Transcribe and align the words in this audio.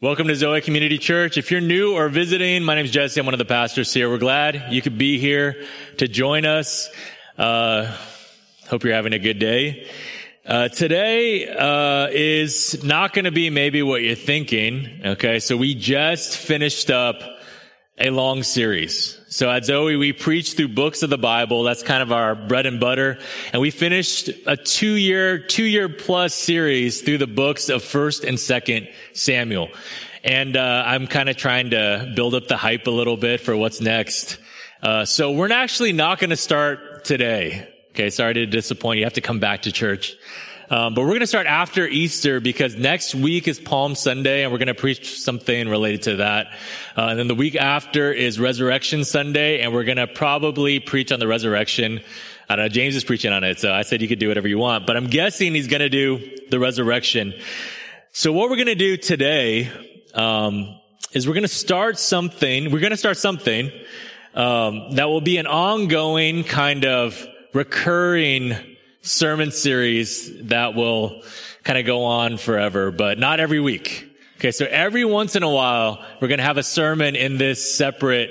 Welcome 0.00 0.28
to 0.28 0.36
Zoe 0.36 0.60
Community 0.60 0.96
Church. 0.96 1.38
If 1.38 1.50
you're 1.50 1.60
new 1.60 1.96
or 1.96 2.08
visiting, 2.08 2.62
my 2.62 2.76
name 2.76 2.84
is 2.84 2.92
Jesse. 2.92 3.18
I'm 3.18 3.26
one 3.26 3.34
of 3.34 3.38
the 3.38 3.44
pastors 3.44 3.92
here. 3.92 4.08
We're 4.08 4.18
glad 4.18 4.72
you 4.72 4.80
could 4.80 4.96
be 4.96 5.18
here 5.18 5.64
to 5.96 6.06
join 6.06 6.46
us. 6.46 6.88
Uh, 7.36 7.92
hope 8.68 8.84
you're 8.84 8.94
having 8.94 9.12
a 9.12 9.18
good 9.18 9.40
day. 9.40 9.88
Uh, 10.46 10.68
today 10.68 11.48
uh, 11.48 12.10
is 12.12 12.84
not 12.84 13.12
going 13.12 13.24
to 13.24 13.32
be 13.32 13.50
maybe 13.50 13.82
what 13.82 14.02
you're 14.02 14.14
thinking. 14.14 15.00
Okay, 15.04 15.40
so 15.40 15.56
we 15.56 15.74
just 15.74 16.36
finished 16.36 16.92
up 16.92 17.20
a 17.98 18.10
long 18.10 18.44
series. 18.44 19.17
So 19.30 19.50
at 19.50 19.66
Zoe, 19.66 19.96
we 19.96 20.14
preach 20.14 20.54
through 20.54 20.68
books 20.68 21.02
of 21.02 21.10
the 21.10 21.18
Bible. 21.18 21.62
That's 21.62 21.82
kind 21.82 22.02
of 22.02 22.12
our 22.12 22.34
bread 22.34 22.64
and 22.64 22.80
butter. 22.80 23.18
And 23.52 23.60
we 23.60 23.70
finished 23.70 24.30
a 24.46 24.56
two 24.56 24.94
year, 24.94 25.38
two 25.38 25.64
year 25.64 25.90
plus 25.90 26.34
series 26.34 27.02
through 27.02 27.18
the 27.18 27.26
books 27.26 27.68
of 27.68 27.84
first 27.84 28.24
and 28.24 28.40
second 28.40 28.88
Samuel. 29.12 29.68
And, 30.24 30.56
uh, 30.56 30.82
I'm 30.86 31.06
kind 31.06 31.28
of 31.28 31.36
trying 31.36 31.70
to 31.70 32.10
build 32.16 32.34
up 32.34 32.48
the 32.48 32.56
hype 32.56 32.86
a 32.86 32.90
little 32.90 33.18
bit 33.18 33.42
for 33.42 33.54
what's 33.54 33.82
next. 33.82 34.38
Uh, 34.82 35.04
so 35.04 35.32
we're 35.32 35.52
actually 35.52 35.92
not 35.92 36.18
going 36.18 36.30
to 36.30 36.36
start 36.36 37.04
today. 37.04 37.68
Okay. 37.90 38.08
Sorry 38.08 38.32
to 38.32 38.46
disappoint 38.46 38.96
you. 38.96 39.00
You 39.00 39.06
have 39.06 39.12
to 39.14 39.20
come 39.20 39.40
back 39.40 39.62
to 39.62 39.72
church. 39.72 40.16
Um, 40.70 40.92
but 40.92 41.00
we're 41.02 41.08
going 41.08 41.20
to 41.20 41.26
start 41.26 41.46
after 41.46 41.86
Easter 41.86 42.40
because 42.40 42.76
next 42.76 43.14
week 43.14 43.48
is 43.48 43.58
Palm 43.58 43.94
Sunday 43.94 44.42
and 44.42 44.52
we're 44.52 44.58
going 44.58 44.68
to 44.68 44.74
preach 44.74 45.18
something 45.18 45.66
related 45.66 46.02
to 46.02 46.16
that. 46.16 46.48
Uh, 46.94 47.06
and 47.06 47.18
then 47.18 47.26
the 47.26 47.34
week 47.34 47.56
after 47.56 48.12
is 48.12 48.38
Resurrection 48.38 49.04
Sunday 49.04 49.60
and 49.60 49.72
we're 49.72 49.84
going 49.84 49.96
to 49.96 50.06
probably 50.06 50.78
preach 50.78 51.10
on 51.10 51.20
the 51.20 51.26
resurrection. 51.26 52.00
I 52.50 52.56
don't 52.56 52.66
know. 52.66 52.68
James 52.68 52.96
is 52.96 53.04
preaching 53.04 53.32
on 53.32 53.44
it. 53.44 53.58
So 53.60 53.72
I 53.72 53.80
said 53.80 54.02
you 54.02 54.08
could 54.08 54.18
do 54.18 54.28
whatever 54.28 54.46
you 54.46 54.58
want, 54.58 54.86
but 54.86 54.96
I'm 54.96 55.06
guessing 55.06 55.54
he's 55.54 55.68
going 55.68 55.80
to 55.80 55.88
do 55.88 56.36
the 56.50 56.58
resurrection. 56.58 57.32
So 58.12 58.32
what 58.32 58.50
we're 58.50 58.56
going 58.56 58.66
to 58.66 58.74
do 58.74 58.98
today, 58.98 59.70
um, 60.14 60.78
is 61.12 61.26
we're 61.26 61.34
going 61.34 61.42
to 61.42 61.48
start 61.48 61.98
something. 61.98 62.70
We're 62.70 62.80
going 62.80 62.90
to 62.90 62.96
start 62.98 63.16
something, 63.16 63.70
um, 64.34 64.96
that 64.96 65.08
will 65.08 65.22
be 65.22 65.38
an 65.38 65.46
ongoing 65.46 66.44
kind 66.44 66.84
of 66.84 67.26
recurring 67.54 68.54
sermon 69.08 69.50
series 69.50 70.30
that 70.48 70.74
will 70.74 71.22
kind 71.64 71.78
of 71.78 71.86
go 71.86 72.04
on 72.04 72.36
forever, 72.36 72.90
but 72.90 73.18
not 73.18 73.40
every 73.40 73.60
week. 73.60 74.04
Okay, 74.36 74.52
so 74.52 74.66
every 74.66 75.04
once 75.04 75.34
in 75.34 75.42
a 75.42 75.50
while, 75.50 76.04
we're 76.20 76.28
going 76.28 76.38
to 76.38 76.44
have 76.44 76.58
a 76.58 76.62
sermon 76.62 77.16
in 77.16 77.38
this 77.38 77.74
separate 77.74 78.30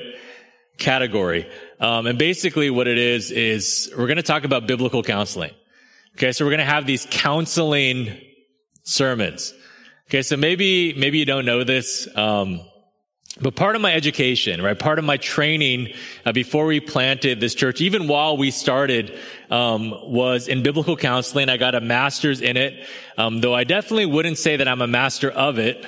category. 0.78 1.50
Um, 1.80 2.06
and 2.08 2.18
basically 2.18 2.70
what 2.70 2.88
it 2.88 2.98
is, 2.98 3.32
is 3.32 3.92
we're 3.98 4.08
going 4.08 4.18
to 4.18 4.24
talk 4.24 4.44
about 4.44 4.68
biblical 4.68 5.04
counseling. 5.04 5.52
Okay, 6.16 6.32
so 6.32 6.46
we're 6.46 6.52
going 6.52 6.60
to 6.60 6.66
have 6.66 6.86
these 6.86 7.08
counseling 7.10 8.16
sermons. 8.84 9.54
Okay, 10.10 10.22
so 10.22 10.38
maybe, 10.38 10.94
maybe 10.94 11.18
you 11.18 11.26
don't 11.26 11.46
know 11.46 11.64
this. 11.64 12.08
Um, 12.16 12.62
but 13.40 13.56
part 13.56 13.76
of 13.76 13.82
my 13.82 13.94
education, 13.94 14.62
right, 14.62 14.78
part 14.78 14.98
of 14.98 15.06
my 15.06 15.18
training 15.18 15.94
uh, 16.26 16.32
before 16.32 16.66
we 16.66 16.80
planted 16.80 17.40
this 17.40 17.54
church, 17.54 17.82
even 17.82 18.08
while 18.08 18.38
we 18.38 18.50
started, 18.50 19.18
um, 19.50 19.94
was 20.04 20.48
in 20.48 20.64
biblical 20.64 20.98
counseling. 20.98 21.50
I 21.50 21.58
got 21.58 21.76
a 21.76 21.82
master's 21.82 22.42
in 22.42 22.58
it, 22.58 22.88
um, 23.18 23.42
though 23.42 23.54
I 23.54 23.64
definitely 23.64 24.06
wouldn't 24.06 24.38
say 24.38 24.58
that 24.58 24.68
I'm 24.68 24.82
a 24.82 24.88
master 24.88 25.30
of 25.30 25.60
it. 25.60 25.86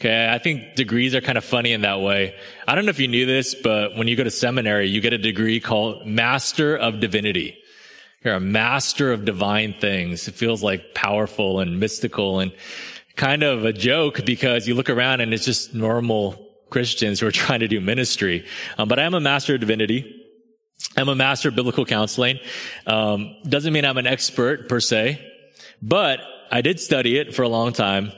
Okay, 0.00 0.30
I 0.32 0.38
think 0.38 0.76
degrees 0.76 1.14
are 1.14 1.20
kind 1.20 1.36
of 1.36 1.44
funny 1.44 1.72
in 1.72 1.82
that 1.82 2.00
way. 2.00 2.34
I 2.66 2.74
don't 2.74 2.86
know 2.86 2.90
if 2.90 2.98
you 2.98 3.08
knew 3.08 3.26
this, 3.26 3.54
but 3.54 3.96
when 3.96 4.08
you 4.08 4.16
go 4.16 4.24
to 4.24 4.30
seminary, 4.30 4.88
you 4.88 5.02
get 5.02 5.12
a 5.12 5.18
degree 5.18 5.60
called 5.60 6.06
Master 6.06 6.74
of 6.74 7.00
Divinity. 7.00 7.58
You're 8.24 8.34
a 8.34 8.40
master 8.40 9.12
of 9.12 9.24
divine 9.24 9.74
things. 9.74 10.26
It 10.26 10.34
feels 10.34 10.62
like 10.62 10.94
powerful 10.94 11.60
and 11.60 11.80
mystical 11.80 12.40
and 12.40 12.52
kind 13.16 13.42
of 13.42 13.64
a 13.64 13.72
joke 13.72 14.24
because 14.24 14.66
you 14.66 14.74
look 14.74 14.88
around 14.88 15.20
and 15.20 15.34
it's 15.34 15.44
just 15.44 15.74
normal 15.74 16.50
Christians 16.70 17.20
who 17.20 17.26
are 17.26 17.32
trying 17.44 17.60
to 17.60 17.68
do 17.68 17.80
ministry. 17.80 18.46
Um, 18.78 18.88
but 18.88 18.98
I 18.98 19.02
am 19.02 19.14
a 19.14 19.20
master 19.20 19.54
of 19.54 19.60
divinity. 19.60 20.19
I'm 20.96 21.08
a 21.08 21.14
master 21.14 21.48
of 21.48 21.54
biblical 21.54 21.84
counseling. 21.84 22.38
Um, 22.86 23.36
doesn't 23.48 23.72
mean 23.72 23.84
I'm 23.84 23.98
an 23.98 24.06
expert 24.06 24.68
per 24.68 24.80
se, 24.80 25.20
but 25.80 26.20
I 26.50 26.62
did 26.62 26.80
study 26.80 27.16
it 27.16 27.34
for 27.34 27.42
a 27.42 27.48
long 27.48 27.72
time. 27.72 28.12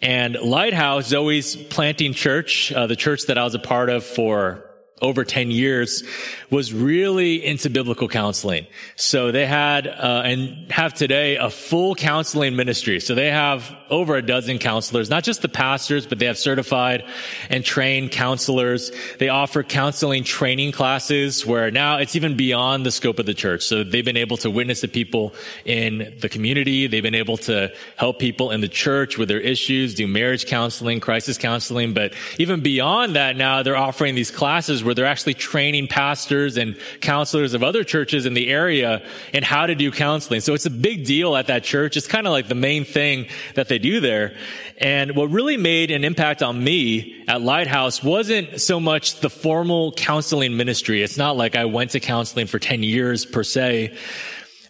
And 0.00 0.34
Lighthouse, 0.34 1.06
Zoe's 1.08 1.56
planting 1.56 2.12
church, 2.12 2.72
uh, 2.72 2.86
the 2.86 2.96
church 2.96 3.26
that 3.26 3.38
I 3.38 3.44
was 3.44 3.54
a 3.54 3.58
part 3.58 3.88
of 3.88 4.04
for 4.04 4.63
over 5.02 5.24
10 5.24 5.50
years 5.50 6.04
was 6.50 6.72
really 6.72 7.44
into 7.44 7.68
biblical 7.68 8.08
counseling. 8.08 8.64
So 8.94 9.32
they 9.32 9.44
had, 9.44 9.88
uh, 9.88 10.22
and 10.24 10.70
have 10.70 10.94
today 10.94 11.36
a 11.36 11.50
full 11.50 11.96
counseling 11.96 12.54
ministry. 12.54 13.00
So 13.00 13.14
they 13.14 13.30
have 13.30 13.74
over 13.90 14.14
a 14.14 14.22
dozen 14.22 14.58
counselors, 14.58 15.10
not 15.10 15.24
just 15.24 15.42
the 15.42 15.48
pastors, 15.48 16.06
but 16.06 16.20
they 16.20 16.26
have 16.26 16.38
certified 16.38 17.04
and 17.50 17.64
trained 17.64 18.12
counselors. 18.12 18.92
They 19.18 19.28
offer 19.28 19.64
counseling 19.64 20.22
training 20.22 20.70
classes 20.72 21.44
where 21.44 21.72
now 21.72 21.98
it's 21.98 22.14
even 22.14 22.36
beyond 22.36 22.86
the 22.86 22.92
scope 22.92 23.18
of 23.18 23.26
the 23.26 23.34
church. 23.34 23.62
So 23.62 23.82
they've 23.82 24.04
been 24.04 24.16
able 24.16 24.36
to 24.38 24.50
witness 24.50 24.82
to 24.82 24.88
people 24.88 25.34
in 25.64 26.14
the 26.20 26.28
community. 26.28 26.86
They've 26.86 27.02
been 27.02 27.16
able 27.16 27.36
to 27.38 27.72
help 27.96 28.20
people 28.20 28.52
in 28.52 28.60
the 28.60 28.68
church 28.68 29.18
with 29.18 29.28
their 29.28 29.40
issues, 29.40 29.94
do 29.94 30.06
marriage 30.06 30.46
counseling, 30.46 31.00
crisis 31.00 31.36
counseling. 31.36 31.94
But 31.94 32.14
even 32.38 32.60
beyond 32.60 33.16
that, 33.16 33.36
now 33.36 33.64
they're 33.64 33.76
offering 33.76 34.14
these 34.14 34.30
classes 34.30 34.83
where 34.84 34.94
they're 34.94 35.06
actually 35.06 35.34
training 35.34 35.88
pastors 35.88 36.56
and 36.56 36.76
counselors 37.00 37.54
of 37.54 37.62
other 37.62 37.84
churches 37.84 38.26
in 38.26 38.34
the 38.34 38.48
area 38.48 39.02
in 39.32 39.42
how 39.42 39.66
to 39.66 39.74
do 39.74 39.90
counseling. 39.90 40.40
So 40.40 40.54
it's 40.54 40.66
a 40.66 40.70
big 40.70 41.04
deal 41.04 41.36
at 41.36 41.46
that 41.48 41.64
church. 41.64 41.96
It's 41.96 42.06
kind 42.06 42.26
of 42.26 42.32
like 42.32 42.48
the 42.48 42.54
main 42.54 42.84
thing 42.84 43.26
that 43.54 43.68
they 43.68 43.78
do 43.78 44.00
there. 44.00 44.36
And 44.78 45.16
what 45.16 45.30
really 45.30 45.56
made 45.56 45.90
an 45.90 46.04
impact 46.04 46.42
on 46.42 46.62
me 46.62 47.24
at 47.28 47.40
Lighthouse 47.40 48.02
wasn't 48.02 48.60
so 48.60 48.80
much 48.80 49.20
the 49.20 49.30
formal 49.30 49.92
counseling 49.92 50.56
ministry. 50.56 51.02
It's 51.02 51.16
not 51.16 51.36
like 51.36 51.56
I 51.56 51.64
went 51.64 51.92
to 51.92 52.00
counseling 52.00 52.46
for 52.46 52.58
10 52.58 52.82
years 52.82 53.24
per 53.24 53.42
se. 53.42 53.96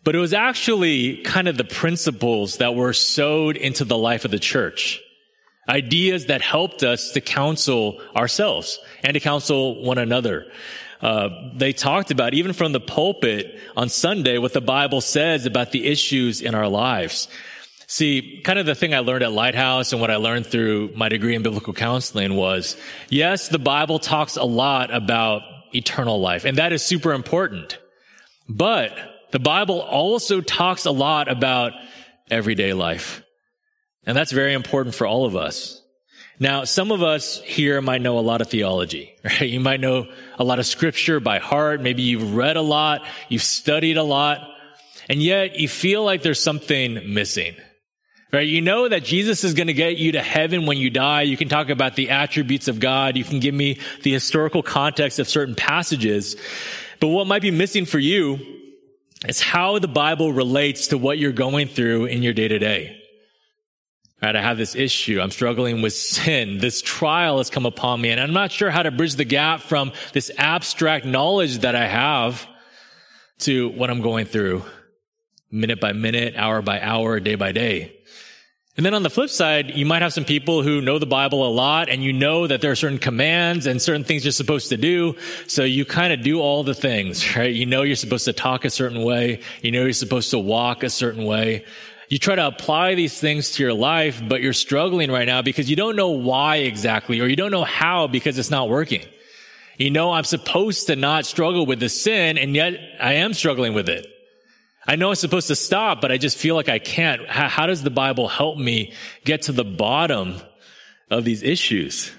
But 0.04 0.14
it 0.14 0.19
was 0.19 0.34
actually 0.34 1.16
kind 1.22 1.48
of 1.48 1.56
the 1.56 1.64
principles 1.64 2.58
that 2.58 2.75
were 2.75 2.92
sowed 2.92 3.56
into 3.56 3.84
the 3.84 3.96
life 3.96 4.26
of 4.26 4.31
the 4.31 4.38
church. 4.38 5.00
Ideas 5.69 6.26
that 6.26 6.42
helped 6.42 6.82
us 6.82 7.12
to 7.12 7.20
counsel 7.20 8.00
ourselves 8.14 8.78
and 9.02 9.14
to 9.14 9.20
counsel 9.20 9.82
one 9.82 9.98
another. 9.98 10.47
Uh, 11.00 11.28
they 11.54 11.72
talked 11.72 12.10
about, 12.10 12.34
even 12.34 12.52
from 12.52 12.72
the 12.72 12.80
pulpit 12.80 13.58
on 13.76 13.88
Sunday, 13.88 14.38
what 14.38 14.52
the 14.52 14.60
Bible 14.60 15.00
says 15.00 15.47
about 15.47 15.72
the 15.72 15.86
issues 15.86 16.41
in 16.41 16.54
our 16.54 16.69
lives. 16.69 17.28
See, 17.86 18.41
kind 18.44 18.58
of 18.58 18.66
the 18.66 18.75
thing 18.75 18.94
I 18.94 19.00
learned 19.00 19.22
at 19.22 19.32
Lighthouse 19.32 19.92
and 19.92 20.00
what 20.00 20.10
I 20.10 20.16
learned 20.16 20.47
through 20.47 20.92
my 20.97 21.08
degree 21.08 21.34
in 21.34 21.42
biblical 21.42 21.75
counseling 21.75 22.34
was, 22.34 22.76
yes, 23.10 23.48
the 23.48 23.58
Bible 23.58 23.98
talks 23.98 24.36
a 24.36 24.44
lot 24.44 24.92
about 24.94 25.42
eternal 25.75 26.20
life, 26.20 26.44
and 26.44 26.58
that 26.58 26.72
is 26.72 26.82
super 26.82 27.12
important. 27.12 27.78
But 28.48 28.92
the 29.32 29.38
Bible 29.38 29.81
also 29.81 30.41
talks 30.41 30.84
a 30.86 30.91
lot 30.91 31.28
about 31.31 31.72
everyday 32.31 32.72
life. 32.72 33.24
And 34.06 34.16
that's 34.16 34.32
very 34.32 34.53
important 34.53 34.94
for 34.94 35.06
all 35.06 35.25
of 35.25 35.37
us. 35.37 35.81
Now, 36.41 36.65
some 36.65 36.91
of 36.91 37.03
us 37.03 37.41
here 37.42 37.81
might 37.81 38.03
know 38.03 38.19
a 38.19 38.20
lot 38.20 38.41
of 38.41 38.48
theology, 38.48 39.15
right? 39.25 39.42
You 39.42 39.60
might 39.60 39.81
know 39.81 40.09
a 40.38 40.44
lot 40.44 40.59
of 40.59 40.66
scripture 40.66 41.20
by 41.20 41.38
heart. 41.38 41.81
Maybe 41.81 42.03
you've 42.03 42.34
read 42.34 42.56
a 42.56 42.62
lot. 42.62 43.06
You've 43.28 43.43
studied 43.43 43.97
a 43.97 44.03
lot. 44.03 44.41
And 45.09 45.22
yet 45.22 45.59
you 45.59 45.69
feel 45.69 46.03
like 46.03 46.22
there's 46.22 46.41
something 46.41 47.12
missing, 47.12 47.54
right? 48.32 48.47
You 48.47 48.62
know 48.62 48.88
that 48.88 49.04
Jesus 49.04 49.44
is 49.44 49.53
going 49.53 49.66
to 49.66 49.75
get 49.75 49.97
you 49.97 50.12
to 50.12 50.22
heaven 50.22 50.66
when 50.66 50.78
you 50.78 50.88
die. 50.88 51.22
You 51.22 51.37
can 51.37 51.48
talk 51.48 51.69
about 51.69 51.94
the 51.94 52.10
attributes 52.10 52.69
of 52.69 52.81
God. 52.81 53.16
You 53.16 53.25
can 53.25 53.38
give 53.38 53.54
me 53.54 53.78
the 54.03 54.12
historical 54.12 54.62
context 54.62 55.19
of 55.19 55.28
certain 55.28 55.54
passages. 55.54 56.37
But 57.00 57.09
what 57.09 57.26
might 57.26 57.43
be 57.43 57.50
missing 57.50 57.84
for 57.84 57.98
you 57.98 58.38
is 59.28 59.43
how 59.43 59.78
the 59.78 59.88
Bible 59.88 60.32
relates 60.32 60.88
to 60.88 60.98
what 60.98 61.19
you're 61.19 61.32
going 61.32 61.69
through 61.69 62.06
in 62.06 62.22
your 62.22 62.32
day 62.32 62.48
to 62.48 62.59
day. 62.59 63.03
Right, 64.25 64.37
I 64.37 64.41
have 64.41 64.57
this 64.57 64.75
issue. 64.75 65.21
I'm 65.21 65.31
struggling 65.31 65.83
with 65.83 65.93
sin. 65.93 66.57
This 66.57 66.81
trial 66.81 67.37
has 67.37 67.51
come 67.51 67.67
upon 67.67 68.00
me 68.00 68.09
and 68.09 68.19
I'm 68.19 68.32
not 68.32 68.50
sure 68.50 68.71
how 68.71 68.82
to 68.82 68.91
bridge 68.91 69.17
the 69.17 69.26
gap 69.26 69.61
from 69.61 69.93
this 70.15 70.31
abstract 70.38 71.05
knowledge 71.05 71.59
that 71.59 71.75
I 71.75 71.87
have 71.87 72.47
to 73.41 73.69
what 73.69 73.91
I'm 73.91 74.00
going 74.00 74.25
through 74.25 74.62
minute 75.50 75.79
by 75.79 75.93
minute, 75.93 76.37
hour 76.38 76.62
by 76.62 76.81
hour, 76.81 77.21
day 77.21 77.35
by 77.35 77.53
day. 77.53 77.94
And 78.79 78.87
then 78.87 78.94
on 78.94 79.03
the 79.03 79.11
flip 79.11 79.29
side, 79.29 79.76
you 79.76 79.85
might 79.85 80.00
have 80.00 80.15
some 80.15 80.25
people 80.25 80.62
who 80.62 80.81
know 80.81 80.99
the 80.99 81.05
Bible 81.05 81.47
a 81.47 81.53
lot 81.53 81.91
and 81.91 82.03
you 82.03 82.15
know 82.15 82.47
that 82.47 82.62
there 82.62 82.70
are 82.70 82.77
certain 82.77 82.99
commands 82.99 83.67
and 83.67 83.81
certain 83.81 84.05
things 84.05 84.25
you're 84.25 84.32
supposed 84.32 84.70
to 84.70 84.79
do. 84.79 85.17
So 85.49 85.65
you 85.65 85.85
kind 85.85 86.15
of 86.15 86.23
do 86.23 86.41
all 86.41 86.65
the 86.65 86.73
things, 86.73 87.37
right? 87.37 87.55
You 87.55 87.67
know 87.67 87.82
you're 87.82 87.94
supposed 87.94 88.25
to 88.25 88.32
talk 88.32 88.65
a 88.65 88.70
certain 88.70 89.03
way. 89.03 89.43
You 89.61 89.70
know 89.70 89.82
you're 89.82 89.93
supposed 89.93 90.31
to 90.31 90.38
walk 90.38 90.82
a 90.82 90.88
certain 90.88 91.27
way 91.27 91.67
you 92.14 92.20
try 92.20 92.37
to 92.37 92.46
apply 92.46 92.94
these 92.94 93.19
things 93.19 93.50
to 93.50 93.62
your 93.64 93.75
life, 93.75 94.22
but 94.28 94.40
you're 94.40 94.52
struggling 94.52 95.11
right 95.11 95.26
now 95.26 95.43
because 95.43 95.69
you 95.69 95.75
don't 95.75 95.96
know 95.96 96.11
why 96.11 96.58
exactly, 96.58 97.20
or 97.20 97.26
you 97.26 97.34
don't 97.34 97.50
know 97.50 97.64
how 97.64 98.06
because 98.06 98.38
it's 98.38 98.52
not 98.52 98.69
working. 98.69 99.05
You 99.78 99.90
know, 99.90 100.12
I'm 100.12 100.22
supposed 100.22 100.87
to 100.87 100.94
not 100.94 101.26
struggle 101.26 101.66
with 101.66 101.81
the 101.81 101.88
sin, 101.88 102.38
and 102.38 102.55
yet 102.55 102.78
I 103.00 103.14
am 103.14 103.34
struggling 103.34 103.75
with 103.75 103.88
it. 103.88 104.06
I 104.87 104.94
know 104.94 105.08
I'm 105.08 105.16
supposed 105.16 105.49
to 105.49 105.56
stop, 105.56 106.00
but 106.00 106.12
I 106.12 106.19
just 106.19 106.38
feel 106.38 106.55
like 106.55 106.69
I 106.69 106.78
can't. 106.78 107.28
How, 107.28 107.49
how 107.49 107.66
does 107.66 107.82
the 107.82 107.90
Bible 107.90 108.28
help 108.28 108.58
me 108.58 108.93
get 109.25 109.43
to 109.43 109.52
the 109.52 109.64
bottom 109.64 110.40
of 111.10 111.25
these 111.25 111.43
issues. 111.43 112.12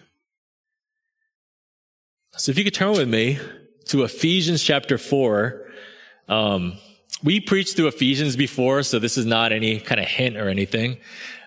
So 2.34 2.52
if 2.52 2.58
you 2.58 2.66
could 2.66 2.74
turn 2.74 2.92
with 2.92 3.08
me 3.08 3.40
to 3.86 4.04
Ephesians 4.04 4.62
chapter 4.62 4.98
4. 4.98 5.62
Um, 6.28 6.80
we 7.26 7.40
preached 7.40 7.76
through 7.76 7.88
Ephesians 7.88 8.36
before, 8.36 8.84
so 8.84 9.00
this 9.00 9.18
is 9.18 9.26
not 9.26 9.52
any 9.52 9.80
kind 9.80 10.00
of 10.00 10.08
hint 10.08 10.38
or 10.38 10.48
anything. 10.48 10.98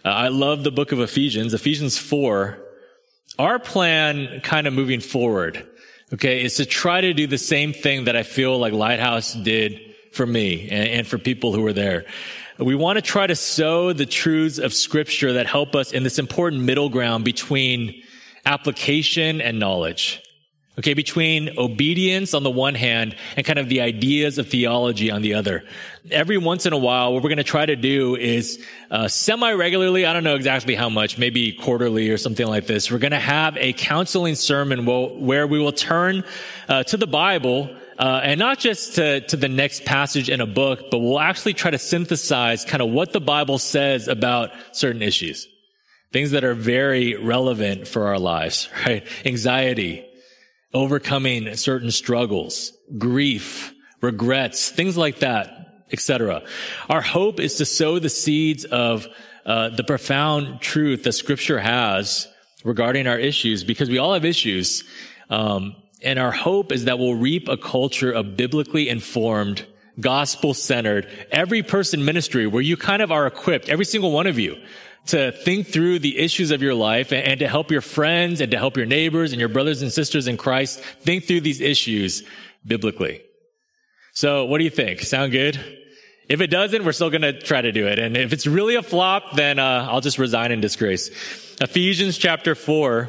Uh, 0.05 0.09
I 0.09 0.29
love 0.29 0.65
the 0.65 0.73
book 0.73 0.91
of 0.91 0.99
Ephesians. 0.99 1.55
Ephesians 1.55 1.97
4. 1.97 2.59
Our 3.39 3.61
plan 3.61 4.41
kind 4.41 4.67
of 4.67 4.73
moving 4.73 4.99
forward, 4.99 5.65
okay, 6.13 6.43
is 6.43 6.57
to 6.57 6.67
try 6.67 7.01
to 7.01 7.15
do 7.15 7.29
the 7.29 7.39
same 7.39 7.73
thing 7.73 8.05
that 8.05 8.17
I 8.17 8.25
feel 8.25 8.59
like 8.59 8.73
Lighthouse 8.73 9.35
did 9.35 9.95
for 10.13 10.27
me 10.27 10.69
and, 10.69 10.89
and 10.89 11.07
for 11.07 11.17
people 11.17 11.53
who 11.53 11.63
were 11.63 11.73
there. 11.73 12.07
We 12.59 12.75
want 12.75 12.97
to 12.97 13.03
try 13.03 13.29
to 13.29 13.37
sow 13.37 13.93
the 13.93 14.07
truths 14.07 14.59
of 14.59 14.75
scripture 14.75 15.35
that 15.35 15.47
help 15.47 15.77
us 15.77 15.93
in 15.93 16.03
this 16.03 16.19
important 16.19 16.65
middle 16.65 16.89
ground 16.89 17.25
between 17.25 18.03
application 18.45 19.41
and 19.41 19.61
knowledge. 19.61 20.21
Okay, 20.79 20.95
between 20.95 21.59
obedience 21.59 22.35
on 22.35 22.45
the 22.45 22.51
one 22.51 22.77
hand 22.77 23.17
and 23.37 23.45
kind 23.45 23.59
of 23.59 23.69
the 23.69 23.81
ideas 23.81 24.39
of 24.39 24.49
theology 24.49 25.11
on 25.11 25.23
the 25.23 25.35
other. 25.35 25.65
Every 26.09 26.39
once 26.39 26.67
in 26.67 26.73
a 26.73 26.79
while, 26.79 27.13
what 27.13 27.25
we're 27.25 27.31
going 27.31 27.39
to 27.39 27.45
try 27.45 27.67
to 27.67 27.75
do 27.75 28.15
is 28.15 28.65
uh, 28.89 29.09
semi-regularly, 29.09 30.07
I 30.07 30.13
don't 30.13 30.23
know 30.23 30.37
exactly 30.37 30.77
how 30.77 30.89
much, 30.89 31.19
maybe 31.19 31.51
quarterly 31.51 32.11
or 32.11 32.17
something 32.17 32.47
like 32.47 32.69
this, 32.69 32.93
we're 32.93 32.99
going 32.99 33.11
to 33.11 33.19
have 33.19 33.57
a 33.57 33.73
counseling 33.73 34.37
sermon 34.37 34.87
where 34.87 35.49
we 35.49 35.59
will 35.59 35.73
turn 35.73 36.23
uh, 36.69 36.85
to 36.85 36.97
the 36.97 37.09
Bible 37.09 37.75
uh, 37.99 38.21
and 38.23 38.39
not 38.39 38.61
just 38.61 38.95
to, 38.95 39.21
to 39.23 39.37
the 39.37 39.49
next 39.49 39.85
passage 39.85 40.31
in 40.31 40.41
a 40.41 40.47
book, 40.47 40.93
but 40.93 41.01
we'll 41.01 41.19
actually 41.19 41.55
try 41.55 41.73
to 41.73 41.79
synthesize 41.79 42.65
kind 42.65 42.83
of 42.83 42.91
what 42.91 43.13
the 43.13 43.21
Bible 43.21 43.59
says 43.59 44.07
about 44.07 44.53
certain 44.71 45.03
issues. 45.03 45.49
Things 46.13 46.31
that 46.31 46.45
are 46.45 46.55
very 46.55 47.17
relevant 47.17 47.89
for 47.89 48.07
our 48.07 48.19
lives, 48.19 48.69
right? 48.87 49.05
Anxiety, 49.27 50.08
overcoming 50.73 51.55
certain 51.57 51.91
struggles, 51.91 52.73
grief, 52.99 53.75
regrets, 54.01 54.71
things 54.71 54.97
like 54.97 55.21
that, 55.21 55.85
etc. 55.93 56.43
Our 56.89 57.01
hope 57.01 57.41
is 57.41 57.57
to 57.57 57.65
sow 57.65 57.99
the 57.99 58.09
seeds 58.09 58.65
of 58.65 59.07
uh, 59.47 59.71
the 59.71 59.85
profound 59.85 60.61
truth 60.61 61.05
that 61.05 61.13
Scripture 61.13 61.59
has 61.59 62.29
regarding 62.65 63.07
our 63.07 63.19
issues, 63.19 63.65
because 63.65 63.89
we 63.89 63.99
all 63.99 64.13
have 64.13 64.25
issues. 64.25 64.85
Um, 65.31 65.77
and 66.03 66.19
our 66.19 66.33
hope 66.33 66.71
is 66.71 66.85
that 66.85 66.99
we'll 66.99 67.15
reap 67.15 67.49
a 67.49 67.57
culture 67.57 68.13
of 68.13 68.37
biblically 68.37 68.89
informed, 68.89 69.67
gospel 69.99 70.55
centered, 70.55 71.09
every 71.31 71.63
person 71.63 72.05
ministry 72.05 72.47
where 72.47 72.63
you 72.63 72.77
kind 72.77 73.03
of 73.03 73.11
are 73.11 73.27
equipped, 73.27 73.69
every 73.69 73.85
single 73.85 74.13
one 74.13 74.27
of 74.27 74.39
you, 74.39 74.57
to 75.09 75.33
think 75.33 75.67
through 75.67 75.99
the 75.99 76.19
issues 76.19 76.51
of 76.51 76.63
your 76.63 76.75
life 76.75 77.13
and 77.13 77.41
to 77.41 77.49
help 77.49 77.71
your 77.71 77.81
friends 77.81 78.41
and 78.41 78.51
to 78.51 78.59
help 78.59 78.77
your 78.77 78.87
neighbors 78.87 79.33
and 79.33 79.41
your 79.41 79.49
brothers 79.49 79.83
and 79.83 79.93
sisters 79.93 80.27
in 80.29 80.37
Christ 80.37 80.81
think 80.81 81.25
through 81.25 81.41
these 81.41 81.61
issues 81.61 82.23
biblically. 82.67 83.23
So 84.13 84.45
what 84.45 84.59
do 84.59 84.65
you 84.65 84.71
think? 84.71 85.01
Sound 85.01 85.33
good? 85.33 85.59
If 86.29 86.43
it 86.43 86.49
doesn't, 86.49 86.85
we're 86.85 86.93
still 86.93 87.09
going 87.09 87.23
to 87.23 87.41
try 87.41 87.63
to 87.63 87.73
do 87.73 87.87
it. 87.87 87.99
And 87.99 88.17
if 88.17 88.35
it's 88.35 88.47
really 88.47 88.75
a 88.75 88.83
flop, 88.83 89.35
then 89.35 89.59
uh, 89.59 89.89
I'll 89.91 90.03
just 90.03 90.19
resign 90.19 90.53
in 90.53 90.61
disgrace. 90.61 91.09
Ephesians 91.61 92.19
chapter 92.19 92.55
4. 92.55 93.09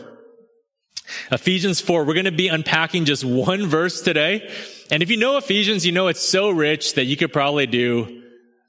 Ephesians 1.32 1.82
4. 1.82 2.06
We're 2.06 2.14
going 2.14 2.26
to 2.26 2.32
be 2.32 2.48
unpacking 2.48 3.04
just 3.04 3.26
one 3.26 3.68
verse 3.68 4.02
today. 4.02 4.50
And 4.90 5.04
if 5.04 5.10
you 5.10 5.18
know 5.18 5.36
Ephesians, 5.36 5.86
you 5.86 5.92
know 5.92 6.08
it's 6.08 6.26
so 6.26 6.50
rich 6.50 6.94
that 6.94 7.06
you 7.06 7.18
could 7.18 7.34
probably 7.34 7.68
do 7.68 8.19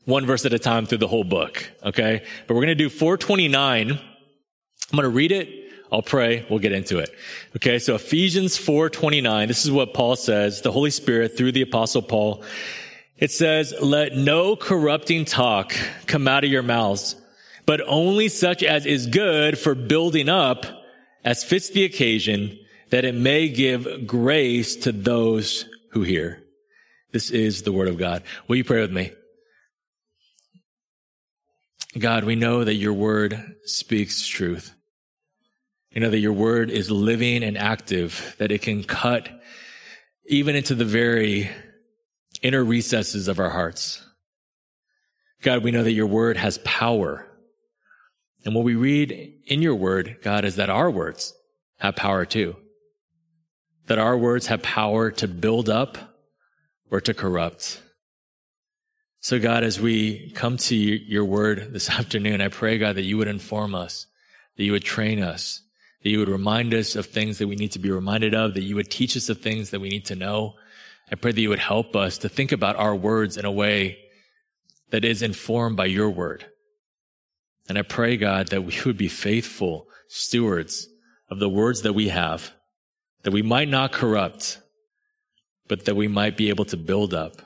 one 0.05 0.27
verse 0.27 0.45
at 0.47 0.53
a 0.53 0.59
time 0.59 0.87
through 0.87 0.99
the 0.99 1.09
whole 1.09 1.25
book. 1.25 1.71
Okay. 1.85 2.25
But 2.47 2.55
we're 2.55 2.61
going 2.61 2.69
to 2.69 2.75
do 2.75 2.89
429. 2.89 3.91
I'm 3.91 3.99
going 4.93 5.03
to 5.03 5.09
read 5.09 5.33
it. 5.33 5.49
I'll 5.93 6.03
pray. 6.03 6.47
We'll 6.49 6.59
get 6.59 6.73
into 6.73 6.99
it. 6.99 7.11
Okay. 7.57 7.79
So 7.79 7.95
Ephesians 7.95 8.57
429. 8.57 9.49
This 9.49 9.65
is 9.65 9.71
what 9.71 9.95
Paul 9.95 10.17
says, 10.17 10.63
the 10.63 10.73
Holy 10.73 10.91
Spirit 10.91 11.37
through 11.37 11.53
the 11.53 11.63
apostle 11.63 12.03
Paul. 12.03 12.43
It 13.19 13.31
says, 13.31 13.75
let 13.83 14.17
no 14.17 14.57
corrupting 14.57 15.27
talk 15.27 15.75
come 16.07 16.27
out 16.27 16.43
of 16.43 16.51
your 16.51 16.63
mouths, 16.63 17.17
but 17.67 17.83
only 17.87 18.29
such 18.29 18.63
as 18.63 18.87
is 18.87 19.07
good 19.07 19.59
for 19.59 19.75
building 19.75 20.31
up 20.31 20.65
as 21.23 21.45
fits 21.45 21.69
the 21.69 21.85
occasion 21.85 22.59
that 22.89 23.05
it 23.05 23.15
may 23.15 23.51
give 23.51 24.07
grace 24.07 24.75
to 24.77 24.93
those 24.93 25.67
who 25.91 26.03
hear. 26.03 26.43
This 27.13 27.31
is 27.31 27.63
the 27.63 27.73
word 27.73 27.89
of 27.89 27.99
God. 27.99 28.23
Will 28.49 28.57
you 28.57 28.65
pray 28.65 28.81
with 28.81 28.93
me? 28.93 29.13
God, 31.99 32.25
we 32.25 32.37
know 32.37 32.63
that 32.63 32.75
your 32.75 32.93
word 32.93 33.57
speaks 33.65 34.27
truth. 34.27 34.75
You 35.91 36.01
know 36.01 36.11
that 36.11 36.19
your 36.19 36.33
word 36.33 36.71
is 36.71 36.89
living 36.89 37.43
and 37.43 37.59
active, 37.59 38.37
that 38.39 38.53
it 38.53 38.63
can 38.63 38.85
cut 38.85 39.29
even 40.27 40.55
into 40.55 40.77
the 40.77 40.85
very 40.85 41.51
inner 42.43 42.65
recesses 42.65 43.27
of 43.27 43.41
our 43.41 43.51
hearts. 43.51 44.05
God, 45.43 45.65
we 45.65 45.73
know 45.73 45.83
that 45.83 45.93
your 45.93 46.07
word 46.07 46.37
has 46.37 46.59
power. 46.59 47.27
And 48.45 48.55
what 48.55 48.65
we 48.65 48.77
read 48.77 49.41
in 49.47 49.61
your 49.61 49.75
word, 49.75 50.19
God, 50.23 50.45
is 50.45 50.57
that 50.57 50.71
our 50.71 50.91
words 50.91 51.35
have 51.81 51.97
power 51.97 52.25
too. 52.25 52.55
That 53.87 53.99
our 53.99 54.17
words 54.17 54.47
have 54.47 54.63
power 54.63 55.11
to 55.13 55.27
build 55.27 55.69
up 55.69 55.99
or 56.91 57.01
to 57.01 57.15
corrupt. 57.15 57.83
So 59.23 59.39
God, 59.39 59.65
as 59.65 59.79
we 59.79 60.31
come 60.31 60.57
to 60.57 60.75
your 60.75 61.27
word 61.27 61.75
this 61.75 61.91
afternoon, 61.99 62.41
I 62.41 62.49
pray, 62.49 62.79
God, 62.79 62.97
that 62.97 63.03
you 63.03 63.19
would 63.19 63.29
inform 63.29 63.75
us, 63.75 64.07
that 64.57 64.65
you 64.65 64.73
would 64.73 64.83
train 64.83 65.23
us, 65.23 65.61
that 66.03 66.09
you 66.09 66.19
would 66.21 66.31
remind 66.31 66.73
us 66.73 66.97
of 66.97 67.05
things 67.05 67.37
that 67.37 67.47
we 67.47 67.55
need 67.55 67.73
to 67.73 67.79
be 67.79 67.91
reminded 67.91 68.35
of, 68.35 68.55
that 68.55 68.63
you 68.63 68.77
would 68.77 68.91
teach 68.91 69.19
us 69.19 69.29
of 69.29 69.43
things 69.43 69.71
that 69.71 69.81
we 69.81 69.91
need 69.91 70.07
to 70.07 70.17
know. 70.17 70.55
I 71.13 71.17
pray 71.17 71.33
that 71.33 71.41
you 71.41 71.51
would 71.51 71.59
help 71.59 71.95
us 71.95 72.17
to 72.19 72.31
think 72.31 72.51
about 72.51 72.77
our 72.77 72.97
words 72.97 73.37
in 73.37 73.45
a 73.45 73.53
way 73.53 73.99
that 74.89 75.05
is 75.05 75.21
informed 75.21 75.77
by 75.77 75.85
your 75.85 76.09
word. 76.09 76.47
And 77.69 77.77
I 77.77 77.83
pray, 77.83 78.17
God, 78.17 78.49
that 78.49 78.65
we 78.65 78.75
would 78.87 78.97
be 78.97 79.09
faithful 79.09 79.87
stewards 80.09 80.89
of 81.29 81.41
the 81.41 81.49
words 81.49 81.83
that 81.83 81.93
we 81.93 82.09
have, 82.09 82.53
that 83.23 83.33
we 83.33 83.43
might 83.43 83.69
not 83.69 83.93
corrupt, 83.93 84.63
but 85.69 85.85
that 85.85 85.95
we 85.95 86.09
might 86.09 86.39
be 86.39 86.49
able 86.49 86.65
to 86.65 86.79
build 86.79 87.13
up 87.13 87.43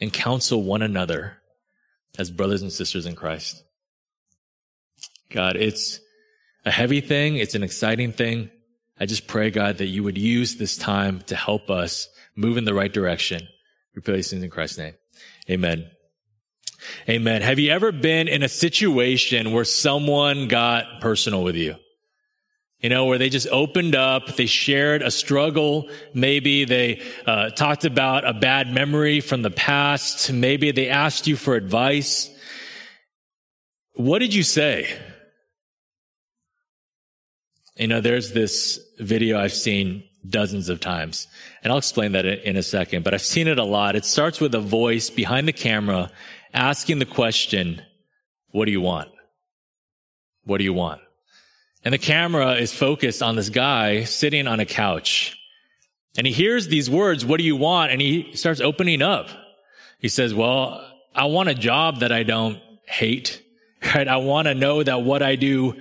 and 0.00 0.12
counsel 0.12 0.62
one 0.62 0.82
another 0.82 1.38
as 2.18 2.30
brothers 2.30 2.62
and 2.62 2.72
sisters 2.72 3.06
in 3.06 3.14
Christ. 3.14 3.62
God, 5.30 5.56
it's 5.56 6.00
a 6.64 6.70
heavy 6.70 7.00
thing. 7.00 7.36
It's 7.36 7.54
an 7.54 7.62
exciting 7.62 8.12
thing. 8.12 8.50
I 9.00 9.06
just 9.06 9.26
pray, 9.26 9.50
God, 9.50 9.78
that 9.78 9.86
you 9.86 10.02
would 10.02 10.18
use 10.18 10.56
this 10.56 10.76
time 10.76 11.20
to 11.26 11.36
help 11.36 11.70
us 11.70 12.08
move 12.34 12.56
in 12.56 12.64
the 12.64 12.74
right 12.74 12.92
direction. 12.92 13.46
We 13.94 14.02
pray 14.02 14.16
these 14.16 14.30
things 14.30 14.42
in 14.42 14.50
Christ's 14.50 14.78
name. 14.78 14.94
Amen. 15.50 15.90
Amen. 17.08 17.42
Have 17.42 17.58
you 17.58 17.70
ever 17.70 17.92
been 17.92 18.28
in 18.28 18.42
a 18.42 18.48
situation 18.48 19.52
where 19.52 19.64
someone 19.64 20.48
got 20.48 21.00
personal 21.00 21.42
with 21.42 21.56
you? 21.56 21.76
You 22.80 22.90
know, 22.90 23.06
where 23.06 23.18
they 23.18 23.28
just 23.28 23.48
opened 23.48 23.96
up, 23.96 24.36
they 24.36 24.46
shared 24.46 25.02
a 25.02 25.10
struggle. 25.10 25.88
Maybe 26.14 26.64
they 26.64 27.02
uh, 27.26 27.50
talked 27.50 27.84
about 27.84 28.24
a 28.24 28.32
bad 28.32 28.72
memory 28.72 29.20
from 29.20 29.42
the 29.42 29.50
past. 29.50 30.32
Maybe 30.32 30.70
they 30.70 30.88
asked 30.88 31.26
you 31.26 31.34
for 31.34 31.56
advice. 31.56 32.30
What 33.94 34.20
did 34.20 34.32
you 34.32 34.44
say? 34.44 34.88
You 37.74 37.88
know, 37.88 38.00
there's 38.00 38.32
this 38.32 38.78
video 39.00 39.40
I've 39.40 39.52
seen 39.52 40.04
dozens 40.28 40.68
of 40.68 40.78
times, 40.78 41.26
and 41.64 41.72
I'll 41.72 41.78
explain 41.78 42.12
that 42.12 42.26
in 42.26 42.56
a 42.56 42.62
second, 42.62 43.02
but 43.02 43.12
I've 43.12 43.22
seen 43.22 43.48
it 43.48 43.58
a 43.58 43.64
lot. 43.64 43.96
It 43.96 44.04
starts 44.04 44.40
with 44.40 44.54
a 44.54 44.60
voice 44.60 45.10
behind 45.10 45.48
the 45.48 45.52
camera 45.52 46.10
asking 46.54 47.00
the 47.00 47.06
question, 47.06 47.82
what 48.50 48.66
do 48.66 48.70
you 48.72 48.80
want? 48.80 49.10
What 50.44 50.58
do 50.58 50.64
you 50.64 50.72
want? 50.72 51.00
And 51.84 51.94
the 51.94 51.98
camera 51.98 52.54
is 52.54 52.72
focused 52.72 53.22
on 53.22 53.36
this 53.36 53.50
guy 53.50 54.04
sitting 54.04 54.46
on 54.46 54.60
a 54.60 54.66
couch. 54.66 55.38
And 56.16 56.26
he 56.26 56.32
hears 56.32 56.68
these 56.68 56.90
words, 56.90 57.24
what 57.24 57.38
do 57.38 57.44
you 57.44 57.56
want? 57.56 57.92
And 57.92 58.00
he 58.00 58.32
starts 58.34 58.60
opening 58.60 59.02
up. 59.02 59.28
He 60.00 60.08
says, 60.08 60.34
well, 60.34 60.84
I 61.14 61.26
want 61.26 61.48
a 61.48 61.54
job 61.54 62.00
that 62.00 62.12
I 62.12 62.24
don't 62.24 62.60
hate, 62.86 63.42
right? 63.94 64.08
I 64.08 64.16
want 64.16 64.48
to 64.48 64.54
know 64.54 64.82
that 64.82 65.02
what 65.02 65.22
I 65.22 65.36
do 65.36 65.80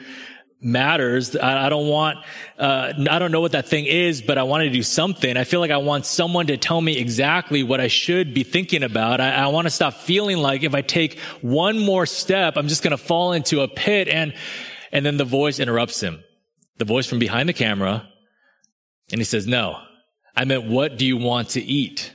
matters. 0.60 1.36
I, 1.36 1.70
don't 1.70 1.88
want, 1.88 2.18
uh, 2.58 2.94
I 3.10 3.20
don't 3.20 3.32
know 3.32 3.42
what 3.42 3.52
that 3.52 3.68
thing 3.68 3.86
is, 3.86 4.22
but 4.22 4.38
I 4.38 4.44
want 4.44 4.64
to 4.64 4.70
do 4.70 4.82
something. 4.82 5.38
I 5.38 5.44
feel 5.44 5.60
like 5.60 5.72
I 5.72 5.78
want 5.78 6.06
someone 6.06 6.48
to 6.48 6.58
tell 6.58 6.82
me 6.82 6.98
exactly 6.98 7.62
what 7.62 7.80
I 7.80 7.88
should 7.88 8.34
be 8.34 8.44
thinking 8.44 8.82
about. 8.82 9.22
I, 9.22 9.32
I 9.32 9.48
want 9.48 9.66
to 9.66 9.72
stop 9.72 9.94
feeling 9.94 10.38
like 10.38 10.64
if 10.64 10.74
I 10.74 10.82
take 10.82 11.20
one 11.42 11.78
more 11.80 12.06
step, 12.06 12.58
I'm 12.58 12.68
just 12.68 12.82
going 12.82 12.92
to 12.92 12.98
fall 12.98 13.34
into 13.34 13.62
a 13.62 13.68
pit 13.68 14.08
and, 14.08 14.34
and 14.92 15.06
then 15.06 15.18
the 15.18 15.26
voice 15.26 15.60
interrupts 15.60 16.02
him. 16.02 16.24
The 16.78 16.86
voice 16.86 17.08
from 17.08 17.20
behind 17.20 17.50
the 17.50 17.54
camera. 17.54 18.08
And 19.12 19.20
he 19.20 19.26
says, 19.26 19.48
no, 19.48 19.80
I 20.36 20.46
meant, 20.46 20.66
what 20.66 20.98
do 20.98 21.06
you 21.06 21.18
want 21.18 21.50
to 21.50 21.62
eat? 21.62 22.14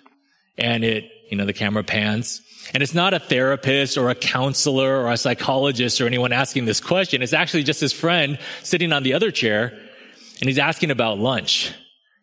And 0.59 0.85
it 0.85 1.11
You 1.31 1.38
know, 1.38 1.47
the 1.47 1.55
camera 1.55 1.83
pans. 1.83 2.43
And 2.75 2.83
it's 2.83 2.95
not 2.95 3.14
a 3.14 3.19
therapist 3.19 3.97
or 3.97 4.11
a 4.11 4.14
counselor 4.14 5.00
or 5.00 5.11
a 5.11 5.17
psychologist 5.17 6.00
or 6.00 6.07
anyone 6.07 6.31
asking 6.33 6.67
this 6.67 6.79
question. 6.79 7.23
It's 7.23 7.33
actually 7.33 7.62
just 7.62 7.81
his 7.81 7.93
friend 7.93 8.38
sitting 8.62 8.93
on 8.93 9.02
the 9.02 9.14
other 9.14 9.31
chair 9.31 9.73
and 10.41 10.49
he's 10.49 10.59
asking 10.59 10.91
about 10.91 11.19
lunch. 11.19 11.73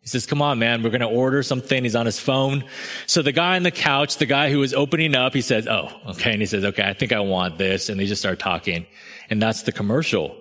Says, 0.09 0.25
come 0.25 0.41
on, 0.41 0.59
man, 0.59 0.83
we're 0.83 0.89
going 0.89 1.01
to 1.01 1.07
order 1.07 1.41
something. 1.43 1.83
He's 1.83 1.95
on 1.95 2.05
his 2.05 2.19
phone. 2.19 2.63
So 3.05 3.21
the 3.21 3.31
guy 3.31 3.55
on 3.55 3.63
the 3.63 3.71
couch, 3.71 4.17
the 4.17 4.25
guy 4.25 4.51
who 4.51 4.59
was 4.59 4.73
opening 4.73 5.15
up, 5.15 5.33
he 5.33 5.41
says, 5.41 5.67
oh, 5.67 5.89
okay. 6.09 6.31
And 6.31 6.41
he 6.41 6.45
says, 6.45 6.65
okay, 6.65 6.83
I 6.83 6.93
think 6.93 7.13
I 7.13 7.19
want 7.19 7.57
this. 7.57 7.89
And 7.89 7.99
they 7.99 8.05
just 8.05 8.21
start 8.21 8.39
talking. 8.39 8.85
And 9.29 9.41
that's 9.41 9.63
the 9.63 9.71
commercial. 9.71 10.35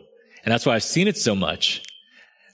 And 0.44 0.52
that's 0.52 0.66
why 0.66 0.74
I've 0.74 0.82
seen 0.82 1.08
it 1.08 1.16
so 1.16 1.34
much. 1.34 1.82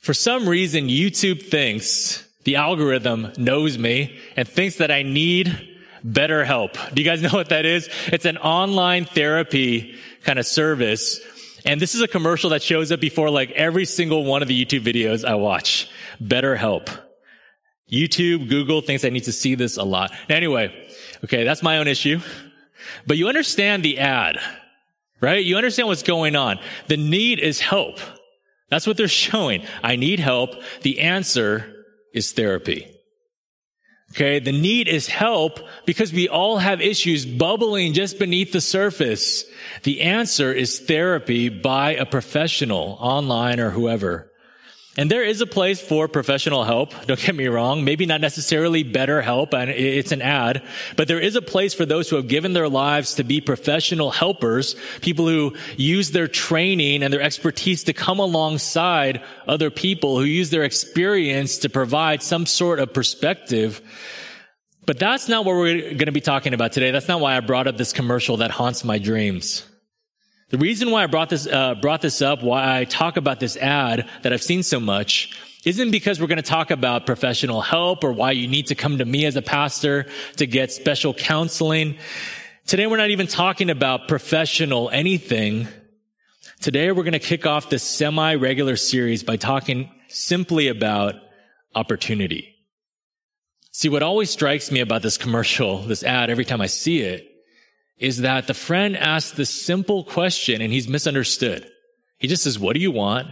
For 0.01 0.13
some 0.13 0.49
reason, 0.49 0.89
YouTube 0.89 1.43
thinks 1.49 2.27
the 2.45 2.57
algorithm 2.57 3.33
knows 3.39 3.79
me 3.79 4.19
and 4.37 4.47
thinks 4.47 4.77
that 4.77 4.91
I 4.91 5.03
need 5.03 5.71
better 6.03 6.45
help. 6.45 6.77
Do 6.93 7.03
you 7.03 7.09
guys 7.09 7.23
know 7.23 7.31
what 7.31 7.49
that 7.49 7.65
is? 7.65 7.89
It's 8.09 8.27
an 8.27 8.37
online 8.37 9.07
therapy 9.07 9.97
kind 10.25 10.39
of 10.39 10.47
service. 10.47 11.21
And 11.65 11.81
this 11.81 11.95
is 11.95 12.03
a 12.03 12.09
commercial 12.09 12.51
that 12.51 12.63
shows 12.63 12.93
up 12.93 13.01
before 13.01 13.31
like 13.31 13.51
every 13.53 13.87
single 13.87 14.25
one 14.25 14.43
of 14.43 14.49
the 14.49 14.65
YouTube 14.65 14.83
videos 14.83 15.25
I 15.25 15.37
watch. 15.37 15.89
BetterHelp. 16.23 17.04
YouTube, 17.91 18.49
Google 18.49 18.81
thinks 18.81 19.05
I 19.05 19.11
need 19.11 19.25
to 19.25 19.33
see 19.33 19.55
this 19.55 19.77
a 19.77 19.85
lot. 19.85 20.13
Anyway, 20.29 20.73
okay, 21.25 21.45
that's 21.45 21.63
my 21.63 21.79
own 21.79 21.89
issue. 21.89 22.21
But 23.07 23.17
you 23.17 23.29
understand 23.29 23.83
the 23.83 23.99
ad, 23.99 24.39
right? 25.21 25.45
You 25.45 25.57
understand 25.57 25.89
what's 25.89 26.03
going 26.03 26.37
on. 26.37 26.59
The 26.89 26.97
need 26.97 27.39
is 27.39 27.61
help. 27.61 27.99
That's 28.71 28.87
what 28.87 28.97
they're 28.97 29.09
showing. 29.29 29.65
I 29.83 29.97
need 29.97 30.21
help. 30.21 30.51
The 30.83 31.01
answer 31.01 31.85
is 32.13 32.33
therapy. 32.33 32.91
Okay. 34.13 34.39
The 34.39 34.53
need 34.53 34.87
is 34.87 35.09
help 35.09 35.59
because 35.87 36.13
we 36.13 36.29
all 36.29 36.59
have 36.59 36.81
issues 36.81 37.27
bubbling 37.27 37.95
just 37.95 38.19
beneath 38.19 38.53
the 38.53 38.61
surface. 38.61 39.45
The 39.83 40.03
answer 40.03 40.53
is 40.53 40.79
therapy 40.79 41.49
by 41.49 41.95
a 41.95 42.07
professional 42.07 42.97
online 43.01 43.59
or 43.59 43.71
whoever. 43.71 44.31
And 44.97 45.11
there 45.11 45.25
is 45.25 45.41
a 45.41 45.47
place 45.47 45.81
for 45.81 46.07
professional 46.07 46.63
help. 46.63 46.95
Don't 47.07 47.19
get 47.19 47.35
me 47.35 47.49
wrong. 47.49 47.85
Maybe 47.85 48.07
not 48.07 48.21
necessarily 48.21 48.85
better 48.85 49.23
help. 49.23 49.53
And 49.53 49.71
it's 49.71 50.13
an 50.13 50.23
ad, 50.23 50.63
but 50.97 51.09
there 51.09 51.19
is 51.19 51.35
a 51.35 51.43
place 51.43 51.75
for 51.75 51.85
those 51.85 52.09
who 52.09 52.17
have 52.17 52.29
given 52.29 52.53
their 52.53 52.69
lives 52.69 53.15
to 53.15 53.25
be 53.25 53.41
professional 53.41 54.13
helpers, 54.13 54.77
people 55.01 55.27
who 55.27 55.57
use 55.77 56.13
their 56.13 56.29
training 56.29 57.03
and 57.03 57.13
their 57.13 57.23
expertise 57.23 57.85
to 57.85 57.93
come 57.93 58.21
alongside 58.21 59.23
other 59.49 59.71
people 59.71 60.19
who 60.19 60.25
use 60.25 60.51
their 60.51 60.63
experience 60.63 61.59
to 61.59 61.69
provide 61.69 62.23
some 62.23 62.47
sort 62.47 62.79
of 62.79 62.93
perspective. 62.93 63.81
But 64.87 64.99
that's 64.99 65.29
not 65.29 65.45
what 65.45 65.57
we're 65.57 65.81
going 65.81 66.07
to 66.07 66.13
be 66.13 66.21
talking 66.21 66.55
about 66.55 66.73
today. 66.73 66.91
That's 66.91 67.09
not 67.09 67.21
why 67.21 67.37
I 67.37 67.41
brought 67.41 67.67
up 67.67 67.77
this 67.77 67.93
commercial 67.93 68.37
that 68.39 68.51
haunts 68.51 68.85
my 68.85 68.99
dreams. 68.99 69.65
The 70.55 70.59
reason 70.59 70.93
why 70.93 71.03
I 71.03 71.09
brought 71.09 71.31
this, 71.31 71.49
uh, 71.49 71.75
brought 71.75 72.01
this 72.01 72.23
up, 72.23 72.45
why 72.45 72.79
I 72.79 72.85
talk 72.85 73.17
about 73.17 73.41
this 73.41 73.57
ad 73.57 74.09
that 74.23 74.33
I've 74.33 74.41
seen 74.41 74.63
so 74.63 74.79
much, 74.79 75.37
isn't 75.65 75.91
because 75.91 76.21
we're 76.21 76.29
going 76.29 76.37
to 76.37 76.43
talk 76.43 76.71
about 76.71 77.07
professional 77.07 77.61
help 77.61 78.05
or 78.05 78.13
why 78.13 78.31
you 78.31 78.47
need 78.47 78.69
to 78.69 78.77
come 78.77 78.99
to 78.99 79.05
me 79.05 79.25
as 79.27 79.35
a 79.35 79.43
pastor 79.43 80.07
to 80.37 80.47
get 80.47 80.71
special 80.71 81.13
counseling. 81.13 81.99
Today 82.69 82.87
we're 82.87 82.99
not 82.99 83.11
even 83.11 83.27
talking 83.27 83.69
about 83.69 84.07
professional 84.07 84.91
anything. 84.91 85.67
Today 86.61 86.93
we're 86.93 87.03
going 87.03 87.15
to 87.15 87.19
kick 87.19 87.47
off 87.47 87.69
this 87.69 87.83
semi-regular 87.83 88.77
series 88.77 89.25
by 89.25 89.37
talking 89.37 89.91
simply 90.07 90.69
about 90.69 91.17
opportunity. 91.75 92.55
See, 93.73 93.89
what 93.89 94.05
always 94.05 94.31
strikes 94.31 94.71
me 94.71 94.79
about 94.79 95.03
this 95.03 95.19
commercial, 95.19 95.79
this 95.83 96.05
ad, 96.05 96.31
every 96.31 96.45
time 96.45 96.61
I 96.61 96.67
see 96.67 97.01
it, 97.01 97.29
is 97.99 98.23
that 98.23 98.47
the 98.47 98.55
friend 98.55 98.97
asks 98.97 99.33
the 99.33 99.47
simple 99.47 100.05
question 100.05 100.61
and 100.61 100.73
he's 100.73 100.89
misunderstood. 100.89 101.71
He 102.19 102.29
just 102.29 102.43
says, 102.43 102.59
what 102.59 102.75
do 102.75 102.81
you 102.81 102.91
want? 102.91 103.29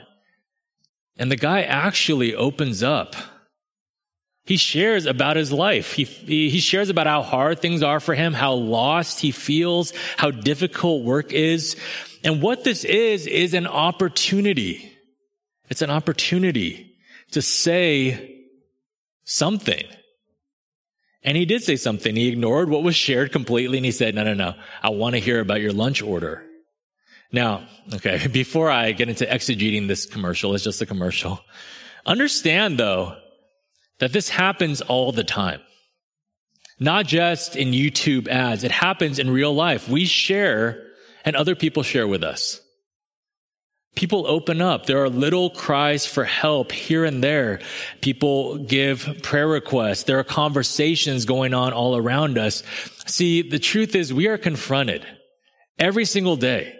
And 1.16 1.30
the 1.30 1.36
guy 1.36 1.62
actually 1.62 2.34
opens 2.34 2.82
up. 2.82 3.14
He 4.44 4.56
shares 4.56 5.06
about 5.06 5.36
his 5.36 5.52
life. 5.52 5.92
He, 5.92 6.04
he 6.04 6.58
shares 6.58 6.88
about 6.88 7.06
how 7.06 7.22
hard 7.22 7.60
things 7.60 7.82
are 7.82 8.00
for 8.00 8.14
him, 8.14 8.32
how 8.32 8.54
lost 8.54 9.20
he 9.20 9.30
feels, 9.30 9.92
how 10.16 10.30
difficult 10.32 11.04
work 11.04 11.32
is. 11.32 11.76
And 12.24 12.42
what 12.42 12.64
this 12.64 12.84
is, 12.84 13.26
is 13.26 13.54
an 13.54 13.66
opportunity. 13.66 14.92
It's 15.70 15.82
an 15.82 15.90
opportunity 15.90 16.96
to 17.30 17.42
say 17.42 18.46
something. 19.24 19.84
And 21.24 21.36
he 21.36 21.44
did 21.44 21.62
say 21.62 21.76
something. 21.76 22.16
He 22.16 22.28
ignored 22.28 22.68
what 22.68 22.82
was 22.82 22.96
shared 22.96 23.32
completely 23.32 23.78
and 23.78 23.84
he 23.84 23.92
said, 23.92 24.14
no, 24.14 24.24
no, 24.24 24.34
no. 24.34 24.54
I 24.82 24.90
want 24.90 25.14
to 25.14 25.20
hear 25.20 25.40
about 25.40 25.60
your 25.60 25.72
lunch 25.72 26.02
order. 26.02 26.44
Now, 27.30 27.66
okay, 27.94 28.26
before 28.32 28.70
I 28.70 28.92
get 28.92 29.08
into 29.08 29.24
exegeting 29.24 29.88
this 29.88 30.06
commercial, 30.06 30.54
it's 30.54 30.64
just 30.64 30.82
a 30.82 30.86
commercial. 30.86 31.40
Understand 32.04 32.78
though, 32.78 33.16
that 34.00 34.12
this 34.12 34.28
happens 34.28 34.80
all 34.80 35.12
the 35.12 35.22
time. 35.22 35.60
Not 36.80 37.06
just 37.06 37.54
in 37.54 37.70
YouTube 37.70 38.26
ads. 38.26 38.64
It 38.64 38.72
happens 38.72 39.20
in 39.20 39.30
real 39.30 39.54
life. 39.54 39.88
We 39.88 40.06
share 40.06 40.82
and 41.24 41.36
other 41.36 41.54
people 41.54 41.84
share 41.84 42.08
with 42.08 42.24
us. 42.24 42.60
People 43.94 44.26
open 44.26 44.62
up. 44.62 44.86
There 44.86 45.02
are 45.02 45.10
little 45.10 45.50
cries 45.50 46.06
for 46.06 46.24
help 46.24 46.72
here 46.72 47.04
and 47.04 47.22
there. 47.22 47.60
People 48.00 48.56
give 48.58 49.20
prayer 49.22 49.46
requests. 49.46 50.04
There 50.04 50.18
are 50.18 50.24
conversations 50.24 51.26
going 51.26 51.52
on 51.52 51.74
all 51.74 51.96
around 51.96 52.38
us. 52.38 52.62
See, 53.06 53.42
the 53.42 53.58
truth 53.58 53.94
is 53.94 54.12
we 54.12 54.28
are 54.28 54.38
confronted 54.38 55.06
every 55.78 56.06
single 56.06 56.36
day, 56.36 56.74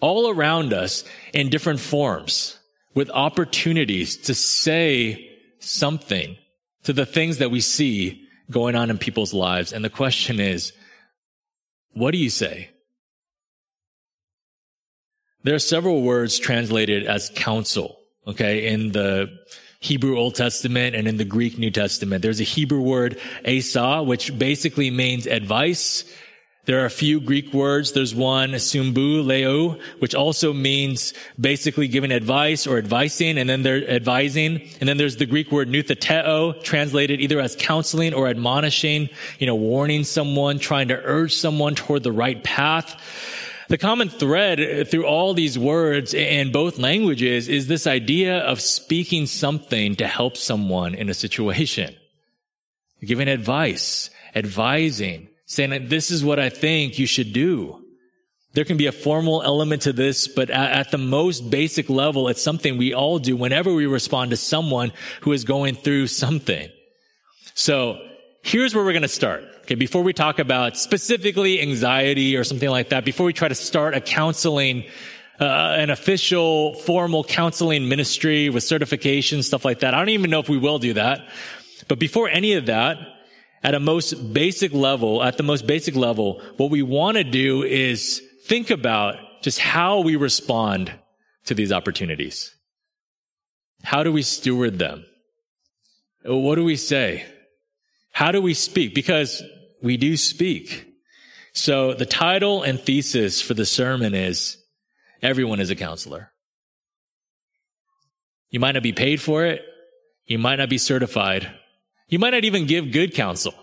all 0.00 0.30
around 0.30 0.72
us 0.72 1.04
in 1.34 1.50
different 1.50 1.80
forms 1.80 2.58
with 2.94 3.10
opportunities 3.10 4.16
to 4.16 4.34
say 4.34 5.30
something 5.58 6.36
to 6.84 6.92
the 6.92 7.06
things 7.06 7.38
that 7.38 7.50
we 7.50 7.60
see 7.60 8.26
going 8.50 8.74
on 8.74 8.90
in 8.90 8.98
people's 8.98 9.34
lives. 9.34 9.72
And 9.72 9.84
the 9.84 9.90
question 9.90 10.40
is, 10.40 10.72
what 11.92 12.12
do 12.12 12.18
you 12.18 12.30
say? 12.30 12.70
There 15.44 15.54
are 15.54 15.58
several 15.58 16.00
words 16.00 16.38
translated 16.38 17.06
as 17.06 17.30
counsel, 17.34 18.00
okay, 18.26 18.66
in 18.66 18.92
the 18.92 19.30
Hebrew 19.80 20.16
Old 20.16 20.34
Testament 20.34 20.96
and 20.96 21.06
in 21.06 21.18
the 21.18 21.24
Greek 21.26 21.58
New 21.58 21.70
Testament. 21.70 22.22
There's 22.22 22.40
a 22.40 22.44
Hebrew 22.44 22.80
word, 22.80 23.20
asa, 23.46 24.02
which 24.02 24.36
basically 24.38 24.90
means 24.90 25.26
advice. 25.26 26.06
There 26.64 26.80
are 26.80 26.86
a 26.86 26.90
few 26.90 27.20
Greek 27.20 27.52
words. 27.52 27.92
There's 27.92 28.14
one, 28.14 28.52
sumbu, 28.52 29.22
leo, 29.22 29.78
which 29.98 30.14
also 30.14 30.54
means 30.54 31.12
basically 31.38 31.88
giving 31.88 32.10
advice 32.10 32.66
or 32.66 32.78
advising, 32.78 33.36
and 33.36 33.46
then 33.46 33.62
they're 33.62 33.86
advising. 33.86 34.66
And 34.80 34.88
then 34.88 34.96
there's 34.96 35.16
the 35.16 35.26
Greek 35.26 35.52
word 35.52 35.68
nutheteo, 35.68 36.62
translated 36.62 37.20
either 37.20 37.38
as 37.38 37.54
counseling 37.54 38.14
or 38.14 38.28
admonishing, 38.28 39.10
you 39.38 39.46
know, 39.46 39.56
warning 39.56 40.04
someone, 40.04 40.58
trying 40.58 40.88
to 40.88 40.98
urge 41.04 41.34
someone 41.34 41.74
toward 41.74 42.02
the 42.02 42.12
right 42.12 42.42
path. 42.42 42.98
The 43.68 43.78
common 43.78 44.10
thread 44.10 44.88
through 44.90 45.06
all 45.06 45.32
these 45.32 45.58
words 45.58 46.12
in 46.12 46.52
both 46.52 46.78
languages 46.78 47.48
is 47.48 47.66
this 47.66 47.86
idea 47.86 48.38
of 48.38 48.60
speaking 48.60 49.26
something 49.26 49.96
to 49.96 50.06
help 50.06 50.36
someone 50.36 50.94
in 50.94 51.08
a 51.08 51.14
situation. 51.14 51.94
Giving 53.02 53.28
advice, 53.28 54.10
advising, 54.34 55.28
saying, 55.46 55.88
this 55.88 56.10
is 56.10 56.24
what 56.24 56.38
I 56.38 56.50
think 56.50 56.98
you 56.98 57.06
should 57.06 57.32
do. 57.32 57.80
There 58.52 58.64
can 58.64 58.76
be 58.76 58.86
a 58.86 58.92
formal 58.92 59.42
element 59.42 59.82
to 59.82 59.92
this, 59.92 60.28
but 60.28 60.48
at, 60.48 60.90
the 60.90 60.98
most 60.98 61.50
basic 61.50 61.90
level, 61.90 62.28
it's 62.28 62.42
something 62.42 62.78
we 62.78 62.94
all 62.94 63.18
do 63.18 63.36
whenever 63.36 63.74
we 63.74 63.86
respond 63.86 64.30
to 64.30 64.36
someone 64.36 64.92
who 65.22 65.32
is 65.32 65.42
going 65.42 65.74
through 65.74 66.06
something. 66.06 66.68
So 67.54 67.98
here's 68.42 68.74
where 68.74 68.84
we're 68.84 68.92
going 68.92 69.02
to 69.02 69.08
start. 69.08 69.44
Okay, 69.64 69.76
before 69.76 70.02
we 70.02 70.12
talk 70.12 70.38
about 70.38 70.76
specifically 70.76 71.62
anxiety 71.62 72.36
or 72.36 72.44
something 72.44 72.68
like 72.68 72.90
that, 72.90 73.02
before 73.02 73.24
we 73.24 73.32
try 73.32 73.48
to 73.48 73.54
start 73.54 73.94
a 73.94 74.00
counseling, 74.02 74.84
uh, 75.40 75.44
an 75.78 75.88
official 75.88 76.74
formal 76.74 77.24
counseling 77.24 77.88
ministry 77.88 78.50
with 78.50 78.62
certification, 78.62 79.42
stuff 79.42 79.64
like 79.64 79.80
that. 79.80 79.94
I 79.94 79.98
don't 80.00 80.10
even 80.10 80.28
know 80.28 80.40
if 80.40 80.50
we 80.50 80.58
will 80.58 80.78
do 80.78 80.92
that. 80.92 81.26
But 81.88 81.98
before 81.98 82.28
any 82.28 82.52
of 82.52 82.66
that, 82.66 82.98
at 83.62 83.74
a 83.74 83.80
most 83.80 84.34
basic 84.34 84.74
level, 84.74 85.22
at 85.22 85.38
the 85.38 85.42
most 85.42 85.66
basic 85.66 85.96
level, 85.96 86.42
what 86.58 86.70
we 86.70 86.82
want 86.82 87.16
to 87.16 87.24
do 87.24 87.62
is 87.62 88.20
think 88.44 88.68
about 88.68 89.16
just 89.40 89.58
how 89.58 90.00
we 90.00 90.16
respond 90.16 90.92
to 91.46 91.54
these 91.54 91.72
opportunities. 91.72 92.54
How 93.82 94.02
do 94.02 94.12
we 94.12 94.20
steward 94.20 94.78
them? 94.78 95.06
What 96.22 96.56
do 96.56 96.64
we 96.64 96.76
say? 96.76 97.24
How 98.12 98.30
do 98.30 98.42
we 98.42 98.52
speak? 98.52 98.94
Because 98.94 99.42
we 99.84 99.98
do 99.98 100.16
speak. 100.16 100.86
So 101.52 101.92
the 101.92 102.06
title 102.06 102.62
and 102.62 102.80
thesis 102.80 103.40
for 103.40 103.52
the 103.54 103.66
sermon 103.66 104.14
is 104.14 104.56
everyone 105.22 105.60
is 105.60 105.70
a 105.70 105.76
counselor. 105.76 106.32
You 108.50 108.60
might 108.60 108.72
not 108.72 108.82
be 108.82 108.92
paid 108.92 109.20
for 109.20 109.44
it. 109.44 109.62
You 110.24 110.38
might 110.38 110.56
not 110.56 110.70
be 110.70 110.78
certified. 110.78 111.50
You 112.08 112.18
might 112.18 112.30
not 112.30 112.44
even 112.44 112.66
give 112.66 112.92
good 112.92 113.14
counsel. 113.14 113.54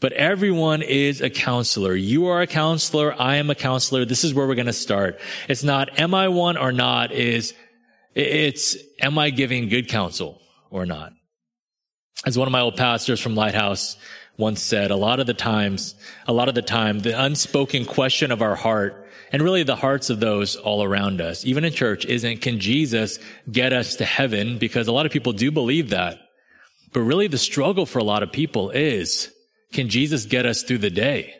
But 0.00 0.12
everyone 0.14 0.80
is 0.82 1.20
a 1.20 1.30
counselor. 1.30 1.94
You 1.94 2.26
are 2.26 2.40
a 2.40 2.46
counselor. 2.46 3.14
I 3.20 3.36
am 3.36 3.50
a 3.50 3.54
counselor. 3.54 4.04
This 4.04 4.24
is 4.24 4.32
where 4.32 4.46
we're 4.46 4.54
going 4.54 4.66
to 4.66 4.72
start. 4.72 5.20
It's 5.48 5.62
not, 5.62 6.00
am 6.00 6.14
I 6.14 6.28
one 6.28 6.56
or 6.56 6.72
not? 6.72 7.12
Is 7.12 7.52
it's, 8.14 8.76
am 9.00 9.18
I 9.18 9.30
giving 9.30 9.68
good 9.68 9.88
counsel 9.88 10.40
or 10.70 10.86
not? 10.86 11.12
As 12.26 12.38
one 12.38 12.48
of 12.48 12.52
my 12.52 12.60
old 12.60 12.76
pastors 12.76 13.20
from 13.20 13.34
Lighthouse 13.34 13.98
once 14.36 14.62
said, 14.62 14.90
a 14.90 14.96
lot 14.96 15.20
of 15.20 15.26
the 15.26 15.34
times, 15.34 15.94
a 16.26 16.32
lot 16.32 16.48
of 16.48 16.54
the 16.54 16.62
time, 16.62 17.00
the 17.00 17.20
unspoken 17.20 17.84
question 17.84 18.32
of 18.32 18.42
our 18.42 18.56
heart 18.56 19.06
and 19.32 19.42
really 19.42 19.62
the 19.62 19.76
hearts 19.76 20.10
of 20.10 20.20
those 20.20 20.56
all 20.56 20.82
around 20.82 21.20
us, 21.20 21.44
even 21.44 21.64
in 21.64 21.72
church, 21.72 22.04
isn't 22.04 22.40
can 22.40 22.60
Jesus 22.60 23.18
get 23.50 23.72
us 23.72 23.96
to 23.96 24.04
heaven? 24.04 24.58
Because 24.58 24.86
a 24.86 24.92
lot 24.92 25.06
of 25.06 25.12
people 25.12 25.32
do 25.32 25.50
believe 25.50 25.90
that. 25.90 26.18
But 26.92 27.00
really 27.00 27.26
the 27.26 27.38
struggle 27.38 27.86
for 27.86 27.98
a 27.98 28.04
lot 28.04 28.22
of 28.22 28.30
people 28.30 28.70
is, 28.70 29.32
can 29.72 29.88
Jesus 29.88 30.26
get 30.26 30.46
us 30.46 30.62
through 30.62 30.78
the 30.78 30.90
day? 30.90 31.34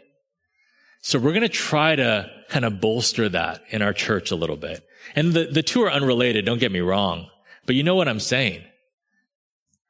So 1.02 1.18
we're 1.18 1.32
going 1.32 1.42
to 1.42 1.48
try 1.48 1.94
to 1.94 2.30
kind 2.48 2.64
of 2.64 2.80
bolster 2.80 3.28
that 3.28 3.62
in 3.70 3.82
our 3.82 3.92
church 3.92 4.30
a 4.30 4.36
little 4.36 4.56
bit. 4.56 4.84
And 5.14 5.32
the, 5.32 5.44
the 5.44 5.62
two 5.62 5.82
are 5.82 5.90
unrelated. 5.90 6.44
Don't 6.44 6.58
get 6.58 6.72
me 6.72 6.80
wrong, 6.80 7.28
but 7.66 7.76
you 7.76 7.82
know 7.82 7.94
what 7.94 8.08
I'm 8.08 8.20
saying, 8.20 8.64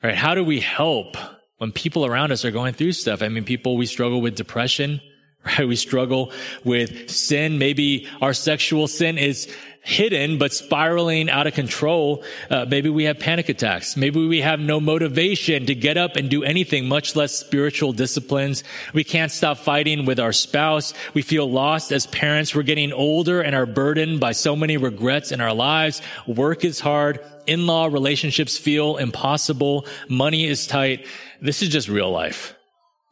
right? 0.02 0.14
How 0.14 0.34
do 0.34 0.44
we 0.44 0.60
help 0.60 1.16
when 1.64 1.72
people 1.72 2.04
around 2.04 2.30
us 2.30 2.44
are 2.44 2.50
going 2.50 2.74
through 2.74 2.92
stuff? 2.92 3.22
I 3.22 3.28
mean, 3.30 3.42
people, 3.42 3.78
we 3.78 3.86
struggle 3.86 4.20
with 4.20 4.34
depression, 4.34 5.00
right? 5.46 5.66
We 5.66 5.76
struggle 5.76 6.30
with 6.62 7.08
sin. 7.10 7.58
Maybe 7.58 8.06
our 8.20 8.34
sexual 8.34 8.86
sin 8.86 9.16
is 9.16 9.50
hidden 9.84 10.38
but 10.38 10.52
spiraling 10.52 11.28
out 11.28 11.46
of 11.46 11.54
control. 11.54 12.24
Uh, 12.50 12.64
maybe 12.68 12.88
we 12.88 13.04
have 13.04 13.18
panic 13.18 13.48
attacks. 13.48 13.96
Maybe 13.96 14.26
we 14.26 14.40
have 14.40 14.58
no 14.58 14.80
motivation 14.80 15.66
to 15.66 15.74
get 15.74 15.96
up 15.96 16.16
and 16.16 16.30
do 16.30 16.42
anything, 16.42 16.88
much 16.88 17.14
less 17.14 17.32
spiritual 17.32 17.92
disciplines. 17.92 18.64
We 18.94 19.04
can't 19.04 19.30
stop 19.30 19.58
fighting 19.58 20.06
with 20.06 20.18
our 20.18 20.32
spouse. 20.32 20.94
We 21.12 21.22
feel 21.22 21.48
lost 21.48 21.92
as 21.92 22.06
parents. 22.06 22.54
We're 22.54 22.62
getting 22.62 22.92
older 22.92 23.42
and 23.42 23.54
are 23.54 23.66
burdened 23.66 24.20
by 24.20 24.32
so 24.32 24.56
many 24.56 24.78
regrets 24.78 25.30
in 25.30 25.40
our 25.40 25.54
lives. 25.54 26.00
Work 26.26 26.64
is 26.64 26.80
hard. 26.80 27.20
In-law 27.46 27.86
relationships 27.86 28.56
feel 28.56 28.96
impossible. 28.96 29.86
Money 30.08 30.46
is 30.46 30.66
tight. 30.66 31.06
This 31.42 31.62
is 31.62 31.68
just 31.68 31.88
real 31.88 32.10
life. 32.10 32.54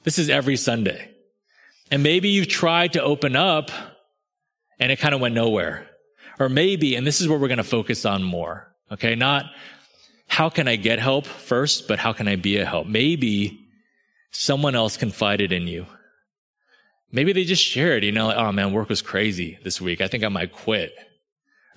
This 0.04 0.18
is 0.18 0.30
every 0.30 0.56
Sunday. 0.56 1.10
And 1.90 2.02
maybe 2.02 2.30
you've 2.30 2.48
tried 2.48 2.94
to 2.94 3.02
open 3.02 3.36
up 3.36 3.70
and 4.80 4.90
it 4.90 4.98
kind 4.98 5.14
of 5.14 5.20
went 5.20 5.34
nowhere. 5.34 5.86
Or 6.42 6.48
maybe, 6.48 6.96
and 6.96 7.06
this 7.06 7.20
is 7.20 7.28
where 7.28 7.38
we're 7.38 7.46
going 7.46 7.58
to 7.58 7.64
focus 7.64 8.04
on 8.04 8.24
more. 8.24 8.66
Okay. 8.90 9.14
Not 9.14 9.46
how 10.26 10.48
can 10.48 10.66
I 10.66 10.74
get 10.74 10.98
help 10.98 11.24
first, 11.24 11.86
but 11.86 12.00
how 12.00 12.12
can 12.12 12.26
I 12.26 12.34
be 12.34 12.56
a 12.58 12.64
help? 12.64 12.88
Maybe 12.88 13.60
someone 14.32 14.74
else 14.74 14.96
confided 14.96 15.52
in 15.52 15.68
you. 15.68 15.86
Maybe 17.12 17.32
they 17.32 17.44
just 17.44 17.62
shared, 17.62 18.02
you 18.02 18.10
know, 18.10 18.26
like, 18.26 18.38
oh 18.38 18.50
man, 18.50 18.72
work 18.72 18.88
was 18.88 19.02
crazy 19.02 19.58
this 19.62 19.80
week. 19.80 20.00
I 20.00 20.08
think 20.08 20.24
I 20.24 20.28
might 20.28 20.52
quit. 20.52 20.92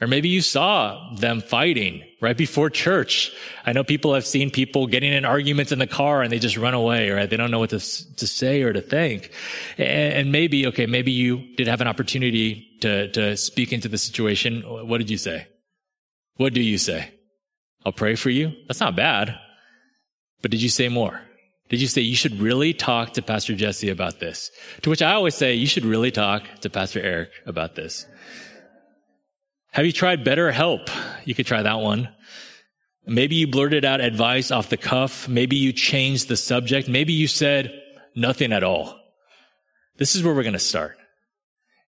Or 0.02 0.08
maybe 0.08 0.28
you 0.28 0.42
saw 0.42 1.14
them 1.16 1.40
fighting 1.40 2.04
right 2.22 2.36
before 2.36 2.70
church. 2.70 3.32
I 3.66 3.72
know 3.72 3.84
people 3.84 4.14
have 4.14 4.26
seen 4.26 4.52
people 4.52 4.88
getting 4.88 5.14
in 5.14 5.24
arguments 5.24 5.72
in 5.72 5.80
the 5.80 5.88
car 5.88 6.22
and 6.22 6.32
they 6.32 6.40
just 6.40 6.58
run 6.58 6.74
away, 6.74 7.10
right? 7.12 7.30
They 7.30 7.38
don't 7.38 7.50
know 7.50 7.60
what 7.60 7.70
to, 7.70 7.80
to 7.80 8.28
say 8.28 8.62
or 8.64 8.74
to 8.74 8.82
think. 8.82 9.32
And 9.78 10.34
maybe, 10.34 10.68
okay, 10.68 10.86
maybe 10.86 11.12
you 11.12 11.56
did 11.56 11.68
have 11.68 11.80
an 11.80 11.88
opportunity 11.88 12.68
to, 12.82 13.10
to 13.14 13.38
speak 13.38 13.72
into 13.72 13.88
the 13.88 13.98
situation. 13.98 14.64
What 14.64 14.98
did 14.98 15.10
you 15.10 15.18
say? 15.18 15.48
What 16.36 16.54
do 16.54 16.62
you 16.62 16.78
say? 16.78 17.12
I'll 17.86 17.94
pray 17.94 18.16
for 18.16 18.30
you. 18.30 18.52
That's 18.68 18.82
not 18.82 18.98
bad. 18.98 19.40
But 20.42 20.52
did 20.52 20.62
you 20.62 20.70
say 20.70 20.90
more? 20.90 21.22
Did 21.70 21.82
you 21.82 21.88
say 21.88 22.02
you 22.02 22.16
should 22.16 22.40
really 22.40 22.74
talk 22.74 23.14
to 23.14 23.22
Pastor 23.22 23.56
Jesse 23.56 23.90
about 23.90 24.20
this? 24.20 24.52
To 24.82 24.90
which 24.90 25.02
I 25.02 25.14
always 25.14 25.36
say 25.36 25.54
you 25.54 25.68
should 25.68 25.86
really 25.86 26.12
talk 26.12 26.44
to 26.62 26.70
Pastor 26.70 27.02
Eric 27.02 27.30
about 27.46 27.76
this. 27.76 28.06
Have 29.76 29.86
you 29.86 29.92
tried 29.92 30.24
BetterHelp? 30.24 30.90
You 31.26 31.36
could 31.36 31.48
try 31.48 31.62
that 31.62 31.80
one. 31.80 32.08
Maybe 33.06 33.36
you 33.36 33.46
blurted 33.46 33.84
out 33.84 34.00
advice 34.00 34.50
off 34.50 34.70
the 34.70 34.78
cuff. 34.78 35.28
Maybe 35.28 35.58
you 35.58 35.74
changed 35.74 36.30
the 36.30 36.38
subject. 36.38 36.88
Maybe 36.88 37.12
you 37.12 37.28
said 37.28 37.78
nothing 38.16 38.54
at 38.54 38.64
all. 38.64 38.98
This 39.98 40.16
is 40.16 40.24
where 40.24 40.34
we're 40.34 40.44
going 40.44 40.54
to 40.54 40.60
start. 40.60 40.96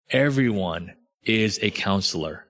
Everyone 0.09 0.95
is 1.23 1.59
a 1.61 1.71
counselor. 1.71 2.45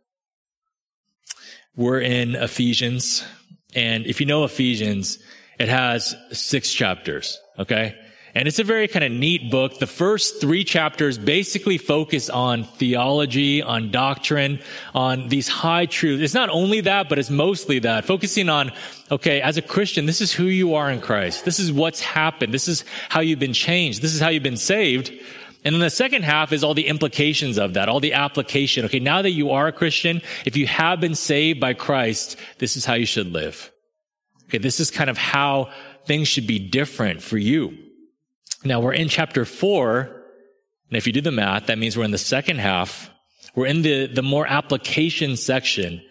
We're 1.76 2.02
in 2.02 2.34
Ephesians. 2.34 3.23
And 3.76 4.08
if 4.08 4.19
you 4.19 4.26
know 4.26 4.43
Ephesians, 4.43 5.19
it 5.60 5.69
has 5.69 6.15
six 6.32 6.73
chapters. 6.73 7.39
Okay. 7.60 7.95
And 8.36 8.48
it's 8.48 8.60
a 8.60 8.63
very 8.63 8.88
kind 8.88 9.04
of 9.04 9.12
neat 9.12 9.50
book. 9.50 9.80
The 9.80 9.88
first 9.88 10.40
three 10.42 10.63
chapters 10.63 11.18
basically 11.18 11.78
focus 11.78 12.30
on 12.30 12.66
theology, 12.66 13.62
on 13.62 13.90
doctrine, 13.90 14.60
on 14.94 15.30
these 15.30 15.48
high 15.48 15.86
truths. 15.86 16.22
It's 16.22 16.34
not 16.34 16.50
only 16.50 16.82
that, 16.82 17.10
but 17.10 17.18
it's 17.18 17.30
mostly 17.30 17.80
that. 17.80 18.06
Focusing 18.06 18.50
on, 18.50 18.72
okay, 19.10 19.42
as 19.42 19.58
a 19.58 19.62
Christian, 19.62 20.06
this 20.06 20.22
is 20.22 20.32
who 20.32 20.46
you 20.46 20.76
are 20.76 20.92
in 20.92 21.02
Christ. 21.02 21.46
This 21.46 21.60
is 21.60 21.72
what's 21.72 22.02
happened. 22.02 22.54
This 22.54 22.68
is 22.68 22.84
how 23.10 23.22
you've 23.22 23.40
been 23.40 23.54
changed. 23.54 24.02
This 24.02 24.13
is 24.13 24.20
how 24.20 24.30
you've 24.30 24.44
been 24.44 24.58
saved. 24.58 25.12
And 25.63 25.74
then 25.74 25.82
the 25.82 25.90
second 25.90 26.24
half 26.24 26.54
is 26.54 26.63
all 26.63 26.74
the 26.74 26.88
implications 26.88 27.58
of 27.58 27.74
that, 27.74 27.90
all 27.90 28.00
the 28.00 28.13
application. 28.13 28.86
Okay, 28.86 29.00
now 29.00 29.22
that 29.22 29.32
you 29.32 29.52
are 29.52 29.68
a 29.68 29.72
Christian, 29.72 30.22
if 30.46 30.56
you 30.56 30.68
have 30.68 31.00
been 31.02 31.16
saved 31.16 31.60
by 31.60 31.74
Christ, 31.74 32.38
this 32.60 32.78
is 32.78 32.86
how 32.86 32.94
you 32.94 33.06
should 33.06 33.34
live. 33.34 33.72
Okay, 34.46 34.60
this 34.60 34.80
is 34.80 34.92
kind 34.92 35.10
of 35.10 35.18
how 35.18 35.72
things 36.06 36.28
should 36.28 36.48
be 36.48 36.60
different 36.60 37.22
for 37.22 37.38
you. 37.38 37.78
Now 38.63 38.80
we're 38.80 38.93
in 38.93 39.10
chapter 39.10 39.46
four. 39.46 40.17
And 40.89 40.98
if 40.98 41.06
you 41.06 41.13
do 41.13 41.22
the 41.22 41.32
math, 41.32 41.67
that 41.67 41.78
means 41.78 41.98
we're 41.98 42.06
in 42.06 42.12
the 42.12 42.17
second 42.17 42.60
half. 42.60 43.10
We're 43.56 43.67
in 43.67 43.82
the, 43.82 44.08
the 44.08 44.22
more 44.22 44.48
application 44.48 45.36
section. 45.36 46.02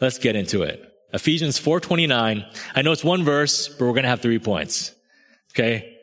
Let's 0.00 0.18
get 0.18 0.36
into 0.36 0.62
it. 0.62 0.90
Ephesians 1.12 1.60
4.29. 1.60 2.44
I 2.74 2.82
know 2.82 2.92
it's 2.92 3.04
one 3.04 3.24
verse, 3.24 3.68
but 3.68 3.80
we're 3.80 3.92
going 3.92 4.04
to 4.04 4.08
have 4.08 4.20
three 4.20 4.38
points. 4.38 4.92
Okay. 5.52 5.96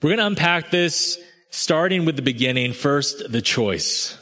We're 0.00 0.10
going 0.10 0.18
to 0.18 0.26
unpack 0.26 0.70
this 0.70 1.18
starting 1.50 2.04
with 2.04 2.16
the 2.16 2.22
beginning. 2.22 2.72
First, 2.72 3.30
the 3.30 3.42
choice. 3.42 4.18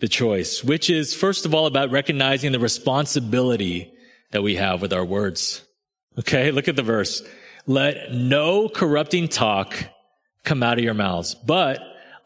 The 0.00 0.08
choice, 0.08 0.62
which 0.62 0.90
is 0.90 1.14
first 1.14 1.44
of 1.44 1.54
all 1.54 1.66
about 1.66 1.90
recognizing 1.90 2.52
the 2.52 2.60
responsibility 2.60 3.92
that 4.30 4.42
we 4.42 4.56
have 4.56 4.80
with 4.80 4.92
our 4.92 5.04
words. 5.04 5.64
Okay. 6.18 6.50
Look 6.50 6.68
at 6.68 6.76
the 6.76 6.82
verse. 6.82 7.22
Let 7.68 8.14
no 8.14 8.70
corrupting 8.70 9.28
talk 9.28 9.76
come 10.42 10.62
out 10.62 10.78
of 10.78 10.84
your 10.84 10.94
mouths, 10.94 11.34
but 11.34 11.80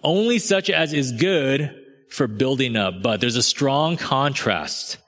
only 0.05 0.39
such 0.39 0.71
as 0.71 0.93
is 0.93 1.11
good 1.11 1.75
for 2.09 2.29
building 2.29 2.77
up. 2.77 3.03
But 3.03 3.21
there's 3.21 3.35
a 3.35 3.43
strong 3.43 3.97
contrast. 3.97 4.99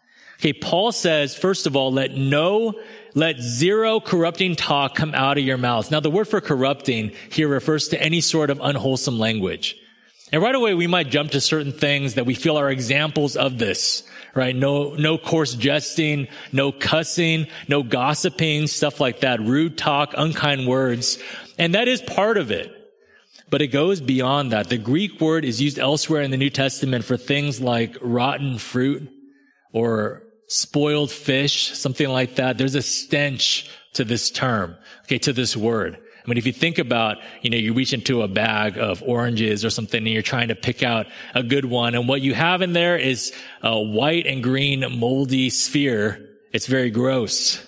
Okay. 0.41 0.53
Paul 0.53 0.91
says, 0.91 1.37
first 1.37 1.69
of 1.69 1.77
all, 1.77 1.93
let 1.93 2.17
no, 2.17 2.75
let 3.15 3.39
zero 3.39 4.01
corrupting 4.01 4.57
talk 4.57 4.97
come 4.97 5.15
out 5.15 5.39
of 5.39 5.45
your 5.45 5.57
mouths. 5.57 5.93
Now, 5.93 6.01
the 6.01 6.11
word 6.11 6.27
for 6.27 6.41
corrupting 6.41 7.13
here 7.31 7.47
refers 7.47 7.89
to 7.89 8.03
any 8.03 8.21
sort 8.21 8.51
of 8.51 8.59
unwholesome 8.61 9.21
language. 9.21 9.77
And 10.35 10.43
right 10.43 10.57
away, 10.57 10.75
we 10.75 10.89
might 10.89 11.11
jump 11.11 11.31
to 11.31 11.41
certain 11.41 11.71
things 11.71 12.15
that 12.15 12.27
we 12.27 12.35
feel 12.35 12.59
are 12.59 12.69
examples 12.69 13.37
of 13.37 13.57
this 13.57 14.03
right? 14.35 14.57
No, 14.57 14.95
no 14.95 15.17
coarse 15.17 15.55
jesting, 15.55 16.27
no 16.51 16.73
cussing, 16.73 17.47
no 17.69 17.85
gossiping, 17.85 18.67
stuff 18.67 18.99
like 18.99 19.21
that, 19.21 19.39
rude 19.39 19.79
talk, 19.79 20.13
unkind 20.17 20.67
words. 20.67 21.21
And 21.57 21.77
that 21.77 21.87
is 21.87 22.03
part 22.03 22.37
of 22.37 22.51
it. 22.51 22.73
But 23.49 23.63
it 23.63 23.69
goes 23.69 24.01
beyond 24.01 24.51
that. 24.51 24.71
The 24.71 24.77
Greek 24.77 25.21
word 25.21 25.45
is 25.45 25.63
used 25.63 25.79
elsewhere 25.79 26.23
in 26.23 26.33
the 26.33 26.37
New 26.37 26.51
Testament 26.51 27.05
for 27.05 27.17
things 27.17 27.61
like 27.61 27.97
rotten 28.01 28.59
fruit 28.59 29.09
or 29.73 30.25
spoiled 30.49 31.13
fish, 31.13 31.71
something 31.79 32.09
like 32.09 32.35
that. 32.35 32.59
There's 32.59 32.75
a 32.75 32.83
stench 32.83 33.71
to 33.93 34.03
this 34.03 34.33
term, 34.33 34.75
okay, 35.05 35.19
to 35.19 35.33
this 35.33 35.57
word. 35.57 36.01
I 36.25 36.29
mean, 36.29 36.39
if 36.39 36.47
you 36.47 36.53
think 36.53 36.79
about, 36.79 37.19
you 37.43 37.51
know, 37.51 37.59
you 37.59 37.75
reach 37.75 37.93
into 37.93 38.23
a 38.23 38.29
bag 38.29 38.79
of 38.79 39.03
oranges 39.03 39.63
or 39.63 39.69
something 39.69 39.99
and 39.99 40.09
you're 40.09 40.23
trying 40.23 40.49
to 40.49 40.55
pick 40.55 40.83
out 40.83 41.07
a 41.35 41.43
good 41.43 41.67
one 41.67 41.95
and 41.95 42.09
what 42.09 42.23
you 42.23 42.33
have 42.33 42.63
in 42.63 42.73
there 42.73 42.97
is 42.97 43.33
a 43.63 43.79
white 43.79 44.27
and 44.27 44.43
green 44.43 44.85
moldy 44.99 45.51
sphere. 45.51 46.27
It's 46.53 46.67
very 46.67 46.91
gross. 46.91 47.67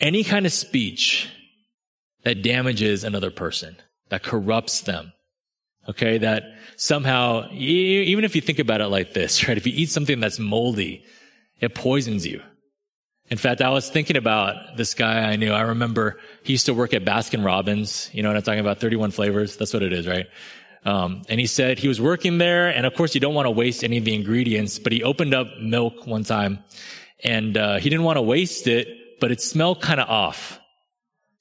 Any 0.00 0.24
kind 0.24 0.46
of 0.46 0.52
speech 0.52 1.28
that 2.24 2.42
damages 2.42 3.04
another 3.04 3.30
person, 3.30 3.76
that 4.08 4.24
corrupts 4.24 4.80
them, 4.80 5.12
okay, 5.88 6.18
that 6.18 6.42
somehow, 6.76 7.48
even 7.52 8.24
if 8.24 8.34
you 8.34 8.40
think 8.40 8.58
about 8.58 8.80
it 8.80 8.88
like 8.88 9.12
this, 9.12 9.46
right, 9.48 9.56
if 9.56 9.66
you 9.66 9.72
eat 9.76 9.90
something 9.90 10.18
that's 10.18 10.40
moldy, 10.40 11.04
it 11.60 11.74
poisons 11.76 12.26
you. 12.26 12.42
In 13.30 13.36
fact, 13.36 13.60
I 13.60 13.70
was 13.70 13.90
thinking 13.90 14.16
about 14.16 14.76
this 14.76 14.94
guy 14.94 15.30
I 15.30 15.36
knew. 15.36 15.52
I 15.52 15.60
remember 15.62 16.18
he 16.42 16.52
used 16.52 16.66
to 16.66 16.74
work 16.74 16.94
at 16.94 17.04
Baskin 17.04 17.44
Robbins. 17.44 18.08
You 18.12 18.22
know 18.22 18.30
what 18.30 18.36
I'm 18.36 18.42
talking 18.42 18.60
about? 18.60 18.78
31 18.78 19.10
flavors. 19.10 19.56
That's 19.56 19.74
what 19.74 19.82
it 19.82 19.92
is, 19.92 20.06
right? 20.06 20.26
Um, 20.84 21.22
and 21.28 21.38
he 21.38 21.46
said 21.46 21.78
he 21.78 21.88
was 21.88 22.00
working 22.00 22.38
there, 22.38 22.68
and 22.68 22.86
of 22.86 22.94
course 22.94 23.14
you 23.14 23.20
don't 23.20 23.34
want 23.34 23.46
to 23.46 23.50
waste 23.50 23.84
any 23.84 23.98
of 23.98 24.04
the 24.04 24.14
ingredients. 24.14 24.78
But 24.78 24.92
he 24.92 25.02
opened 25.02 25.34
up 25.34 25.58
milk 25.60 26.06
one 26.06 26.24
time, 26.24 26.60
and 27.22 27.56
uh, 27.56 27.78
he 27.78 27.90
didn't 27.90 28.04
want 28.04 28.16
to 28.16 28.22
waste 28.22 28.66
it, 28.66 28.88
but 29.20 29.30
it 29.30 29.42
smelled 29.42 29.82
kind 29.82 30.00
of 30.00 30.08
off. 30.08 30.58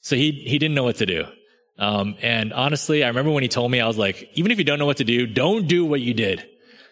So 0.02 0.16
he 0.16 0.32
he 0.32 0.60
didn't 0.60 0.76
know 0.76 0.84
what 0.84 0.98
to 0.98 1.06
do. 1.06 1.26
Um, 1.80 2.16
and 2.22 2.52
honestly, 2.52 3.04
I 3.04 3.08
remember 3.08 3.32
when 3.32 3.44
he 3.44 3.50
told 3.50 3.72
me, 3.72 3.80
I 3.80 3.88
was 3.88 3.98
like, 3.98 4.30
even 4.34 4.52
if 4.52 4.58
you 4.58 4.64
don't 4.64 4.80
know 4.80 4.88
what 4.88 4.98
to 4.98 5.04
do, 5.04 5.28
don't 5.28 5.68
do 5.68 5.86
what 5.86 6.02
you 6.02 6.14
did. 6.14 6.46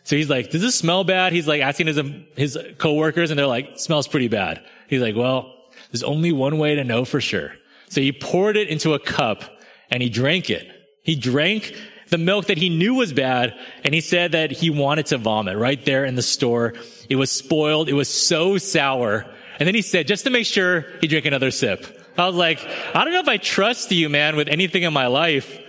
So 0.06 0.16
he's 0.16 0.30
like, 0.30 0.52
does 0.52 0.62
this 0.62 0.76
smell 0.76 1.04
bad? 1.04 1.34
He's 1.34 1.48
like 1.48 1.62
asking 1.62 1.88
his, 1.88 2.00
his 2.36 2.58
coworkers 2.78 3.32
and 3.32 3.40
they're 3.40 3.48
like, 3.48 3.80
smells 3.80 4.08
pretty 4.08 4.28
bad. 4.28 4.64
He's 4.88 5.02
like, 5.02 5.16
well, 5.16 5.52
there's 5.92 6.04
only 6.04 6.32
one 6.32 6.60
way 6.60 6.76
to 6.76 6.84
know 6.84 7.06
for 7.06 7.20
sure. 7.20 7.54
So 7.90 8.02
he 8.02 8.12
poured 8.12 8.56
it 8.56 8.68
into 8.68 8.94
a 8.94 9.00
cup 9.00 9.44
and 9.90 10.04
he 10.04 10.10
drank 10.10 10.52
it. 10.52 10.68
He 11.02 11.16
drank 11.16 11.76
the 12.10 12.20
milk 12.20 12.46
that 12.46 12.60
he 12.60 12.70
knew 12.70 12.94
was 12.94 13.14
bad 13.14 13.58
and 13.84 13.96
he 13.96 14.02
said 14.02 14.34
that 14.34 14.52
he 14.52 14.70
wanted 14.70 15.08
to 15.08 15.18
vomit 15.18 15.58
right 15.58 15.84
there 15.86 16.06
in 16.06 16.14
the 16.14 16.22
store. 16.22 16.76
It 17.10 17.16
was 17.16 17.32
spoiled. 17.32 17.90
It 17.90 17.94
was 17.94 18.10
so 18.10 18.60
sour. 18.60 19.26
And 19.60 19.66
then 19.66 19.74
he 19.74 19.82
said, 19.82 20.06
just 20.06 20.26
to 20.26 20.30
make 20.30 20.46
sure, 20.46 20.86
he 21.02 21.08
drank 21.08 21.26
another 21.26 21.50
sip. 21.50 21.84
I 22.16 22.28
was 22.28 22.36
like, 22.36 22.60
I 22.94 23.04
don't 23.04 23.14
know 23.14 23.22
if 23.22 23.28
I 23.28 23.38
trust 23.38 23.92
you, 23.92 24.08
man, 24.10 24.36
with 24.36 24.50
anything 24.50 24.84
in 24.84 24.94
my 24.94 25.08
life. 25.08 25.60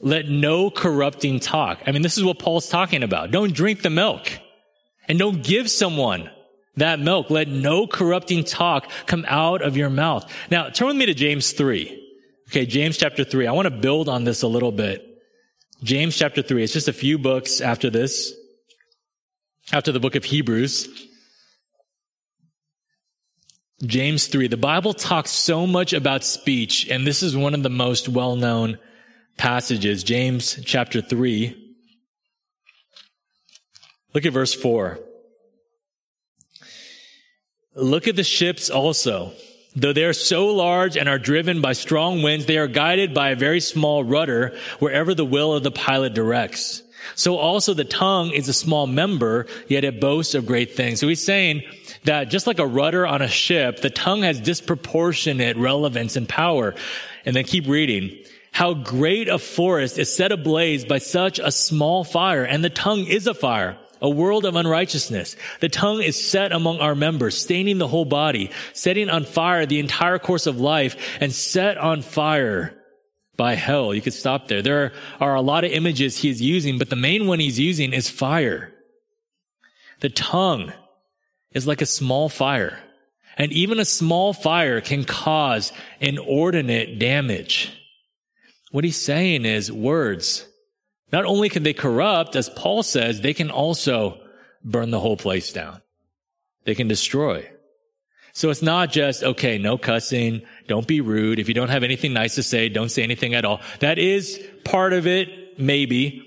Let 0.00 0.28
no 0.28 0.70
corrupting 0.70 1.40
talk. 1.40 1.82
I 1.86 1.92
mean, 1.92 2.02
this 2.02 2.16
is 2.16 2.24
what 2.24 2.38
Paul's 2.38 2.68
talking 2.68 3.02
about. 3.02 3.30
Don't 3.30 3.52
drink 3.52 3.82
the 3.82 3.90
milk 3.90 4.30
and 5.08 5.18
don't 5.18 5.42
give 5.42 5.70
someone 5.70 6.30
that 6.76 7.00
milk. 7.00 7.30
Let 7.30 7.48
no 7.48 7.86
corrupting 7.86 8.44
talk 8.44 8.90
come 9.06 9.24
out 9.28 9.62
of 9.62 9.76
your 9.76 9.90
mouth. 9.90 10.30
Now, 10.50 10.70
turn 10.70 10.88
with 10.88 10.96
me 10.96 11.06
to 11.06 11.14
James 11.14 11.52
3. 11.52 12.04
Okay, 12.50 12.64
James 12.64 12.96
chapter 12.96 13.24
3. 13.24 13.46
I 13.46 13.52
want 13.52 13.66
to 13.66 13.74
build 13.74 14.08
on 14.08 14.24
this 14.24 14.42
a 14.42 14.48
little 14.48 14.72
bit. 14.72 15.04
James 15.82 16.16
chapter 16.16 16.42
3. 16.42 16.62
It's 16.62 16.72
just 16.72 16.88
a 16.88 16.92
few 16.92 17.18
books 17.18 17.60
after 17.60 17.90
this, 17.90 18.32
after 19.72 19.92
the 19.92 20.00
book 20.00 20.14
of 20.14 20.24
Hebrews. 20.24 20.88
James 23.84 24.26
3. 24.26 24.48
The 24.48 24.56
Bible 24.56 24.94
talks 24.94 25.30
so 25.30 25.66
much 25.66 25.92
about 25.92 26.24
speech, 26.24 26.88
and 26.88 27.06
this 27.06 27.22
is 27.22 27.36
one 27.36 27.54
of 27.54 27.62
the 27.62 27.68
most 27.68 28.08
well-known 28.08 28.78
passages. 29.38 30.04
James 30.04 30.60
chapter 30.64 31.00
3. 31.00 31.64
Look 34.14 34.26
at 34.26 34.32
verse 34.32 34.52
4. 34.52 34.98
Look 37.74 38.08
at 38.08 38.16
the 38.16 38.24
ships 38.24 38.68
also. 38.68 39.32
Though 39.76 39.92
they 39.92 40.04
are 40.04 40.12
so 40.12 40.46
large 40.46 40.96
and 40.96 41.08
are 41.08 41.18
driven 41.18 41.60
by 41.60 41.74
strong 41.74 42.22
winds, 42.22 42.46
they 42.46 42.58
are 42.58 42.66
guided 42.66 43.14
by 43.14 43.30
a 43.30 43.36
very 43.36 43.60
small 43.60 44.02
rudder 44.02 44.56
wherever 44.80 45.14
the 45.14 45.24
will 45.24 45.54
of 45.54 45.62
the 45.62 45.70
pilot 45.70 46.14
directs. 46.14 46.82
So 47.14 47.36
also 47.36 47.74
the 47.74 47.84
tongue 47.84 48.32
is 48.32 48.48
a 48.48 48.52
small 48.52 48.86
member, 48.88 49.46
yet 49.68 49.84
it 49.84 50.00
boasts 50.00 50.34
of 50.34 50.46
great 50.46 50.74
things. 50.74 50.98
So 50.98 51.06
he's 51.06 51.24
saying 51.24 51.62
that 52.04 52.28
just 52.28 52.46
like 52.46 52.58
a 52.58 52.66
rudder 52.66 53.06
on 53.06 53.22
a 53.22 53.28
ship, 53.28 53.80
the 53.80 53.90
tongue 53.90 54.22
has 54.22 54.40
disproportionate 54.40 55.56
relevance 55.56 56.16
and 56.16 56.28
power. 56.28 56.74
And 57.24 57.36
then 57.36 57.44
keep 57.44 57.68
reading. 57.68 58.18
How 58.58 58.74
great 58.74 59.28
a 59.28 59.38
forest 59.38 60.00
is 60.00 60.12
set 60.12 60.32
ablaze 60.32 60.84
by 60.84 60.98
such 60.98 61.38
a 61.38 61.52
small 61.52 62.02
fire, 62.02 62.42
and 62.42 62.64
the 62.64 62.68
tongue 62.68 63.06
is 63.06 63.28
a 63.28 63.32
fire, 63.32 63.78
a 64.02 64.10
world 64.10 64.44
of 64.44 64.56
unrighteousness. 64.56 65.36
The 65.60 65.68
tongue 65.68 66.02
is 66.02 66.20
set 66.20 66.50
among 66.50 66.80
our 66.80 66.96
members, 66.96 67.40
staining 67.40 67.78
the 67.78 67.86
whole 67.86 68.04
body, 68.04 68.50
setting 68.72 69.10
on 69.10 69.26
fire 69.26 69.64
the 69.64 69.78
entire 69.78 70.18
course 70.18 70.48
of 70.48 70.58
life, 70.58 70.96
and 71.20 71.32
set 71.32 71.78
on 71.78 72.02
fire 72.02 72.74
by 73.36 73.54
hell. 73.54 73.94
You 73.94 74.00
could 74.00 74.12
stop 74.12 74.48
there. 74.48 74.60
There 74.60 74.92
are 75.20 75.36
a 75.36 75.40
lot 75.40 75.62
of 75.62 75.70
images 75.70 76.18
he's 76.18 76.42
using, 76.42 76.78
but 76.78 76.90
the 76.90 76.96
main 76.96 77.28
one 77.28 77.38
he's 77.38 77.60
using 77.60 77.92
is 77.92 78.10
fire. 78.10 78.74
The 80.00 80.10
tongue 80.10 80.72
is 81.52 81.68
like 81.68 81.80
a 81.80 81.86
small 81.86 82.28
fire. 82.28 82.76
And 83.36 83.52
even 83.52 83.78
a 83.78 83.84
small 83.84 84.32
fire 84.32 84.80
can 84.80 85.04
cause 85.04 85.72
inordinate 86.00 86.98
damage. 86.98 87.77
What 88.70 88.84
he's 88.84 89.00
saying 89.00 89.44
is 89.44 89.72
words. 89.72 90.46
Not 91.10 91.24
only 91.24 91.48
can 91.48 91.62
they 91.62 91.72
corrupt, 91.72 92.36
as 92.36 92.50
Paul 92.50 92.82
says, 92.82 93.20
they 93.20 93.34
can 93.34 93.50
also 93.50 94.20
burn 94.62 94.90
the 94.90 95.00
whole 95.00 95.16
place 95.16 95.52
down. 95.52 95.80
They 96.64 96.74
can 96.74 96.88
destroy. 96.88 97.48
So 98.34 98.50
it's 98.50 98.62
not 98.62 98.92
just, 98.92 99.24
okay, 99.24 99.58
no 99.58 99.78
cussing, 99.78 100.42
don't 100.66 100.86
be 100.86 101.00
rude. 101.00 101.38
If 101.38 101.48
you 101.48 101.54
don't 101.54 101.70
have 101.70 101.82
anything 101.82 102.12
nice 102.12 102.34
to 102.34 102.42
say, 102.42 102.68
don't 102.68 102.90
say 102.90 103.02
anything 103.02 103.34
at 103.34 103.44
all. 103.44 103.60
That 103.80 103.98
is 103.98 104.40
part 104.64 104.92
of 104.92 105.06
it, 105.06 105.58
maybe, 105.58 106.22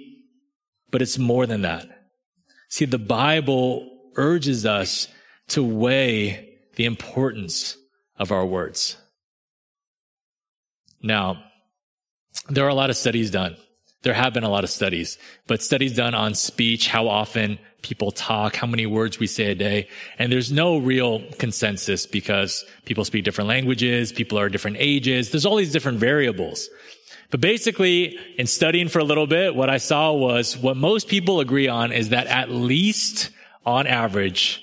but 0.90 1.02
it's 1.02 1.18
more 1.18 1.46
than 1.46 1.62
that. 1.62 1.88
See, 2.70 2.86
the 2.86 2.98
Bible 2.98 3.88
urges 4.16 4.66
us 4.66 5.08
to 5.50 5.64
weigh 5.64 6.58
the 6.76 6.86
importance 6.86 7.78
of 8.18 8.32
our 8.32 8.46
words. 8.46 8.98
Now, 11.02 11.44
there 12.50 12.66
are 12.66 12.70
a 12.70 12.76
lot 12.76 12.90
of 12.90 12.98
studies 12.98 13.32
done. 13.32 13.58
There 14.04 14.14
have 14.14 14.34
been 14.34 14.44
a 14.44 14.50
lot 14.50 14.64
of 14.64 14.70
studies, 14.70 15.18
but 15.46 15.62
studies 15.62 15.96
done 15.96 16.16
on 16.16 16.34
speech, 16.34 16.88
how 16.88 17.08
often 17.08 17.60
people 17.84 18.12
talk, 18.12 18.56
how 18.56 18.68
many 18.68 18.86
words 18.86 19.20
we 19.20 19.28
say 19.28 19.52
a 19.52 19.56
day. 19.56 19.88
And 20.18 20.32
there's 20.32 20.52
no 20.52 20.78
real 20.78 21.22
consensus 21.38 22.08
because 22.08 22.66
people 22.86 23.06
speak 23.06 23.24
different 23.24 23.48
languages, 23.48 24.12
people 24.12 24.40
are 24.40 24.50
different 24.50 24.78
ages. 24.80 25.32
There's 25.32 25.46
all 25.46 25.56
these 25.56 25.72
different 25.72 26.00
variables. 26.00 26.70
But 27.30 27.42
basically, 27.42 28.18
in 28.38 28.48
studying 28.48 28.90
for 28.90 29.00
a 29.00 29.04
little 29.04 29.28
bit, 29.28 29.56
what 29.56 29.70
I 29.70 29.78
saw 29.78 30.12
was 30.14 30.58
what 30.58 30.78
most 30.78 31.08
people 31.08 31.40
agree 31.40 31.68
on 31.68 31.92
is 31.92 32.10
that 32.10 32.28
at 32.28 32.50
least 32.50 33.30
on 33.66 33.88
average, 33.88 34.62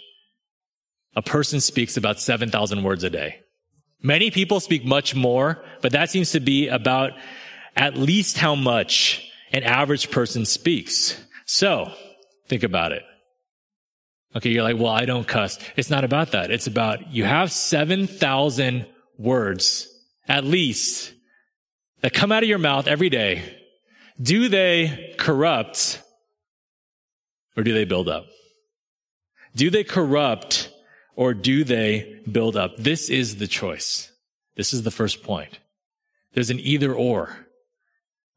a 1.17 1.23
person 1.23 1.61
speaks 1.61 1.97
about 1.97 2.21
7,000 2.21 2.83
words 2.83 3.05
a 3.05 3.11
day. 3.11 3.41
Many 4.03 4.31
people 4.31 4.61
speak 4.61 4.85
much 4.85 5.15
more, 5.15 5.65
but 5.81 5.93
that 5.93 6.11
seems 6.11 6.31
to 6.33 6.41
be 6.41 6.69
about 6.69 7.13
at 7.79 7.97
least 7.97 8.37
how 8.37 8.57
much 8.57 9.25
an 9.53 9.63
average 9.63 10.11
person 10.11 10.45
speaks. 10.45 11.19
So, 11.47 11.91
think 12.49 12.65
about 12.65 12.93
it. 12.93 13.05
Okay, 14.37 14.51
you're 14.51 14.65
like, 14.65 14.77
well, 14.77 14.93
I 14.93 15.07
don't 15.07 15.27
cuss. 15.27 15.59
It's 15.77 15.89
not 15.89 16.05
about 16.05 16.33
that. 16.33 16.51
It's 16.51 16.67
about 16.67 17.13
you 17.13 17.25
have 17.25 17.51
7,000 17.51 18.87
words, 19.17 19.89
at 20.27 20.45
least, 20.45 21.15
that 22.03 22.13
come 22.13 22.33
out 22.33 22.43
of 22.43 22.49
your 22.49 22.59
mouth 22.59 22.89
every 22.89 23.09
day. 23.09 23.43
Do 24.21 24.49
they 24.49 25.15
corrupt 25.17 26.03
or 27.57 27.63
do 27.63 27.73
they 27.73 27.85
build 27.85 28.09
up? 28.09 28.27
Do 29.55 29.71
they 29.71 29.85
corrupt 29.85 30.71
or 31.15 31.33
do 31.33 31.63
they 31.65 32.21
build 32.31 32.57
up? 32.57 32.77
This 32.77 33.09
is 33.09 33.37
the 33.37 33.47
choice. 33.47 34.13
This 34.57 34.73
is 34.73 34.83
the 34.83 34.91
first 34.91 35.23
point. 35.23 35.61
There's 36.35 36.51
an 36.51 36.61
either 36.61 36.93
or. 36.93 37.48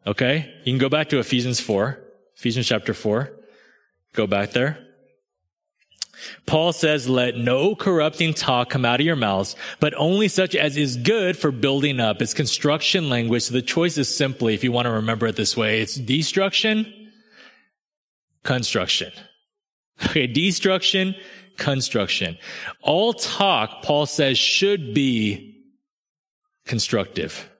Okay? 0.05 0.53
You 0.63 0.73
can 0.73 0.79
go 0.79 0.89
back 0.89 1.09
to 1.09 1.19
Ephesians 1.19 1.59
4, 1.59 1.99
Ephesians 2.35 2.67
chapter 2.67 2.93
4. 2.93 3.31
Go 4.13 4.27
back 4.27 4.51
there. 4.51 4.77
Paul 6.45 6.73
says, 6.73 7.09
let 7.09 7.35
no 7.35 7.75
corrupting 7.75 8.33
talk 8.33 8.69
come 8.69 8.85
out 8.85 8.99
of 8.99 9.05
your 9.05 9.15
mouths, 9.15 9.55
but 9.79 9.93
only 9.97 10.27
such 10.27 10.55
as 10.55 10.77
is 10.77 10.97
good 10.97 11.37
for 11.37 11.51
building 11.51 11.99
up. 11.99 12.21
It's 12.21 12.33
construction 12.33 13.09
language. 13.09 13.43
So 13.43 13.53
the 13.53 13.61
choice 13.61 13.97
is 13.97 14.15
simply, 14.15 14.53
if 14.53 14.63
you 14.63 14.71
want 14.71 14.85
to 14.85 14.91
remember 14.91 15.27
it 15.27 15.35
this 15.35 15.57
way, 15.57 15.81
it's 15.81 15.95
destruction, 15.95 17.11
construction. 18.43 19.11
Okay, 20.05 20.27
destruction, 20.27 21.15
construction. 21.57 22.37
All 22.81 23.13
talk, 23.13 23.83
Paul 23.83 24.05
says, 24.05 24.37
should 24.37 24.93
be 24.93 25.63
constructive. 26.65 27.50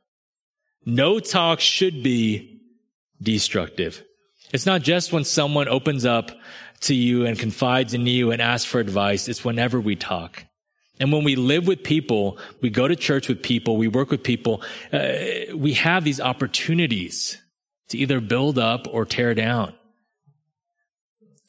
No 0.86 1.20
talk 1.20 1.60
should 1.60 2.04
be 2.04 2.62
destructive. 3.22 4.04
It's 4.52 4.65
not 4.65 4.82
just 4.82 5.13
when 5.13 5.24
someone 5.24 5.67
opens 5.67 6.06
up 6.06 6.32
to 6.82 6.96
you 6.96 7.26
and 7.26 7.38
confides 7.38 7.94
in 7.94 8.06
you 8.08 8.32
and 8.32 8.41
asks 8.41 8.70
for 8.70 8.80
advice. 8.80 9.28
It's 9.28 9.46
whenever 9.46 9.80
we 9.80 9.96
talk. 9.96 10.46
And 11.00 11.12
when 11.12 11.24
we 11.24 11.36
live 11.36 11.67
with 11.67 11.84
people, 11.84 12.38
we 12.62 12.70
go 12.70 12.88
to 12.88 12.96
church 12.96 13.28
with 13.28 13.41
people, 13.41 13.78
we 13.78 13.88
work 13.88 14.12
with 14.12 14.24
people, 14.24 14.62
uh, 14.91 15.56
we 15.56 15.74
have 15.74 16.04
these 16.04 16.20
opportunities 16.20 17.41
to 17.89 17.98
either 17.98 18.20
build 18.20 18.60
up 18.60 18.88
or 18.89 19.06
tear 19.06 19.34
down. 19.34 19.74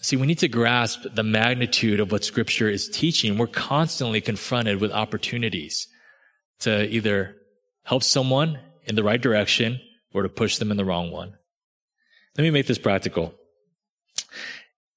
See, 0.01 0.17
we 0.17 0.27
need 0.27 0.39
to 0.39 0.49
grasp 0.49 1.05
the 1.15 1.23
magnitude 1.23 2.01
of 2.01 2.11
what 2.11 2.25
scripture 2.25 2.69
is 2.69 2.89
teaching. 2.89 3.39
We're 3.39 3.47
constantly 3.47 4.21
confronted 4.21 4.81
with 4.81 4.91
opportunities 4.91 5.87
to 6.61 6.89
either 6.89 7.37
help 7.85 8.03
someone 8.03 8.59
in 8.85 8.95
the 8.95 9.05
right 9.05 9.21
direction 9.21 9.81
or 10.13 10.23
to 10.23 10.29
push 10.29 10.59
them 10.59 10.71
in 10.71 10.77
the 10.77 10.85
wrong 10.85 11.11
one. 11.11 11.35
Let 12.37 12.45
me 12.45 12.51
make 12.51 12.67
this 12.67 12.79
practical. 12.79 13.35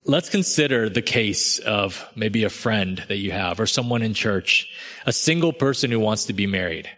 Let's 0.05 0.29
consider 0.29 0.87
the 0.87 1.01
case 1.01 1.59
of 1.59 2.07
maybe 2.15 2.43
a 2.43 2.49
friend 2.49 3.03
that 3.07 3.17
you 3.17 3.31
have 3.31 3.59
or 3.59 3.65
someone 3.65 4.03
in 4.03 4.13
church, 4.13 4.71
a 5.05 5.11
single 5.13 5.51
person 5.51 5.89
who 5.89 5.99
wants 5.99 6.25
to 6.25 6.33
be 6.33 6.45
married. 6.45 6.89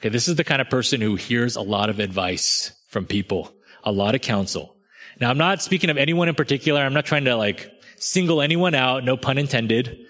Okay, 0.00 0.08
this 0.08 0.28
is 0.28 0.36
the 0.36 0.44
kind 0.44 0.60
of 0.60 0.70
person 0.70 1.00
who 1.00 1.16
hears 1.16 1.56
a 1.56 1.60
lot 1.60 1.90
of 1.90 1.98
advice 1.98 2.72
from 2.88 3.04
people, 3.04 3.52
a 3.84 3.92
lot 3.92 4.14
of 4.14 4.20
counsel. 4.22 4.76
Now, 5.20 5.30
I'm 5.30 5.38
not 5.38 5.62
speaking 5.62 5.90
of 5.90 5.98
anyone 5.98 6.28
in 6.28 6.34
particular. 6.34 6.80
I'm 6.80 6.94
not 6.94 7.04
trying 7.04 7.24
to 7.24 7.36
like 7.36 7.70
single 7.96 8.40
anyone 8.40 8.74
out, 8.74 9.04
no 9.04 9.16
pun 9.16 9.38
intended. 9.38 10.06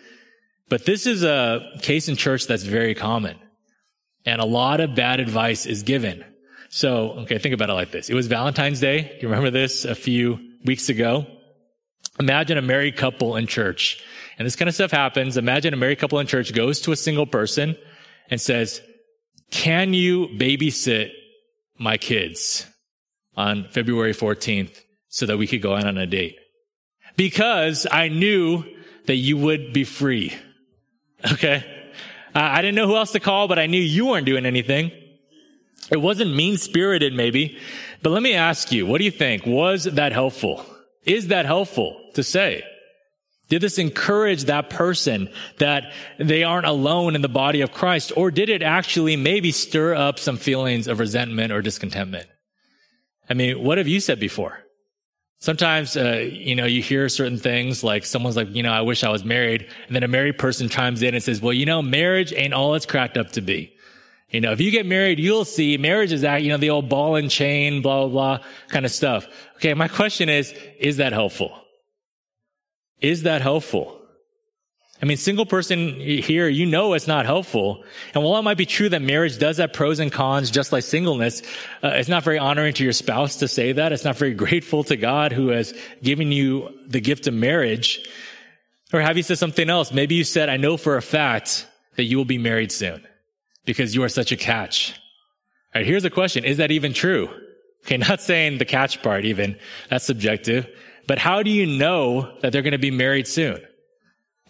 But 0.69 0.85
this 0.85 1.07
is 1.07 1.25
a 1.25 1.79
case 1.83 2.09
in 2.09 2.17
church 2.17 2.47
that's 2.47 2.63
very 2.63 2.95
common. 2.95 3.37
And 4.29 4.43
a 4.43 4.45
lot 4.45 4.81
of 4.81 4.95
bad 4.95 5.21
advice 5.21 5.65
is 5.65 5.83
given. 5.83 6.23
So, 6.69 7.13
okay, 7.21 7.39
think 7.39 7.55
about 7.55 7.71
it 7.71 7.73
like 7.73 7.93
this. 7.93 8.11
It 8.11 8.15
was 8.15 8.27
Valentine's 8.27 8.79
Day. 8.79 9.17
You 9.23 9.29
remember 9.29 9.51
this 9.51 9.87
a 9.87 9.95
few 9.95 10.39
weeks 10.67 10.91
ago? 10.91 11.27
Imagine 12.21 12.59
a 12.59 12.63
married 12.63 12.99
couple 12.99 13.37
in 13.37 13.47
church. 13.47 14.05
And 14.39 14.45
this 14.45 14.55
kind 14.55 14.69
of 14.69 14.75
stuff 14.75 14.91
happens. 14.91 15.39
Imagine 15.39 15.73
a 15.73 15.79
married 15.79 15.99
couple 15.99 16.19
in 16.19 16.27
church 16.27 16.53
goes 16.53 16.83
to 16.83 16.93
a 16.93 16.97
single 16.97 17.25
person 17.25 17.75
and 18.29 18.39
says, 18.39 18.83
can 19.51 19.95
you 19.95 20.27
babysit 20.37 21.11
my 21.79 21.97
kids 21.97 22.67
on 23.35 23.67
February 23.71 24.13
14th 24.13 24.79
so 25.09 25.25
that 25.25 25.39
we 25.39 25.47
could 25.47 25.63
go 25.63 25.75
out 25.75 25.87
on 25.87 25.97
a 25.97 26.07
date? 26.07 26.37
Because 27.17 27.87
I 27.91 28.09
knew 28.09 28.63
that 29.07 29.17
you 29.17 29.39
would 29.39 29.73
be 29.73 29.85
free. 29.85 30.37
Okay. 31.33 31.65
Uh, 32.39 32.53
I 32.53 32.63
didn't 32.63 32.77
know 32.77 32.87
who 32.87 32.95
else 32.95 33.11
to 33.13 33.21
call, 33.21 33.49
but 33.49 33.59
I 33.59 33.67
knew 33.67 33.81
you 33.81 34.07
weren't 34.07 34.25
doing 34.25 34.47
anything. 34.47 34.93
It 35.91 35.97
wasn't 35.97 36.37
mean 36.37 36.57
spirited, 36.57 37.13
maybe. 37.13 37.59
But 38.01 38.11
let 38.11 38.23
me 38.23 38.35
ask 38.35 38.71
you, 38.71 38.87
what 38.87 38.99
do 38.99 39.05
you 39.05 39.11
think? 39.11 39.45
Was 39.45 39.85
that 39.85 40.13
helpful? 40.13 40.65
Is 41.05 41.29
that 41.29 41.47
helpful 41.47 42.01
to 42.15 42.23
say? 42.23 42.63
Did 43.49 43.61
this 43.61 43.77
encourage 43.79 44.45
that 44.45 44.71
person 44.71 45.31
that 45.59 45.93
they 46.21 46.45
aren't 46.45 46.67
alone 46.67 47.17
in 47.17 47.23
the 47.23 47.29
body 47.29 47.61
of 47.61 47.73
Christ? 47.73 48.13
Or 48.15 48.31
did 48.31 48.51
it 48.51 48.63
actually 48.63 49.17
maybe 49.17 49.51
stir 49.51 49.97
up 49.97 50.21
some 50.21 50.37
feelings 50.37 50.87
of 50.87 51.01
resentment 51.01 51.53
or 51.53 51.61
discontentment? 51.61 52.29
I 53.29 53.35
mean, 53.35 53.65
what 53.65 53.79
have 53.79 53.89
you 53.89 53.99
said 53.99 54.21
before? 54.21 54.61
Sometimes, 55.41 55.97
uh, 55.97 56.29
you 56.31 56.57
know, 56.57 56.65
you 56.65 56.83
hear 56.83 57.09
certain 57.09 57.39
things 57.39 57.85
like 57.85 58.05
someone's 58.05 58.37
like, 58.37 58.53
you 58.53 58.63
know, 58.63 58.73
I 58.73 58.81
wish 58.81 59.05
I 59.05 59.09
was 59.09 59.25
married. 59.25 59.69
And 59.87 59.95
then 59.95 60.03
a 60.03 60.09
married 60.09 60.37
person 60.37 60.69
chimes 60.69 61.01
in 61.03 61.15
and 61.15 61.23
says, 61.23 61.41
well, 61.41 61.53
you 61.53 61.65
know, 61.65 61.81
marriage 61.81 62.33
ain't 62.33 62.53
all 62.53 62.75
it's 62.75 62.87
cracked 62.87 63.17
up 63.17 63.31
to 63.33 63.41
be. 63.41 63.73
You 64.31 64.41
know, 64.41 64.53
if 64.53 64.61
you 64.61 64.71
get 64.71 64.85
married, 64.85 65.19
you'll 65.19 65.45
see 65.45 65.79
marriage 65.79 66.13
is 66.13 66.23
that, 66.23 66.43
you 66.43 66.51
know, 66.51 66.57
the 66.57 66.71
old 66.71 66.89
ball 66.89 67.17
and 67.17 67.31
chain, 67.31 67.83
blah, 67.83 68.07
blah, 68.07 68.39
blah 68.39 68.47
kind 68.69 68.85
of 68.85 68.91
stuff. 68.91 69.27
Okay. 69.57 69.73
My 69.75 69.89
question 69.89 70.29
is, 70.29 70.53
is 70.79 70.97
that 70.99 71.13
helpful? 71.13 71.57
Is 73.01 73.23
that 73.23 73.41
helpful? 73.41 73.98
I 75.01 75.07
mean, 75.07 75.17
single 75.17 75.47
person 75.47 75.95
here, 75.95 76.49
you 76.49 76.67
know 76.67 76.95
it's 76.95 77.07
not 77.07 77.25
helpful. 77.25 77.85
And 78.15 78.25
while 78.25 78.37
it 78.37 78.43
might 78.43 78.57
be 78.57 78.67
true 78.67 78.89
that 78.89 79.01
marriage 79.01 79.39
does 79.39 79.59
have 79.59 79.73
pros 79.73 80.01
and 80.01 80.11
cons, 80.11 80.51
just 80.51 80.73
like 80.73 80.83
singleness, 80.83 81.43
uh, 81.85 81.89
it's 81.95 82.09
not 82.09 82.25
very 82.25 82.39
honoring 82.39 82.75
to 82.75 82.85
your 82.85 82.93
spouse 82.93 83.37
to 83.37 83.47
say 83.47 83.73
that. 83.73 83.93
It's 83.93 84.05
not 84.05 84.17
very 84.17 84.35
grateful 84.35 84.83
to 84.85 84.97
God 84.97 85.33
who 85.33 85.49
has 85.49 85.73
given 86.03 86.33
you 86.33 86.69
the 86.87 87.01
gift 87.01 87.29
of 87.29 87.35
marriage. 87.35 88.09
Or 88.93 89.01
have 89.01 89.17
you 89.17 89.23
said 89.23 89.39
something 89.39 89.71
else? 89.71 89.93
Maybe 89.93 90.17
you 90.17 90.25
said, 90.25 90.49
I 90.49 90.57
know 90.57 90.77
for 90.77 90.97
a 90.97 91.03
fact 91.03 91.67
that 91.97 92.05
you 92.05 92.17
will 92.17 92.25
be 92.25 92.39
married 92.39 92.73
soon 92.73 93.07
because 93.67 93.95
you 93.95 94.03
are 94.03 94.09
such 94.09 94.33
a 94.33 94.37
catch. 94.37 94.99
All 95.75 95.81
right, 95.81 95.87
here's 95.87 96.05
a 96.05 96.11
question. 96.11 96.45
Is 96.45 96.57
that 96.57 96.73
even 96.73 96.93
true? 96.93 97.29
Okay, 97.85 97.97
not 98.09 98.21
saying 98.21 98.59
the 98.59 98.65
catch 98.65 99.01
part 99.01 99.25
even. 99.25 99.57
That's 99.91 100.05
subjective. 100.05 100.67
But 101.07 101.19
how 101.19 101.45
do 101.45 101.51
you 101.51 101.67
know 101.67 102.37
that 102.41 102.53
they're 102.53 102.63
going 102.63 102.73
to 102.73 102.79
be 102.79 102.91
married 102.91 103.29
soon? 103.29 103.61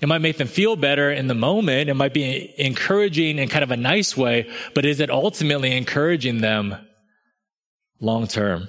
It 0.00 0.08
might 0.08 0.20
make 0.20 0.36
them 0.36 0.46
feel 0.46 0.76
better 0.76 1.10
in 1.10 1.26
the 1.26 1.34
moment. 1.34 1.90
It 1.90 1.94
might 1.94 2.14
be 2.14 2.54
encouraging 2.58 3.38
in 3.38 3.48
kind 3.48 3.64
of 3.64 3.70
a 3.70 3.76
nice 3.76 4.16
way, 4.16 4.48
but 4.74 4.84
is 4.84 5.00
it 5.00 5.10
ultimately 5.10 5.76
encouraging 5.76 6.40
them 6.40 6.76
long 8.00 8.28
term? 8.28 8.68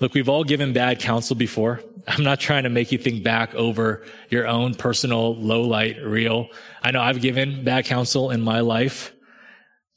Look, 0.00 0.14
we've 0.14 0.28
all 0.28 0.44
given 0.44 0.72
bad 0.72 1.00
counsel 1.00 1.34
before. 1.34 1.80
I'm 2.06 2.22
not 2.22 2.40
trying 2.40 2.64
to 2.64 2.68
make 2.68 2.92
you 2.92 2.98
think 2.98 3.22
back 3.22 3.54
over 3.54 4.04
your 4.28 4.46
own 4.46 4.74
personal 4.74 5.34
low 5.36 5.62
light 5.62 6.02
reel. 6.02 6.48
I 6.82 6.90
know 6.90 7.00
I've 7.00 7.22
given 7.22 7.64
bad 7.64 7.86
counsel 7.86 8.30
in 8.30 8.42
my 8.42 8.60
life, 8.60 9.12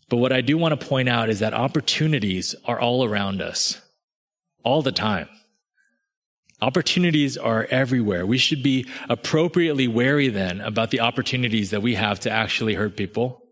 but 0.10 0.18
what 0.18 0.32
I 0.32 0.42
do 0.42 0.58
want 0.58 0.80
to 0.80 0.88
point 0.88 1.10
out 1.10 1.30
is 1.30 1.40
that 1.40 1.54
opportunities 1.54 2.56
are 2.66 2.80
all 2.80 3.04
around 3.04 3.42
us 3.42 3.82
all 4.64 4.82
the 4.82 4.92
time. 4.92 5.28
Opportunities 6.60 7.38
are 7.38 7.68
everywhere. 7.70 8.26
We 8.26 8.40
should 8.40 8.64
be 8.64 8.88
appropriately 9.10 9.88
wary 9.88 10.30
then 10.30 10.60
about 10.62 10.90
the 10.90 11.02
opportunities 11.02 11.70
that 11.70 11.84
we 11.84 11.96
have 11.96 12.20
to 12.22 12.32
actually 12.32 12.74
hurt 12.74 12.98
people. 12.98 13.44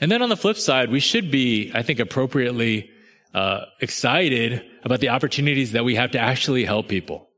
And 0.00 0.10
then 0.10 0.22
on 0.22 0.30
the 0.30 0.36
flip 0.36 0.56
side, 0.56 0.90
we 0.90 0.98
should 0.98 1.30
be, 1.30 1.70
I 1.74 1.82
think, 1.82 2.00
appropriately 2.00 2.90
uh, 3.34 3.66
excited 3.80 4.64
about 4.82 5.00
the 5.00 5.10
opportunities 5.10 5.72
that 5.72 5.84
we 5.84 5.94
have 5.94 6.12
to 6.12 6.18
actually 6.18 6.64
help 6.64 6.88
people. 6.88 7.28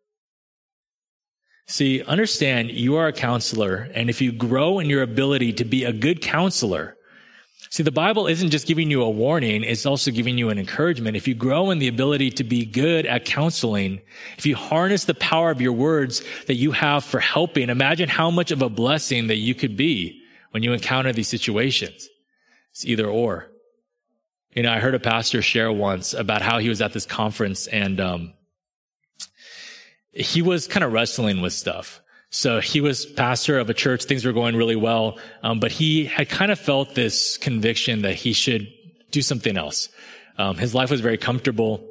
See, 1.67 2.03
understand 2.03 2.71
you 2.71 2.97
are 2.97 3.09
a 3.09 3.13
counselor, 3.13 3.91
and 3.95 4.09
if 4.09 4.21
you 4.21 4.33
grow 4.33 4.79
in 4.79 4.89
your 4.89 5.03
ability 5.03 5.55
to 5.55 5.65
be 5.65 5.85
a 5.85 5.93
good 5.93 6.21
counselor, 6.23 6.97
See, 7.73 7.83
the 7.83 7.91
Bible 7.91 8.27
isn't 8.27 8.51
just 8.51 8.67
giving 8.67 8.91
you 8.91 9.01
a 9.03 9.09
warning, 9.09 9.65
it's 9.65 9.87
also 9.87 10.11
giving 10.11 10.37
you 10.37 10.51
an 10.51 10.59
encouragement. 10.59 11.17
If 11.17 11.27
you 11.27 11.35
grow 11.35 11.71
in 11.71 11.79
the 11.79 11.89
ability 11.89 12.29
to 12.33 12.45
be 12.45 12.67
good 12.67 13.07
at 13.07 13.25
counseling, 13.25 14.03
if 14.37 14.45
you 14.45 14.55
harness 14.55 15.07
the 15.07 15.15
power 15.15 15.51
of 15.51 15.63
your 15.63 15.73
words 15.73 16.23
that 16.49 16.57
you 16.57 16.73
have 16.73 17.03
for 17.03 17.19
helping, 17.19 17.71
imagine 17.71 18.11
how 18.11 18.31
much 18.31 18.51
of 18.51 18.61
a 18.61 18.69
blessing 18.69 19.29
that 19.29 19.39
you 19.39 19.55
could 19.55 19.75
be 19.75 20.21
when 20.51 20.63
you 20.63 20.75
encounter 20.75 21.15
these 21.15 21.29
situations. 21.29 22.11
It's 22.73 22.85
either 22.85 23.07
or. 23.07 23.49
You 24.55 24.65
know, 24.65 24.71
I 24.71 24.79
heard 24.79 24.95
a 24.95 25.01
pastor 25.01 25.41
share 25.41 25.73
once 25.73 26.13
about 26.13 26.43
how 26.43 26.59
he 26.59 26.69
was 26.69 26.83
at 26.83 26.93
this 26.93 27.07
conference 27.07 27.69
and 27.69 27.99
um, 28.03 28.35
he 30.11 30.43
was 30.43 30.69
kind 30.69 30.85
of 30.85 30.93
wrestling 30.93 31.41
with 31.41 31.55
stuff. 31.55 32.02
So 32.35 32.61
he 32.61 32.81
was 32.81 33.05
pastor 33.05 33.59
of 33.59 33.69
a 33.69 33.75
church. 33.75 34.05
Things 34.05 34.25
were 34.25 34.33
going 34.33 34.57
really 34.57 34.75
well. 34.75 35.19
Um, 35.43 35.61
but 35.61 35.71
he 35.71 36.07
had 36.07 36.31
kind 36.31 36.51
of 36.51 36.59
felt 36.59 36.95
this 36.95 37.37
conviction 37.37 38.03
that 38.03 38.15
he 38.15 38.33
should 38.33 38.73
do 39.11 39.21
something 39.21 39.59
else. 39.59 39.91
Um, 40.39 40.57
his 40.57 40.75
life 40.75 40.91
was 40.91 41.03
very 41.03 41.19
comfortable, 41.19 41.87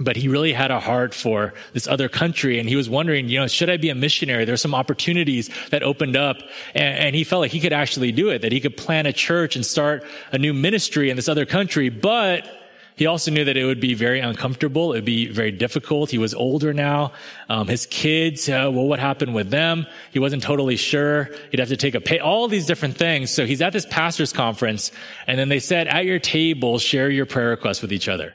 but 0.00 0.16
he 0.16 0.26
really 0.26 0.52
had 0.52 0.72
a 0.72 0.80
heart 0.80 1.14
for 1.14 1.54
this 1.74 1.86
other 1.86 2.08
country. 2.08 2.58
And 2.58 2.68
he 2.68 2.74
was 2.74 2.90
wondering, 2.90 3.28
you 3.28 3.38
know, 3.38 3.46
should 3.46 3.70
I 3.70 3.76
be 3.76 3.88
a 3.88 3.94
missionary? 3.94 4.44
There's 4.44 4.60
some 4.60 4.74
opportunities 4.74 5.48
that 5.70 5.84
opened 5.84 6.16
up 6.16 6.38
and, 6.74 6.98
and 6.98 7.14
he 7.14 7.22
felt 7.22 7.40
like 7.40 7.52
he 7.52 7.60
could 7.60 7.72
actually 7.72 8.10
do 8.10 8.30
it, 8.30 8.42
that 8.42 8.50
he 8.50 8.58
could 8.58 8.76
plant 8.76 9.06
a 9.06 9.12
church 9.12 9.54
and 9.54 9.64
start 9.64 10.04
a 10.32 10.38
new 10.38 10.52
ministry 10.52 11.08
in 11.08 11.14
this 11.14 11.28
other 11.28 11.46
country. 11.46 11.88
But 11.88 12.61
he 12.96 13.06
also 13.06 13.30
knew 13.30 13.44
that 13.44 13.56
it 13.56 13.64
would 13.64 13.80
be 13.80 13.94
very 13.94 14.20
uncomfortable. 14.20 14.92
It 14.92 14.98
would 14.98 15.04
be 15.04 15.26
very 15.26 15.50
difficult. 15.50 16.10
He 16.10 16.18
was 16.18 16.34
older 16.34 16.72
now. 16.74 17.12
Um, 17.48 17.66
his 17.66 17.86
kids, 17.86 18.48
uh, 18.48 18.70
well, 18.72 18.86
what 18.86 18.98
happened 18.98 19.34
with 19.34 19.50
them? 19.50 19.86
He 20.10 20.18
wasn't 20.18 20.42
totally 20.42 20.76
sure. 20.76 21.30
He'd 21.50 21.60
have 21.60 21.70
to 21.70 21.76
take 21.76 21.94
a 21.94 22.00
pay, 22.00 22.18
all 22.18 22.48
these 22.48 22.66
different 22.66 22.96
things. 22.96 23.30
So 23.30 23.46
he's 23.46 23.62
at 23.62 23.72
this 23.72 23.86
pastor's 23.86 24.32
conference 24.32 24.92
and 25.26 25.38
then 25.38 25.48
they 25.48 25.58
said, 25.58 25.88
at 25.88 26.04
your 26.04 26.18
table, 26.18 26.78
share 26.78 27.10
your 27.10 27.26
prayer 27.26 27.48
requests 27.50 27.80
with 27.80 27.92
each 27.92 28.08
other. 28.08 28.34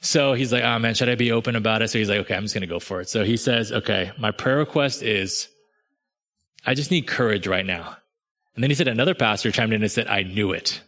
So 0.00 0.34
he's 0.34 0.52
like, 0.52 0.64
oh 0.64 0.78
man, 0.78 0.94
should 0.94 1.08
I 1.08 1.14
be 1.14 1.32
open 1.32 1.56
about 1.56 1.82
it? 1.82 1.88
So 1.88 1.98
he's 1.98 2.08
like, 2.08 2.20
okay, 2.20 2.34
I'm 2.34 2.44
just 2.44 2.54
going 2.54 2.62
to 2.62 2.66
go 2.66 2.78
for 2.80 3.00
it. 3.00 3.08
So 3.08 3.24
he 3.24 3.36
says, 3.36 3.72
okay, 3.72 4.12
my 4.18 4.30
prayer 4.30 4.58
request 4.58 5.02
is, 5.02 5.48
I 6.66 6.74
just 6.74 6.90
need 6.90 7.06
courage 7.06 7.46
right 7.46 7.64
now. 7.64 7.96
And 8.54 8.62
then 8.62 8.70
he 8.70 8.74
said, 8.74 8.88
another 8.88 9.14
pastor 9.14 9.50
chimed 9.50 9.72
in 9.72 9.82
and 9.82 9.90
said, 9.90 10.06
I 10.06 10.22
knew 10.22 10.52
it. 10.52 10.80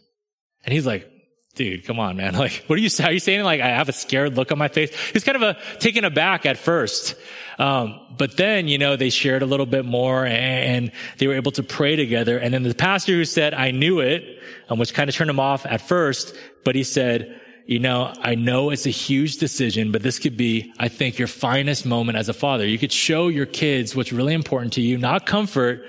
And 0.63 0.73
he's 0.73 0.85
like, 0.85 1.11
dude, 1.57 1.85
come 1.85 1.99
on, 1.99 2.15
man. 2.15 2.33
Like, 2.37 2.63
what 2.67 2.77
are 2.77 2.81
you, 2.81 2.89
are 3.03 3.11
you 3.11 3.19
saying? 3.19 3.43
Like, 3.43 3.61
I 3.61 3.67
have 3.69 3.89
a 3.89 3.93
scared 3.93 4.37
look 4.37 4.51
on 4.51 4.59
my 4.59 4.67
face. 4.67 4.95
He's 5.11 5.23
kind 5.23 5.35
of 5.35 5.41
a 5.41 5.57
taken 5.79 6.05
aback 6.05 6.45
at 6.45 6.57
first. 6.57 7.15
Um, 7.57 7.99
but 8.15 8.37
then, 8.37 8.67
you 8.67 8.77
know, 8.77 8.95
they 8.95 9.09
shared 9.09 9.41
a 9.41 9.47
little 9.47 9.65
bit 9.65 9.83
more 9.83 10.25
and, 10.25 10.91
they 11.17 11.25
were 11.25 11.33
able 11.33 11.51
to 11.53 11.63
pray 11.63 11.95
together. 11.95 12.37
And 12.37 12.53
then 12.53 12.61
the 12.61 12.75
pastor 12.75 13.13
who 13.13 13.25
said, 13.25 13.55
I 13.55 13.71
knew 13.71 13.99
it, 13.99 14.39
um, 14.69 14.77
which 14.77 14.93
kind 14.93 15.09
of 15.09 15.15
turned 15.15 15.29
him 15.29 15.39
off 15.39 15.65
at 15.65 15.81
first, 15.81 16.35
but 16.63 16.75
he 16.75 16.83
said, 16.83 17.41
you 17.65 17.79
know, 17.79 18.13
I 18.21 18.35
know 18.35 18.69
it's 18.69 18.85
a 18.85 18.91
huge 18.91 19.37
decision, 19.37 19.91
but 19.91 20.03
this 20.03 20.19
could 20.19 20.37
be, 20.37 20.71
I 20.77 20.87
think, 20.87 21.17
your 21.17 21.27
finest 21.27 21.85
moment 21.85 22.17
as 22.17 22.29
a 22.29 22.33
father. 22.33 22.65
You 22.67 22.77
could 22.77 22.91
show 22.91 23.27
your 23.27 23.47
kids 23.47 23.95
what's 23.95 24.13
really 24.13 24.33
important 24.33 24.73
to 24.73 24.81
you, 24.81 24.97
not 24.97 25.25
comfort, 25.25 25.85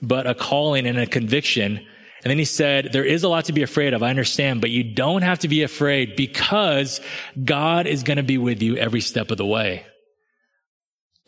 but 0.00 0.26
a 0.26 0.34
calling 0.34 0.86
and 0.86 0.98
a 0.98 1.06
conviction 1.06 1.86
and 2.22 2.30
then 2.30 2.38
he 2.38 2.44
said, 2.44 2.90
there 2.92 3.04
is 3.04 3.24
a 3.24 3.28
lot 3.28 3.46
to 3.46 3.52
be 3.52 3.62
afraid 3.62 3.94
of. 3.94 4.02
I 4.02 4.10
understand, 4.10 4.60
but 4.60 4.70
you 4.70 4.84
don't 4.84 5.22
have 5.22 5.40
to 5.40 5.48
be 5.48 5.62
afraid 5.62 6.14
because 6.14 7.00
God 7.44 7.86
is 7.88 8.04
going 8.04 8.18
to 8.18 8.22
be 8.22 8.38
with 8.38 8.62
you 8.62 8.76
every 8.76 9.00
step 9.00 9.32
of 9.32 9.38
the 9.38 9.46
way. 9.46 9.84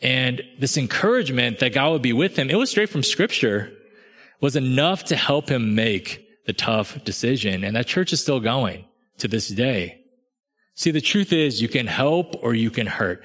And 0.01 0.41
this 0.59 0.77
encouragement 0.77 1.59
that 1.59 1.73
God 1.73 1.91
would 1.91 2.01
be 2.01 2.13
with 2.13 2.37
him, 2.37 2.49
it 2.49 2.55
was 2.55 2.69
straight 2.69 2.89
from 2.89 3.03
scripture, 3.03 3.73
was 4.39 4.55
enough 4.55 5.05
to 5.05 5.15
help 5.15 5.49
him 5.49 5.75
make 5.75 6.25
the 6.45 6.53
tough 6.53 7.03
decision. 7.03 7.63
And 7.63 7.75
that 7.75 7.87
church 7.87 8.13
is 8.13 8.21
still 8.21 8.39
going 8.39 8.85
to 9.17 9.27
this 9.27 9.49
day. 9.49 10.01
See, 10.75 10.91
the 10.91 11.01
truth 11.01 11.33
is 11.33 11.61
you 11.61 11.69
can 11.69 11.87
help 11.87 12.35
or 12.41 12.53
you 12.53 12.69
can 12.69 12.87
hurt. 12.87 13.23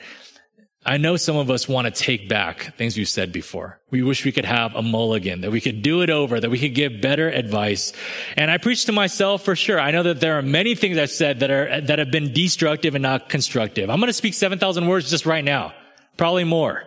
I 0.84 0.96
know 0.96 1.16
some 1.16 1.36
of 1.36 1.50
us 1.50 1.68
want 1.68 1.86
to 1.86 1.90
take 1.90 2.26
back 2.26 2.74
things 2.78 2.96
we've 2.96 3.08
said 3.08 3.32
before. 3.32 3.78
We 3.90 4.02
wish 4.02 4.24
we 4.24 4.32
could 4.32 4.46
have 4.46 4.74
a 4.74 4.80
mulligan, 4.80 5.42
that 5.42 5.50
we 5.50 5.60
could 5.60 5.82
do 5.82 6.00
it 6.00 6.08
over, 6.08 6.40
that 6.40 6.50
we 6.50 6.58
could 6.58 6.74
give 6.74 7.02
better 7.02 7.28
advice. 7.28 7.92
And 8.34 8.50
I 8.50 8.56
preach 8.56 8.86
to 8.86 8.92
myself 8.92 9.44
for 9.44 9.54
sure. 9.54 9.78
I 9.78 9.90
know 9.90 10.02
that 10.04 10.20
there 10.20 10.38
are 10.38 10.42
many 10.42 10.74
things 10.74 10.96
I've 10.96 11.10
said 11.10 11.40
that 11.40 11.50
are, 11.50 11.82
that 11.82 11.98
have 11.98 12.10
been 12.10 12.32
destructive 12.32 12.94
and 12.94 13.02
not 13.02 13.28
constructive. 13.28 13.90
I'm 13.90 14.00
going 14.00 14.08
to 14.08 14.14
speak 14.14 14.32
7,000 14.32 14.86
words 14.86 15.10
just 15.10 15.26
right 15.26 15.44
now. 15.44 15.74
Probably 16.16 16.44
more. 16.44 16.82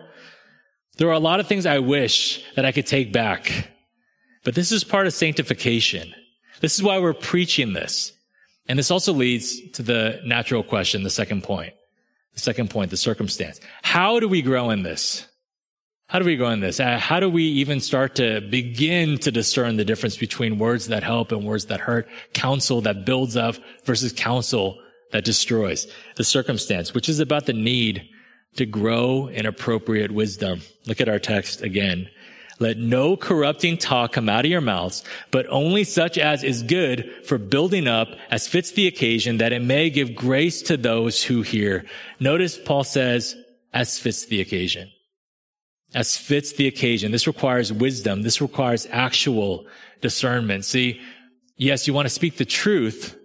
There 0.96 1.08
are 1.08 1.12
a 1.12 1.20
lot 1.20 1.38
of 1.38 1.46
things 1.46 1.64
I 1.64 1.78
wish 1.78 2.44
that 2.56 2.64
I 2.64 2.72
could 2.72 2.86
take 2.86 3.12
back. 3.12 3.70
But 4.42 4.56
this 4.56 4.72
is 4.72 4.82
part 4.82 5.06
of 5.06 5.12
sanctification. 5.12 6.12
This 6.60 6.74
is 6.74 6.82
why 6.82 6.98
we're 6.98 7.14
preaching 7.14 7.74
this. 7.74 8.12
And 8.68 8.76
this 8.76 8.90
also 8.90 9.12
leads 9.12 9.60
to 9.72 9.82
the 9.82 10.20
natural 10.24 10.64
question, 10.64 11.04
the 11.04 11.10
second 11.10 11.44
point. 11.44 11.74
The 12.34 12.40
second 12.40 12.70
point, 12.70 12.90
the 12.90 12.96
circumstance. 12.96 13.60
How 13.82 14.20
do 14.20 14.28
we 14.28 14.42
grow 14.42 14.70
in 14.70 14.82
this? 14.82 15.26
How 16.08 16.18
do 16.18 16.24
we 16.26 16.36
grow 16.36 16.50
in 16.50 16.60
this? 16.60 16.80
Uh, 16.80 16.98
how 16.98 17.18
do 17.18 17.30
we 17.30 17.44
even 17.44 17.80
start 17.80 18.14
to 18.16 18.40
begin 18.42 19.18
to 19.18 19.30
discern 19.30 19.76
the 19.76 19.84
difference 19.84 20.16
between 20.16 20.58
words 20.58 20.88
that 20.88 21.02
help 21.02 21.32
and 21.32 21.44
words 21.44 21.66
that 21.66 21.80
hurt, 21.80 22.06
counsel 22.34 22.80
that 22.82 23.06
builds 23.06 23.36
up 23.36 23.56
versus 23.84 24.12
counsel 24.12 24.78
that 25.12 25.24
destroys? 25.24 25.86
The 26.16 26.24
circumstance, 26.24 26.92
which 26.92 27.08
is 27.08 27.20
about 27.20 27.46
the 27.46 27.52
need 27.52 28.08
to 28.56 28.66
grow 28.66 29.28
in 29.28 29.46
appropriate 29.46 30.10
wisdom. 30.10 30.60
Look 30.86 31.00
at 31.00 31.08
our 31.08 31.18
text 31.18 31.62
again. 31.62 32.08
Let 32.60 32.78
no 32.78 33.16
corrupting 33.16 33.78
talk 33.78 34.12
come 34.12 34.28
out 34.28 34.44
of 34.44 34.50
your 34.50 34.60
mouths, 34.60 35.02
but 35.30 35.46
only 35.48 35.82
such 35.82 36.18
as 36.18 36.44
is 36.44 36.62
good 36.62 37.10
for 37.24 37.36
building 37.36 37.88
up 37.88 38.08
as 38.30 38.46
fits 38.46 38.70
the 38.72 38.86
occasion 38.86 39.38
that 39.38 39.52
it 39.52 39.62
may 39.62 39.90
give 39.90 40.14
grace 40.14 40.62
to 40.62 40.76
those 40.76 41.22
who 41.22 41.42
hear. 41.42 41.84
Notice 42.20 42.56
Paul 42.56 42.84
says, 42.84 43.36
as 43.72 43.98
fits 43.98 44.26
the 44.26 44.40
occasion. 44.40 44.90
As 45.94 46.16
fits 46.16 46.52
the 46.52 46.68
occasion. 46.68 47.10
This 47.10 47.26
requires 47.26 47.72
wisdom. 47.72 48.22
This 48.22 48.40
requires 48.40 48.86
actual 48.90 49.66
discernment. 50.00 50.64
See, 50.64 51.00
yes, 51.56 51.86
you 51.86 51.94
want 51.94 52.06
to 52.06 52.10
speak 52.10 52.36
the 52.36 52.44
truth, 52.44 53.16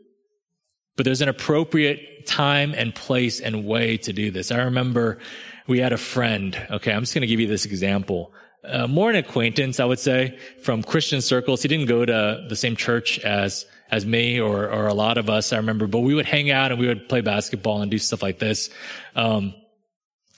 but 0.97 1.03
there's 1.03 1.21
an 1.21 1.29
appropriate 1.29 2.25
time 2.25 2.73
and 2.75 2.93
place 2.93 3.39
and 3.39 3.65
way 3.65 3.97
to 3.97 4.11
do 4.11 4.31
this. 4.31 4.51
I 4.51 4.57
remember 4.63 5.19
we 5.67 5.79
had 5.79 5.93
a 5.93 5.97
friend. 5.97 6.59
Okay. 6.71 6.91
I'm 6.91 7.03
just 7.03 7.13
going 7.13 7.21
to 7.21 7.27
give 7.27 7.39
you 7.39 7.47
this 7.47 7.65
example 7.65 8.33
uh, 8.63 8.87
more 8.87 9.09
an 9.09 9.15
acquaintance, 9.15 9.79
I 9.79 9.85
would 9.85 9.99
say, 9.99 10.37
from 10.61 10.83
Christian 10.83 11.21
circles. 11.21 11.61
He 11.61 11.67
didn't 11.67 11.87
go 11.87 12.05
to 12.05 12.45
the 12.47 12.55
same 12.55 12.75
church 12.75 13.19
as 13.19 13.65
as 13.91 14.05
me 14.05 14.39
or 14.39 14.69
or 14.69 14.87
a 14.87 14.93
lot 14.93 15.17
of 15.17 15.29
us. 15.29 15.53
I 15.53 15.57
remember, 15.57 15.87
but 15.87 15.99
we 15.99 16.13
would 16.13 16.25
hang 16.25 16.51
out 16.51 16.71
and 16.71 16.79
we 16.79 16.87
would 16.87 17.09
play 17.09 17.21
basketball 17.21 17.81
and 17.81 17.89
do 17.89 17.97
stuff 17.97 18.21
like 18.21 18.39
this. 18.39 18.69
Um, 19.15 19.53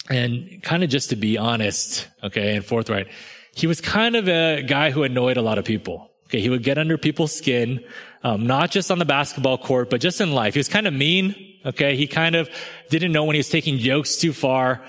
and 0.10 0.62
kind 0.64 0.84
of 0.84 0.90
just 0.90 1.10
to 1.10 1.16
be 1.16 1.38
honest, 1.38 2.08
okay, 2.24 2.56
and 2.56 2.66
forthright, 2.66 3.08
he 3.54 3.68
was 3.68 3.82
kind 3.82 4.16
of 4.16 4.28
a 4.28 4.62
guy 4.64 4.92
who 4.92 5.04
annoyed 5.04 5.38
a 5.38 5.42
lot 5.42 5.58
of 5.58 5.66
people. 5.66 6.10
Okay, 6.26 6.40
he 6.40 6.50
would 6.50 6.64
get 6.64 6.78
under 6.78 6.98
people's 6.98 7.36
skin, 7.36 7.84
um, 8.24 8.48
not 8.48 8.72
just 8.72 8.90
on 8.90 9.00
the 9.00 9.06
basketball 9.06 9.58
court, 9.58 9.90
but 9.90 10.00
just 10.00 10.22
in 10.22 10.32
life. 10.32 10.54
He 10.54 10.60
was 10.60 10.70
kind 10.70 10.88
of 10.88 10.94
mean. 10.94 11.36
Okay, 11.66 11.96
he 11.96 12.08
kind 12.08 12.36
of 12.36 12.50
didn't 12.90 13.12
know 13.12 13.26
when 13.26 13.36
he 13.36 13.40
was 13.40 13.50
taking 13.50 13.78
jokes 13.78 14.16
too 14.16 14.34
far, 14.34 14.82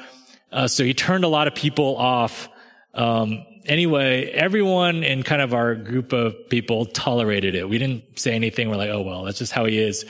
uh, 0.53 0.69
so 0.69 0.85
he 0.85 0.95
turned 0.95 1.25
a 1.25 1.29
lot 1.29 1.47
of 1.47 1.55
people 1.55 1.97
off. 1.97 2.49
Um, 2.95 3.45
anyway, 3.65 4.31
everyone 4.31 5.03
in 5.03 5.23
kind 5.23 5.43
of 5.43 5.55
our 5.55 5.75
group 5.75 6.13
of 6.13 6.35
people 6.49 6.87
tolerated 6.87 7.55
it. 7.55 7.69
We 7.69 7.79
didn't 7.79 8.19
say 8.19 8.33
anything. 8.35 8.69
We're 8.69 8.77
like, 8.77 8.91
oh, 8.91 9.03
well, 9.03 9.25
that's 9.25 9.39
just 9.39 9.53
how 9.53 9.65
he 9.65 9.79
is. 9.79 10.05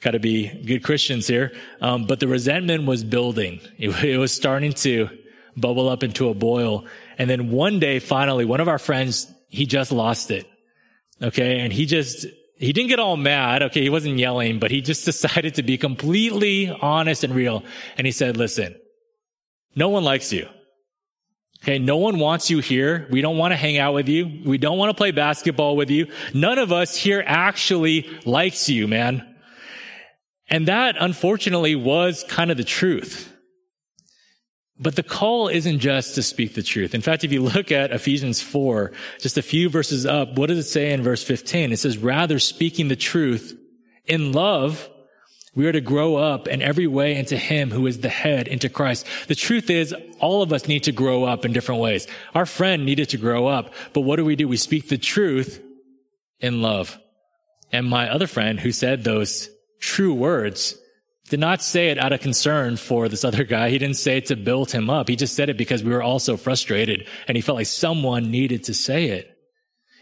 Got 0.00 0.12
to 0.12 0.20
be 0.20 0.48
good 0.48 0.82
Christians 0.82 1.26
here. 1.26 1.52
Um, 1.80 2.06
but 2.06 2.20
the 2.20 2.28
resentment 2.28 2.86
was 2.86 3.04
building. 3.04 3.60
It, 3.78 3.90
it 4.04 4.18
was 4.18 4.32
starting 4.32 4.72
to 4.74 5.08
bubble 5.56 5.88
up 5.88 6.02
into 6.02 6.28
a 6.28 6.34
boil. 6.34 6.84
And 7.18 7.30
then 7.30 7.50
one 7.50 7.78
day, 7.78 8.00
finally, 8.00 8.44
one 8.44 8.60
of 8.60 8.68
our 8.68 8.78
friends, 8.78 9.32
he 9.48 9.66
just 9.66 9.92
lost 9.92 10.30
it. 10.30 10.46
Okay. 11.22 11.60
And 11.60 11.72
he 11.72 11.86
just, 11.86 12.26
he 12.56 12.72
didn't 12.72 12.88
get 12.88 12.98
all 12.98 13.16
mad. 13.16 13.62
Okay. 13.62 13.82
He 13.82 13.90
wasn't 13.90 14.18
yelling, 14.18 14.58
but 14.58 14.70
he 14.70 14.80
just 14.80 15.04
decided 15.04 15.54
to 15.54 15.62
be 15.62 15.78
completely 15.78 16.70
honest 16.70 17.22
and 17.22 17.34
real. 17.34 17.62
And 17.96 18.06
he 18.06 18.12
said, 18.12 18.36
listen, 18.36 18.74
no 19.76 19.88
one 19.88 20.04
likes 20.04 20.32
you. 20.32 20.48
Okay, 21.64 21.78
no 21.78 21.96
one 21.96 22.18
wants 22.18 22.50
you 22.50 22.58
here. 22.58 23.06
We 23.10 23.22
don't 23.22 23.38
want 23.38 23.52
to 23.52 23.56
hang 23.56 23.78
out 23.78 23.94
with 23.94 24.06
you. 24.06 24.42
We 24.44 24.58
don't 24.58 24.76
want 24.76 24.90
to 24.90 24.94
play 24.94 25.12
basketball 25.12 25.76
with 25.76 25.88
you. 25.88 26.08
None 26.34 26.58
of 26.58 26.72
us 26.72 26.94
here 26.94 27.24
actually 27.26 28.06
likes 28.26 28.68
you, 28.68 28.86
man. 28.86 29.34
And 30.50 30.68
that 30.68 30.96
unfortunately 31.00 31.74
was 31.74 32.22
kind 32.28 32.50
of 32.50 32.58
the 32.58 32.64
truth. 32.64 33.32
But 34.78 34.96
the 34.96 35.02
call 35.02 35.48
isn't 35.48 35.78
just 35.78 36.14
to 36.16 36.22
speak 36.22 36.54
the 36.54 36.62
truth. 36.62 36.94
In 36.94 37.00
fact, 37.00 37.24
if 37.24 37.32
you 37.32 37.40
look 37.40 37.72
at 37.72 37.92
Ephesians 37.92 38.42
4, 38.42 38.92
just 39.18 39.38
a 39.38 39.42
few 39.42 39.70
verses 39.70 40.04
up, 40.04 40.36
what 40.36 40.50
does 40.50 40.58
it 40.58 40.64
say 40.64 40.92
in 40.92 41.02
verse 41.02 41.24
15? 41.24 41.72
It 41.72 41.78
says, 41.78 41.96
rather 41.96 42.38
speaking 42.38 42.88
the 42.88 42.94
truth 42.96 43.58
in 44.04 44.32
love, 44.32 44.90
we 45.54 45.66
are 45.66 45.72
to 45.72 45.80
grow 45.80 46.16
up 46.16 46.48
in 46.48 46.62
every 46.62 46.86
way 46.86 47.16
into 47.16 47.36
Him 47.36 47.70
who 47.70 47.86
is 47.86 48.00
the 48.00 48.08
head, 48.08 48.48
into 48.48 48.68
Christ. 48.68 49.06
The 49.28 49.34
truth 49.34 49.70
is, 49.70 49.94
all 50.18 50.42
of 50.42 50.52
us 50.52 50.68
need 50.68 50.84
to 50.84 50.92
grow 50.92 51.24
up 51.24 51.44
in 51.44 51.52
different 51.52 51.80
ways. 51.80 52.06
Our 52.34 52.46
friend 52.46 52.84
needed 52.84 53.10
to 53.10 53.18
grow 53.18 53.46
up, 53.46 53.72
but 53.92 54.02
what 54.02 54.16
do 54.16 54.24
we 54.24 54.36
do? 54.36 54.48
We 54.48 54.56
speak 54.56 54.88
the 54.88 54.98
truth 54.98 55.62
in 56.40 56.62
love. 56.62 56.98
And 57.72 57.86
my 57.86 58.10
other 58.10 58.26
friend 58.26 58.60
who 58.60 58.72
said 58.72 59.04
those 59.04 59.48
true 59.80 60.14
words 60.14 60.76
did 61.28 61.40
not 61.40 61.62
say 61.62 61.88
it 61.88 61.98
out 61.98 62.12
of 62.12 62.20
concern 62.20 62.76
for 62.76 63.08
this 63.08 63.24
other 63.24 63.44
guy. 63.44 63.70
He 63.70 63.78
didn't 63.78 63.96
say 63.96 64.18
it 64.18 64.26
to 64.26 64.36
build 64.36 64.70
him 64.70 64.90
up. 64.90 65.08
He 65.08 65.16
just 65.16 65.34
said 65.34 65.48
it 65.48 65.56
because 65.56 65.82
we 65.82 65.90
were 65.90 66.02
all 66.02 66.18
so 66.18 66.36
frustrated 66.36 67.06
and 67.26 67.36
he 67.36 67.40
felt 67.40 67.56
like 67.56 67.66
someone 67.66 68.30
needed 68.30 68.64
to 68.64 68.74
say 68.74 69.06
it. 69.06 69.30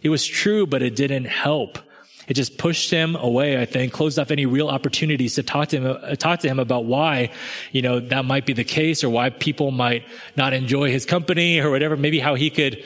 It 0.03 0.09
was 0.09 0.27
true, 0.27 0.67
but 0.67 0.83
it 0.83 0.97
didn't 0.97 1.27
help. 1.27 1.79
It 2.29 2.35
just 2.35 2.59
pushed 2.59 2.91
him 2.91 3.17
away, 3.17 3.61
I 3.61 3.65
think, 3.65 3.93
closed 3.93 4.19
off 4.19 4.31
any 4.31 4.47
real 4.47 4.69
opportunities 4.69 5.35
to 5.35 5.43
talk 5.43 5.69
to 5.69 5.77
him, 5.77 5.99
uh, 6.03 6.15
talk 6.15 6.41
to 6.41 6.49
him 6.49 6.59
about 6.59 6.85
why, 6.85 7.31
you 7.73 7.83
know, 7.83 8.01
that 8.01 8.25
might 8.25 8.47
be 8.47 8.53
the 8.53 8.65
case 8.65 9.03
or 9.03 9.11
why 9.11 9.31
people 9.31 9.71
might 9.71 10.05
not 10.37 10.53
enjoy 10.53 10.91
his 10.91 11.05
company 11.05 11.59
or 11.59 11.71
whatever, 11.71 11.97
maybe 11.97 12.21
how 12.21 12.35
he 12.35 12.51
could 12.51 12.85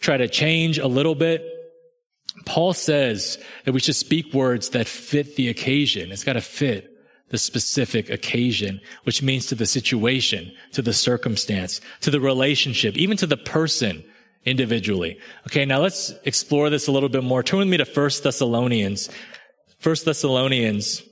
try 0.00 0.16
to 0.16 0.28
change 0.28 0.78
a 0.78 0.86
little 0.86 1.14
bit. 1.14 1.44
Paul 2.46 2.72
says 2.72 3.38
that 3.64 3.72
we 3.72 3.80
should 3.80 3.96
speak 3.96 4.32
words 4.32 4.70
that 4.70 4.86
fit 4.86 5.36
the 5.36 5.48
occasion. 5.48 6.12
It's 6.12 6.24
got 6.24 6.34
to 6.34 6.40
fit 6.40 6.90
the 7.30 7.38
specific 7.38 8.08
occasion, 8.08 8.80
which 9.04 9.22
means 9.22 9.46
to 9.46 9.54
the 9.54 9.66
situation, 9.66 10.50
to 10.72 10.82
the 10.82 10.94
circumstance, 10.94 11.80
to 12.00 12.10
the 12.10 12.20
relationship, 12.20 12.96
even 12.96 13.16
to 13.18 13.26
the 13.26 13.36
person 13.36 14.02
individually. 14.44 15.18
Okay, 15.46 15.64
now 15.64 15.80
let's 15.80 16.12
explore 16.24 16.70
this 16.70 16.86
a 16.88 16.92
little 16.92 17.08
bit 17.08 17.24
more. 17.24 17.42
Turn 17.42 17.60
with 17.60 17.68
me 17.68 17.76
to 17.76 17.84
1 17.84 18.10
Thessalonians. 18.22 19.10
1 19.82 19.96
Thessalonians 20.04 21.02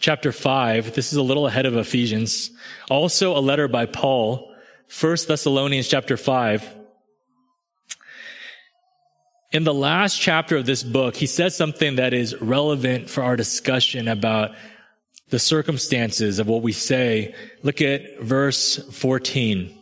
chapter 0.00 0.32
5. 0.32 0.94
This 0.94 1.12
is 1.12 1.18
a 1.18 1.22
little 1.22 1.46
ahead 1.46 1.66
of 1.66 1.76
Ephesians. 1.76 2.50
Also 2.90 3.36
a 3.36 3.40
letter 3.40 3.68
by 3.68 3.86
Paul. 3.86 4.52
1 5.00 5.16
Thessalonians 5.28 5.88
chapter 5.88 6.16
5. 6.16 6.74
In 9.52 9.64
the 9.64 9.74
last 9.74 10.20
chapter 10.20 10.56
of 10.56 10.66
this 10.66 10.82
book, 10.82 11.16
he 11.16 11.26
says 11.26 11.56
something 11.56 11.96
that 11.96 12.12
is 12.12 12.40
relevant 12.40 13.08
for 13.08 13.22
our 13.22 13.36
discussion 13.36 14.08
about 14.08 14.54
the 15.28 15.38
circumstances 15.38 16.38
of 16.38 16.46
what 16.46 16.62
we 16.62 16.72
say. 16.72 17.34
Look 17.62 17.80
at 17.80 18.20
verse 18.20 18.76
14. 18.92 19.75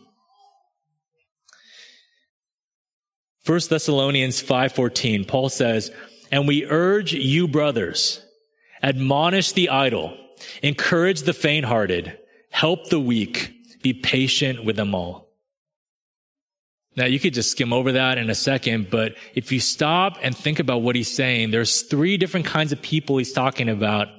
1 3.45 3.69
Thessalonians 3.69 4.41
5:14, 4.41 5.23
Paul 5.23 5.49
says, 5.49 5.91
"And 6.31 6.47
we 6.47 6.65
urge 6.65 7.13
you 7.13 7.47
brothers, 7.47 8.21
admonish 8.81 9.51
the 9.51 9.69
idle, 9.69 10.17
encourage 10.63 11.21
the 11.21 11.33
faint-hearted, 11.33 12.17
help 12.49 12.89
the 12.89 12.99
weak, 12.99 13.53
be 13.83 13.93
patient 13.93 14.63
with 14.63 14.75
them 14.75 14.95
all." 14.95 15.29
Now 16.95 17.05
you 17.05 17.19
could 17.19 17.33
just 17.33 17.51
skim 17.51 17.71
over 17.71 17.91
that 17.91 18.17
in 18.17 18.29
a 18.29 18.35
second, 18.35 18.89
but 18.89 19.15
if 19.35 19.51
you 19.51 19.59
stop 19.59 20.17
and 20.23 20.35
think 20.35 20.59
about 20.59 20.81
what 20.81 20.95
he's 20.95 21.11
saying, 21.11 21.51
there's 21.51 21.81
three 21.83 22.17
different 22.17 22.45
kinds 22.45 22.71
of 22.71 22.81
people 22.81 23.17
he's 23.17 23.33
talking 23.33 23.69
about. 23.69 24.09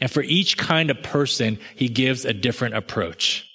And 0.00 0.10
for 0.10 0.22
each 0.22 0.56
kind 0.56 0.90
of 0.90 1.02
person, 1.02 1.58
he 1.74 1.88
gives 1.88 2.24
a 2.24 2.34
different 2.34 2.76
approach. 2.76 3.46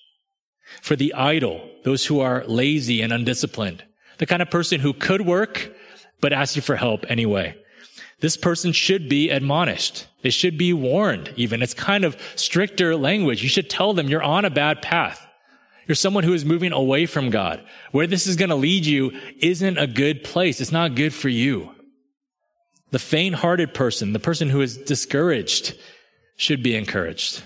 For 0.82 0.96
the 0.96 1.14
idle, 1.14 1.70
those 1.84 2.06
who 2.08 2.20
are 2.20 2.44
lazy 2.48 3.02
and 3.02 3.14
undisciplined, 3.14 3.84
the 4.22 4.28
kind 4.28 4.44
of 4.44 4.52
person 4.52 4.80
who 4.80 4.94
could 4.94 5.26
work, 5.26 5.74
but 6.22 6.32
asks 6.32 6.56
you 6.56 6.62
for 6.62 6.76
help 6.76 7.04
anyway. 7.10 7.56
This 8.20 8.38
person 8.38 8.72
should 8.72 9.10
be 9.10 9.32
admonished. 9.32 10.06
They 10.22 10.30
should 10.30 10.60
be 10.60 10.74
warned 10.74 11.34
even. 11.38 11.64
It's 11.64 11.74
kind 11.74 12.06
of 12.06 12.16
stricter 12.36 12.96
language. 12.96 13.42
You 13.42 13.50
should 13.50 13.68
tell 13.68 13.94
them 13.94 14.08
you're 14.08 14.22
on 14.22 14.46
a 14.46 14.52
bad 14.52 14.84
path. 14.84 15.26
You're 15.88 15.96
someone 15.96 16.24
who 16.24 16.36
is 16.36 16.46
moving 16.46 16.72
away 16.72 17.08
from 17.08 17.32
God. 17.32 17.66
Where 17.94 18.06
this 18.06 18.28
is 18.28 18.36
going 18.36 18.50
to 18.50 18.56
lead 18.56 18.86
you 18.86 19.20
isn't 19.40 19.80
a 19.80 19.88
good 19.88 20.24
place. 20.24 20.62
It's 20.62 20.72
not 20.72 20.94
good 20.94 21.16
for 21.16 21.30
you. 21.30 21.72
The 22.92 23.00
faint 23.00 23.34
hearted 23.34 23.74
person, 23.74 24.14
the 24.14 24.20
person 24.20 24.52
who 24.52 24.62
is 24.62 24.78
discouraged, 24.78 25.76
should 26.36 26.62
be 26.62 26.76
encouraged. 26.76 27.42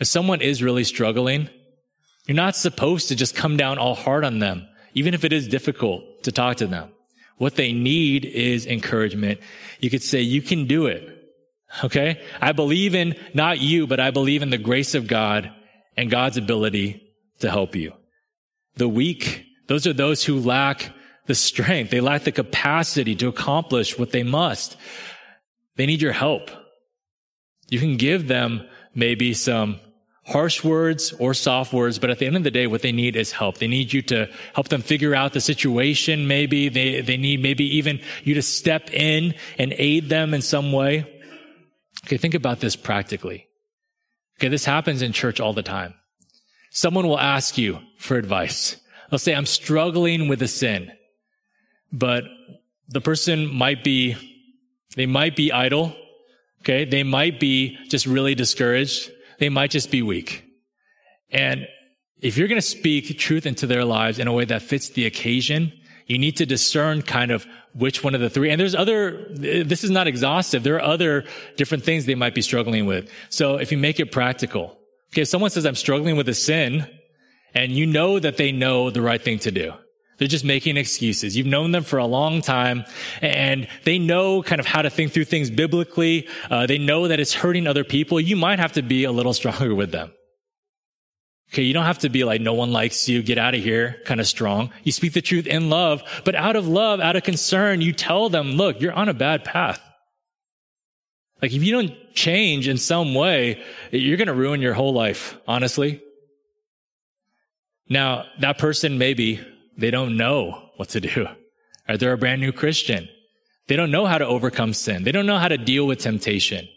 If 0.00 0.06
someone 0.06 0.40
is 0.40 0.62
really 0.62 0.84
struggling, 0.84 1.50
you're 2.26 2.34
not 2.34 2.56
supposed 2.56 3.08
to 3.08 3.14
just 3.14 3.36
come 3.36 3.58
down 3.58 3.76
all 3.76 3.94
hard 3.94 4.24
on 4.24 4.38
them 4.38 4.66
even 4.96 5.12
if 5.14 5.24
it 5.24 5.32
is 5.32 5.46
difficult 5.46 6.02
to 6.24 6.32
talk 6.32 6.56
to 6.56 6.66
them. 6.66 6.90
What 7.36 7.54
they 7.54 7.72
need 7.72 8.24
is 8.24 8.66
encouragement. 8.66 9.40
You 9.78 9.90
could 9.90 10.02
say, 10.02 10.22
you 10.22 10.40
can 10.40 10.66
do 10.66 10.86
it. 10.86 11.12
Okay? 11.84 12.22
I 12.40 12.52
believe 12.52 12.94
in 12.94 13.14
not 13.34 13.60
you, 13.60 13.86
but 13.86 14.00
I 14.00 14.10
believe 14.10 14.42
in 14.42 14.48
the 14.48 14.58
grace 14.58 14.94
of 14.94 15.06
God 15.06 15.52
and 15.98 16.10
God's 16.10 16.38
ability 16.38 17.02
to 17.40 17.50
help 17.50 17.76
you. 17.76 17.92
The 18.76 18.88
weak, 18.88 19.44
those 19.66 19.86
are 19.86 19.92
those 19.92 20.24
who 20.24 20.40
lack 20.40 20.90
the 21.26 21.34
strength. 21.34 21.90
They 21.90 22.00
lack 22.00 22.24
the 22.24 22.32
capacity 22.32 23.14
to 23.16 23.28
accomplish 23.28 23.98
what 23.98 24.12
they 24.12 24.22
must. 24.22 24.78
They 25.76 25.84
need 25.84 26.00
your 26.00 26.12
help. 26.12 26.50
You 27.68 27.80
can 27.80 27.98
give 27.98 28.28
them 28.28 28.66
maybe 28.94 29.34
some 29.34 29.78
harsh 30.26 30.64
words 30.64 31.12
or 31.18 31.34
soft 31.34 31.72
words, 31.72 31.98
but 31.98 32.10
at 32.10 32.18
the 32.18 32.26
end 32.26 32.36
of 32.36 32.42
the 32.42 32.50
day, 32.50 32.66
what 32.66 32.82
they 32.82 32.92
need 32.92 33.16
is 33.16 33.30
help. 33.32 33.58
They 33.58 33.68
need 33.68 33.92
you 33.92 34.02
to 34.02 34.28
help 34.54 34.68
them 34.68 34.82
figure 34.82 35.14
out 35.14 35.32
the 35.32 35.40
situation. 35.40 36.26
Maybe 36.26 36.68
they, 36.68 37.00
they 37.00 37.16
need 37.16 37.40
maybe 37.40 37.64
even 37.76 38.00
you 38.24 38.34
to 38.34 38.42
step 38.42 38.92
in 38.92 39.34
and 39.58 39.72
aid 39.76 40.08
them 40.08 40.34
in 40.34 40.42
some 40.42 40.72
way. 40.72 41.12
Okay, 42.04 42.16
think 42.16 42.34
about 42.34 42.60
this 42.60 42.76
practically. 42.76 43.46
Okay, 44.38 44.48
this 44.48 44.64
happens 44.64 45.00
in 45.00 45.12
church 45.12 45.40
all 45.40 45.52
the 45.52 45.62
time. 45.62 45.94
Someone 46.70 47.06
will 47.06 47.18
ask 47.18 47.56
you 47.56 47.78
for 47.98 48.16
advice. 48.16 48.76
They'll 49.10 49.18
say, 49.18 49.34
I'm 49.34 49.46
struggling 49.46 50.28
with 50.28 50.42
a 50.42 50.48
sin, 50.48 50.92
but 51.92 52.24
the 52.88 53.00
person 53.00 53.52
might 53.52 53.84
be, 53.84 54.16
they 54.96 55.06
might 55.06 55.36
be 55.36 55.52
idle. 55.52 55.96
Okay. 56.62 56.84
They 56.84 57.04
might 57.04 57.38
be 57.38 57.78
just 57.88 58.06
really 58.06 58.34
discouraged. 58.34 59.12
They 59.38 59.48
might 59.48 59.70
just 59.70 59.90
be 59.90 60.02
weak. 60.02 60.44
And 61.30 61.66
if 62.20 62.36
you're 62.36 62.48
going 62.48 62.60
to 62.60 62.66
speak 62.66 63.18
truth 63.18 63.46
into 63.46 63.66
their 63.66 63.84
lives 63.84 64.18
in 64.18 64.28
a 64.28 64.32
way 64.32 64.44
that 64.46 64.62
fits 64.62 64.90
the 64.90 65.06
occasion, 65.06 65.72
you 66.06 66.18
need 66.18 66.36
to 66.36 66.46
discern 66.46 67.02
kind 67.02 67.30
of 67.30 67.46
which 67.74 68.02
one 68.02 68.14
of 68.14 68.20
the 68.20 68.30
three. 68.30 68.50
And 68.50 68.60
there's 68.60 68.74
other, 68.74 69.26
this 69.30 69.84
is 69.84 69.90
not 69.90 70.06
exhaustive. 70.06 70.62
There 70.62 70.76
are 70.76 70.82
other 70.82 71.24
different 71.56 71.84
things 71.84 72.06
they 72.06 72.14
might 72.14 72.34
be 72.34 72.42
struggling 72.42 72.86
with. 72.86 73.10
So 73.28 73.56
if 73.56 73.72
you 73.72 73.78
make 73.78 74.00
it 74.00 74.12
practical, 74.12 74.78
okay, 75.12 75.22
if 75.22 75.28
someone 75.28 75.50
says, 75.50 75.66
I'm 75.66 75.74
struggling 75.74 76.16
with 76.16 76.28
a 76.28 76.34
sin, 76.34 76.86
and 77.54 77.72
you 77.72 77.86
know 77.86 78.18
that 78.18 78.36
they 78.36 78.52
know 78.52 78.90
the 78.90 79.00
right 79.00 79.20
thing 79.20 79.38
to 79.40 79.50
do. 79.50 79.72
They're 80.18 80.28
just 80.28 80.44
making 80.44 80.76
excuses. 80.76 81.36
You've 81.36 81.46
known 81.46 81.72
them 81.72 81.84
for 81.84 81.98
a 81.98 82.06
long 82.06 82.40
time 82.40 82.84
and 83.20 83.68
they 83.84 83.98
know 83.98 84.42
kind 84.42 84.60
of 84.60 84.66
how 84.66 84.82
to 84.82 84.90
think 84.90 85.12
through 85.12 85.26
things 85.26 85.50
biblically. 85.50 86.28
Uh, 86.50 86.66
they 86.66 86.78
know 86.78 87.08
that 87.08 87.20
it's 87.20 87.34
hurting 87.34 87.66
other 87.66 87.84
people. 87.84 88.20
You 88.20 88.36
might 88.36 88.58
have 88.58 88.72
to 88.72 88.82
be 88.82 89.04
a 89.04 89.12
little 89.12 89.34
stronger 89.34 89.74
with 89.74 89.92
them. 89.92 90.12
Okay. 91.52 91.62
You 91.62 91.74
don't 91.74 91.84
have 91.84 91.98
to 91.98 92.08
be 92.08 92.24
like, 92.24 92.40
no 92.40 92.54
one 92.54 92.72
likes 92.72 93.08
you. 93.08 93.22
Get 93.22 93.38
out 93.38 93.54
of 93.54 93.62
here. 93.62 94.00
Kind 94.04 94.20
of 94.20 94.26
strong. 94.26 94.70
You 94.84 94.92
speak 94.92 95.12
the 95.12 95.22
truth 95.22 95.46
in 95.46 95.70
love, 95.70 96.02
but 96.24 96.34
out 96.34 96.56
of 96.56 96.66
love, 96.66 97.00
out 97.00 97.16
of 97.16 97.22
concern, 97.22 97.80
you 97.80 97.92
tell 97.92 98.28
them, 98.28 98.52
look, 98.52 98.80
you're 98.80 98.92
on 98.92 99.08
a 99.08 99.14
bad 99.14 99.44
path. 99.44 99.80
Like 101.42 101.52
if 101.52 101.62
you 101.62 101.72
don't 101.72 101.92
change 102.14 102.66
in 102.66 102.78
some 102.78 103.14
way, 103.14 103.62
you're 103.90 104.16
going 104.16 104.28
to 104.28 104.34
ruin 104.34 104.62
your 104.62 104.72
whole 104.72 104.94
life, 104.94 105.36
honestly. 105.46 106.02
Now, 107.88 108.24
that 108.40 108.58
person 108.58 108.98
maybe 108.98 109.40
they 109.76 109.90
don't 109.90 110.16
know 110.16 110.70
what 110.76 110.90
to 110.90 111.00
do. 111.00 111.26
Or 111.88 111.96
they're 111.96 112.12
a 112.12 112.18
brand 112.18 112.40
new 112.40 112.52
Christian. 112.52 113.08
They 113.68 113.76
don't 113.76 113.90
know 113.90 114.06
how 114.06 114.18
to 114.18 114.26
overcome 114.26 114.72
sin. 114.72 115.04
They 115.04 115.12
don't 115.12 115.26
know 115.26 115.38
how 115.38 115.48
to 115.48 115.58
deal 115.58 115.86
with 115.86 115.98
temptation. 115.98 116.68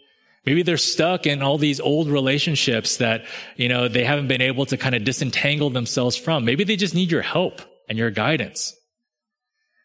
Maybe 0.46 0.62
they're 0.62 0.76
stuck 0.76 1.26
in 1.26 1.42
all 1.42 1.58
these 1.58 1.80
old 1.80 2.08
relationships 2.08 2.96
that, 2.96 3.24
you 3.56 3.68
know, 3.68 3.88
they 3.88 4.04
haven't 4.04 4.28
been 4.28 4.40
able 4.40 4.66
to 4.66 4.76
kind 4.76 4.94
of 4.94 5.04
disentangle 5.04 5.70
themselves 5.70 6.16
from. 6.16 6.44
Maybe 6.44 6.64
they 6.64 6.76
just 6.76 6.94
need 6.94 7.10
your 7.10 7.22
help 7.22 7.60
and 7.88 7.98
your 7.98 8.10
guidance. 8.10 8.74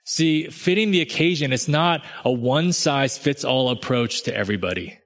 See, 0.05 0.49
fitting 0.49 0.91
the 0.91 1.01
occasion, 1.01 1.51
it's 1.51 1.68
not 1.68 2.03
a 2.24 2.32
one 2.32 2.72
size 2.72 3.18
fits 3.18 3.43
all 3.43 3.70
approach 3.70 4.24
to 4.24 4.36
everybody. 4.36 4.97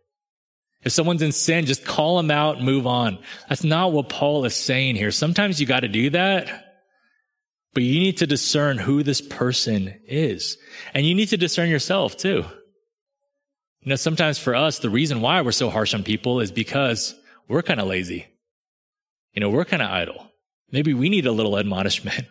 If 0.84 0.92
someone's 0.92 1.22
in 1.22 1.32
sin, 1.32 1.66
just 1.66 1.86
call 1.86 2.18
them 2.18 2.32
out, 2.32 2.62
move 2.62 2.86
on. 2.86 3.18
That's 3.48 3.64
not 3.64 3.92
what 3.92 4.10
Paul 4.10 4.46
is 4.46 4.56
saying 4.56 4.96
here. 4.96 5.12
Sometimes 5.12 5.60
you 5.60 5.66
got 5.66 5.82
to 5.82 5.88
do 5.88 6.12
that. 6.12 6.69
But 7.80 7.86
you 7.86 8.02
need 8.02 8.18
to 8.18 8.28
discern 8.28 8.78
who 8.78 9.04
this 9.04 9.22
person 9.22 10.02
is. 10.06 10.58
And 10.94 11.06
you 11.06 11.16
need 11.16 11.30
to 11.30 11.38
discern 11.38 11.70
yourself 11.70 12.18
too. 12.18 12.44
You 13.80 13.90
know, 13.90 13.96
sometimes 13.96 14.38
for 14.38 14.54
us, 14.54 14.80
the 14.80 14.90
reason 14.90 15.22
why 15.22 15.40
we're 15.40 15.54
so 15.54 15.70
harsh 15.70 15.94
on 15.94 16.04
people 16.04 16.42
is 16.42 16.52
because 16.52 17.16
we're 17.48 17.62
kind 17.62 17.80
of 17.80 17.88
lazy. 17.88 18.28
You 19.32 19.40
know, 19.40 19.50
we're 19.50 19.64
kind 19.64 19.82
of 19.82 19.90
idle. 19.90 20.30
Maybe 20.74 20.94
we 20.94 21.08
need 21.08 21.26
a 21.26 21.32
little 21.32 21.58
admonishment. 21.58 22.26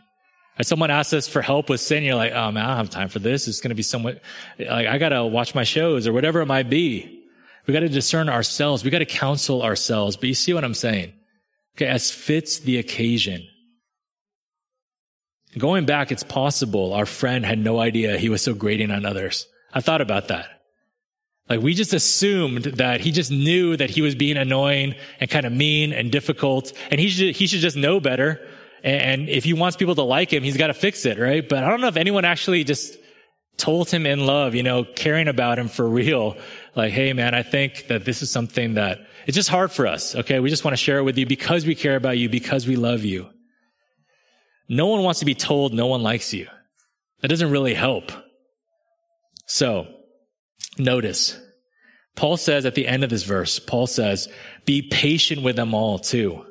If 0.59 0.67
someone 0.67 0.91
asks 0.91 1.15
us 1.15 1.27
for 1.27 1.41
help 1.41 1.71
with 1.71 1.81
sin, 1.81 2.05
you're 2.05 2.15
like, 2.15 2.33
oh 2.33 2.53
man, 2.53 2.67
I 2.67 2.69
don't 2.69 2.77
have 2.77 2.91
time 2.91 3.09
for 3.09 3.19
this. 3.19 3.49
It's 3.49 3.63
going 3.63 3.71
to 3.71 3.75
be 3.75 3.83
somewhat, 3.83 4.21
like, 4.59 4.87
I 4.87 4.99
got 4.99 5.09
to 5.09 5.25
watch 5.25 5.55
my 5.55 5.65
shows 5.65 6.07
or 6.07 6.13
whatever 6.13 6.43
it 6.43 6.47
might 6.47 6.69
be. 6.69 7.25
We 7.67 7.73
got 7.73 7.81
to 7.81 7.89
discern 7.89 8.29
ourselves. 8.29 8.85
We 8.85 8.91
got 8.91 8.99
to 8.99 9.07
counsel 9.07 9.63
ourselves. 9.63 10.19
But 10.19 10.29
you 10.29 10.35
see 10.35 10.53
what 10.53 10.63
I'm 10.63 10.75
saying? 10.75 11.15
Okay. 11.75 11.87
As 11.87 12.11
fits 12.11 12.59
the 12.59 12.77
occasion. 12.77 13.49
Going 15.59 15.87
back, 15.87 16.11
it's 16.13 16.23
possible 16.23 16.93
our 16.95 17.07
friend 17.07 17.45
had 17.45 17.59
no 17.59 17.81
idea 17.81 18.17
he 18.17 18.29
was 18.29 18.43
so 18.43 18.55
grating 18.55 18.91
on 18.91 19.05
others. 19.05 19.47
I 19.73 19.81
thought 19.81 20.01
about 20.01 20.29
that. 20.29 20.49
Like 21.49 21.61
we 21.61 21.75
just 21.75 21.95
assumed 21.95 22.65
that 22.65 23.01
he 23.01 23.11
just 23.11 23.31
knew 23.31 23.77
that 23.77 23.91
he 23.91 24.03
was 24.03 24.15
being 24.15 24.37
annoying 24.37 24.95
and 25.21 25.31
kind 25.31 25.47
of 25.47 25.53
mean 25.53 25.93
and 25.93 26.13
difficult 26.13 26.73
and 26.91 27.01
he 27.01 27.09
should, 27.09 27.35
he 27.35 27.47
should 27.47 27.61
just 27.61 27.77
know 27.77 28.01
better. 28.01 28.47
And 28.85 29.29
if 29.29 29.45
he 29.45 29.55
wants 29.55 29.77
people 29.77 29.95
to 29.95 30.03
like 30.03 30.33
him, 30.33 30.43
he's 30.43 30.57
got 30.57 30.69
to 30.69 30.75
fix 30.75 31.05
it, 31.07 31.19
right? 31.19 31.47
But 31.47 31.65
I 31.65 31.71
don't 31.71 31.81
know 31.81 31.89
if 31.89 31.97
anyone 31.97 32.25
actually 32.25 32.65
just 32.65 32.97
told 33.57 33.91
him 33.91 34.07
in 34.07 34.25
love, 34.25 34.55
you 34.55 34.63
know, 34.63 34.85
caring 34.85 35.27
about 35.27 35.59
him 35.59 35.69
for 35.69 35.89
real. 35.89 36.37
Like, 36.77 36.93
hey 36.93 37.13
man, 37.13 37.35
I 37.35 37.43
think 37.43 37.87
that 37.89 38.05
this 38.05 38.23
is 38.23 38.31
something 38.31 38.75
that 38.75 39.01
it's 39.27 39.35
just 39.35 39.49
hard 39.49 39.73
for 39.73 39.87
us. 39.87 40.15
Okay. 40.15 40.39
We 40.41 40.51
just 40.51 40.65
want 40.65 40.73
to 40.77 40.83
share 40.83 40.99
it 40.99 41.03
with 41.03 41.19
you 41.19 41.27
because 41.27 41.67
we 41.67 41.75
care 41.75 41.97
about 41.97 42.19
you, 42.19 42.29
because 42.29 42.67
we 42.67 42.77
love 42.77 43.05
you. 43.05 43.31
No 44.69 44.87
one 44.87 45.03
wants 45.03 45.21
to 45.21 45.27
be 45.27 45.35
told 45.35 45.73
no 45.73 45.87
one 45.87 46.03
likes 46.03 46.35
you. 46.35 46.47
That 47.21 47.29
doesn't 47.29 47.51
really 47.51 47.75
help. 47.75 48.13
So, 49.47 49.87
notice, 50.77 51.39
Paul 52.15 52.37
says 52.37 52.67
at 52.67 52.75
the 52.75 52.87
end 52.87 53.03
of 53.03 53.11
this 53.11 53.25
verse, 53.25 53.59
Paul 53.59 53.87
says, 53.87 54.29
be 54.67 54.83
patient 54.83 55.43
with 55.43 55.57
them 55.57 55.73
all 55.73 55.99
too. 55.99 56.45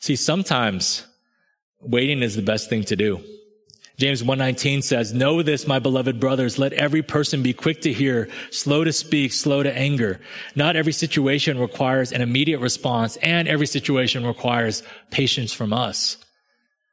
See, 0.00 0.16
sometimes 0.16 1.06
waiting 1.80 2.22
is 2.22 2.36
the 2.36 2.42
best 2.42 2.68
thing 2.68 2.84
to 2.84 2.96
do. 2.96 3.20
James 3.98 4.22
1:19 4.22 4.82
says, 4.82 5.12
"Know 5.12 5.42
this, 5.42 5.66
my 5.66 5.78
beloved 5.78 6.18
brothers, 6.18 6.58
let 6.58 6.72
every 6.72 7.02
person 7.02 7.42
be 7.42 7.52
quick 7.52 7.82
to 7.82 7.92
hear, 7.92 8.28
slow 8.50 8.84
to 8.84 8.92
speak, 8.92 9.32
slow 9.32 9.62
to 9.62 9.72
anger. 9.72 10.20
Not 10.56 10.76
every 10.76 10.92
situation 10.92 11.58
requires 11.58 12.10
an 12.10 12.20
immediate 12.20 12.58
response, 12.58 13.16
and 13.18 13.46
every 13.46 13.66
situation 13.66 14.26
requires 14.26 14.82
patience 15.10 15.52
from 15.52 15.72
us." 15.72 16.16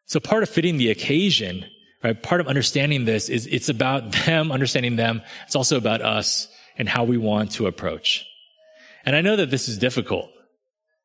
So 0.09 0.19
part 0.19 0.41
of 0.41 0.49
fitting 0.49 0.77
the 0.77 0.89
occasion, 0.89 1.65
right? 2.03 2.21
Part 2.21 2.41
of 2.41 2.47
understanding 2.47 3.05
this 3.05 3.29
is 3.29 3.45
it's 3.45 3.69
about 3.69 4.11
them, 4.25 4.51
understanding 4.51 4.95
them. 4.95 5.21
It's 5.45 5.55
also 5.55 5.77
about 5.77 6.01
us 6.01 6.47
and 6.77 6.89
how 6.89 7.03
we 7.03 7.17
want 7.17 7.51
to 7.53 7.67
approach. 7.67 8.25
And 9.05 9.15
I 9.15 9.21
know 9.21 9.35
that 9.35 9.51
this 9.51 9.69
is 9.69 9.77
difficult. 9.77 10.29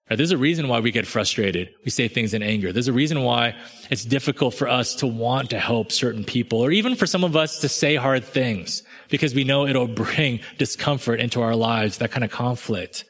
Right? 0.09 0.17
There's 0.17 0.31
a 0.31 0.39
reason 0.39 0.69
why 0.69 0.81
we 0.81 0.91
get 0.91 1.07
frustrated. 1.07 1.69
We 1.85 1.91
say 1.91 2.09
things 2.09 2.33
in 2.33 2.43
anger. 2.43 2.73
There's 2.73 2.89
a 2.89 2.95
reason 2.95 3.23
why 3.23 3.55
it's 3.91 4.07
difficult 4.07 4.55
for 4.55 4.69
us 4.69 4.95
to 4.97 5.07
want 5.07 5.51
to 5.51 5.59
help 5.59 5.93
certain 5.93 6.25
people 6.25 6.61
or 6.61 6.71
even 6.71 6.95
for 6.95 7.07
some 7.07 7.25
of 7.25 7.37
us 7.37 7.61
to 7.61 7.69
say 7.69 7.97
hard 7.97 8.25
things 8.25 8.83
because 9.11 9.35
we 9.35 9.45
know 9.45 9.67
it'll 9.67 9.87
bring 9.87 10.41
discomfort 10.57 11.21
into 11.21 11.43
our 11.43 11.55
lives, 11.55 11.99
that 11.99 12.11
kind 12.11 12.25
of 12.25 12.31
conflict. 12.31 13.05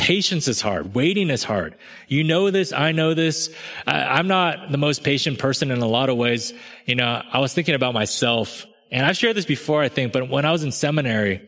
Patience 0.00 0.48
is 0.48 0.62
hard. 0.62 0.94
Waiting 0.94 1.28
is 1.28 1.44
hard. 1.44 1.76
You 2.08 2.24
know 2.24 2.50
this. 2.50 2.72
I 2.72 2.92
know 2.92 3.12
this. 3.12 3.50
I, 3.86 4.18
am 4.18 4.28
not 4.28 4.72
the 4.72 4.78
most 4.78 5.04
patient 5.04 5.38
person 5.38 5.70
in 5.70 5.78
a 5.82 5.86
lot 5.86 6.08
of 6.08 6.16
ways. 6.16 6.54
You 6.86 6.94
know, 6.94 7.22
I 7.30 7.38
was 7.38 7.52
thinking 7.52 7.74
about 7.74 7.92
myself 7.92 8.64
and 8.90 9.04
I've 9.04 9.18
shared 9.18 9.36
this 9.36 9.44
before, 9.44 9.82
I 9.82 9.90
think, 9.90 10.14
but 10.14 10.30
when 10.30 10.46
I 10.46 10.52
was 10.52 10.64
in 10.64 10.72
seminary, 10.72 11.46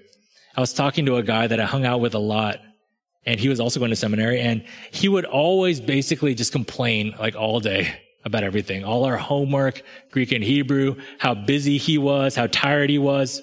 I 0.55 0.61
was 0.61 0.75
talking 0.75 1.07
to 1.07 1.17
a 1.17 1.23
guy 1.23 1.47
that 1.47 1.61
I 1.61 1.65
hung 1.65 1.87
out 1.87 2.03
with 2.03 2.15
a 2.15 2.19
lot 2.19 2.61
and 3.25 3.41
he 3.41 3.49
was 3.49 3.59
also 3.59 3.81
going 3.81 3.89
to 3.89 3.97
seminary 3.97 4.39
and 4.39 4.67
he 4.91 5.09
would 5.09 5.25
always 5.25 5.81
basically 5.81 6.35
just 6.35 6.53
complain 6.53 7.15
like 7.19 7.35
all 7.35 7.59
day 7.59 7.99
about 8.27 8.45
everything, 8.45 8.85
all 8.85 9.05
our 9.05 9.17
homework, 9.17 9.83
Greek 10.11 10.31
and 10.31 10.45
Hebrew, 10.45 10.97
how 11.19 11.33
busy 11.35 11.79
he 11.79 11.97
was, 11.97 12.37
how 12.37 12.49
tired 12.49 12.91
he 12.91 12.99
was. 12.99 13.41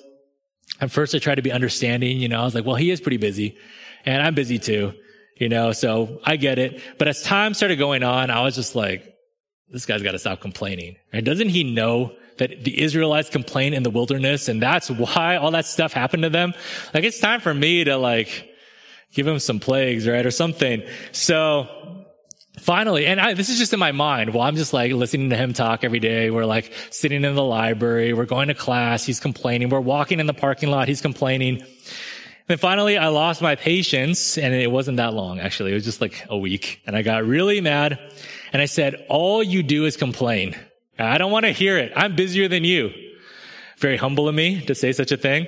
At 0.80 0.92
first 0.92 1.16
I 1.16 1.18
tried 1.18 1.36
to 1.36 1.42
be 1.42 1.52
understanding, 1.52 2.20
you 2.20 2.28
know, 2.28 2.42
I 2.42 2.46
was 2.46 2.54
like, 2.54 2.64
well, 2.64 2.76
he 2.76 2.92
is 2.92 3.02
pretty 3.02 3.18
busy 3.18 3.58
and 4.06 4.22
I'm 4.22 4.36
busy 4.36 4.60
too, 4.60 4.94
you 5.38 5.50
know, 5.50 5.72
so 5.72 6.20
I 6.24 6.36
get 6.36 6.60
it. 6.60 6.82
But 6.98 7.08
as 7.08 7.22
time 7.22 7.54
started 7.54 7.78
going 7.78 8.04
on, 8.04 8.30
I 8.30 8.42
was 8.44 8.56
just 8.56 8.76
like, 8.76 9.16
this 9.72 9.86
guy's 9.86 10.02
got 10.02 10.12
to 10.12 10.20
stop 10.20 10.42
complaining. 10.42 10.96
Doesn't 11.14 11.50
he 11.50 11.64
know 11.64 12.14
that 12.38 12.64
the 12.64 12.82
Israelites 12.82 13.30
complain 13.30 13.74
in 13.74 13.84
the 13.84 13.90
wilderness 13.90 14.48
and 14.48 14.62
that's 14.62 14.90
why 14.90 15.36
all 15.36 15.52
that 15.52 15.66
stuff 15.66 15.94
happened 15.94 16.24
to 16.24 16.30
them? 16.30 16.54
Like 16.94 17.04
it's 17.04 17.20
time 17.20 17.42
for 17.42 17.54
me 17.54 17.84
to 17.84 17.98
like 17.98 18.50
give 19.14 19.28
him 19.28 19.40
some 19.40 19.60
plagues, 19.60 20.08
right? 20.08 20.26
Or 20.26 20.32
something. 20.32 20.84
So 21.12 22.06
finally, 22.60 23.06
and 23.06 23.20
I, 23.20 23.34
this 23.34 23.50
is 23.50 23.58
just 23.58 23.74
in 23.74 23.80
my 23.80 23.92
mind. 23.92 24.34
Well, 24.34 24.44
I'm 24.44 24.56
just 24.56 24.74
like 24.74 24.92
listening 24.92 25.30
to 25.32 25.36
him 25.36 25.54
talk 25.54 25.84
every 25.84 26.00
day. 26.00 26.30
We're 26.30 26.46
like 26.46 26.74
sitting 26.90 27.24
in 27.24 27.36
the 27.36 27.44
library. 27.44 28.14
We're 28.14 28.26
going 28.26 28.48
to 28.50 28.54
class. 28.54 29.06
He's 29.06 29.20
complaining. 29.20 29.70
We're 29.70 29.80
walking 29.80 30.20
in 30.20 30.28
the 30.28 30.34
parking 30.34 30.70
lot. 30.70 30.88
He's 30.88 31.02
complaining. 31.02 31.64
Then 32.50 32.58
finally, 32.58 32.98
I 32.98 33.10
lost 33.10 33.44
my 33.44 33.56
patience 33.56 34.36
and 34.36 34.56
it 34.56 34.72
wasn't 34.72 34.98
that 34.98 35.14
long, 35.14 35.40
actually. 35.40 35.70
It 35.70 35.76
was 35.76 35.86
just 35.86 36.02
like 36.02 36.26
a 36.30 36.38
week 36.38 36.82
and 36.88 36.96
I 36.96 37.04
got 37.04 37.24
really 37.24 37.62
mad 37.62 38.00
and 38.52 38.60
I 38.60 38.66
said, 38.66 39.06
all 39.08 39.44
you 39.44 39.62
do 39.62 39.86
is 39.86 39.96
complain. 39.96 40.56
I 40.98 41.20
don't 41.20 41.32
want 41.32 41.46
to 41.46 41.52
hear 41.52 41.78
it. 41.78 41.94
I'm 41.96 42.16
busier 42.16 42.48
than 42.48 42.64
you. 42.64 42.90
Very 43.78 43.98
humble 43.98 44.28
of 44.28 44.34
me 44.34 44.66
to 44.66 44.74
say 44.74 44.92
such 44.94 45.12
a 45.12 45.18
thing. 45.18 45.46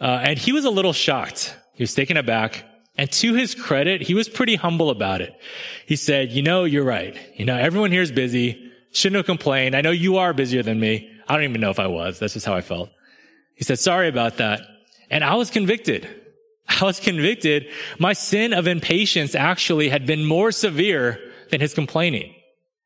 Uh, 0.00 0.22
and 0.24 0.36
he 0.36 0.50
was 0.50 0.64
a 0.64 0.70
little 0.70 0.92
shocked. 0.92 1.56
He 1.74 1.84
was 1.84 1.94
taken 1.94 2.16
aback. 2.16 2.64
And 2.98 3.12
to 3.12 3.34
his 3.34 3.54
credit, 3.54 4.02
he 4.02 4.14
was 4.14 4.28
pretty 4.28 4.56
humble 4.56 4.90
about 4.90 5.20
it. 5.20 5.40
He 5.86 5.94
said, 5.94 6.32
you 6.32 6.42
know, 6.42 6.64
you're 6.64 6.84
right. 6.84 7.16
You 7.36 7.44
know, 7.44 7.56
everyone 7.56 7.92
here 7.92 8.02
is 8.02 8.10
busy. 8.10 8.72
Shouldn't 8.90 9.18
have 9.18 9.26
complained. 9.26 9.76
I 9.76 9.82
know 9.82 9.92
you 9.92 10.16
are 10.16 10.32
busier 10.32 10.64
than 10.64 10.80
me. 10.80 11.12
I 11.28 11.34
don't 11.34 11.44
even 11.44 11.60
know 11.60 11.70
if 11.70 11.78
I 11.78 11.86
was. 11.86 12.18
That's 12.18 12.34
just 12.34 12.44
how 12.44 12.54
I 12.54 12.60
felt. 12.60 12.90
He 13.54 13.62
said, 13.62 13.78
sorry 13.78 14.08
about 14.08 14.38
that. 14.38 14.62
And 15.10 15.22
I 15.22 15.36
was 15.36 15.48
convicted. 15.48 16.22
I 16.68 16.84
was 16.84 17.00
convicted. 17.00 17.66
My 17.98 18.12
sin 18.12 18.52
of 18.52 18.66
impatience 18.66 19.34
actually 19.34 19.88
had 19.88 20.06
been 20.06 20.24
more 20.24 20.50
severe 20.52 21.20
than 21.50 21.60
his 21.60 21.74
complaining 21.74 22.34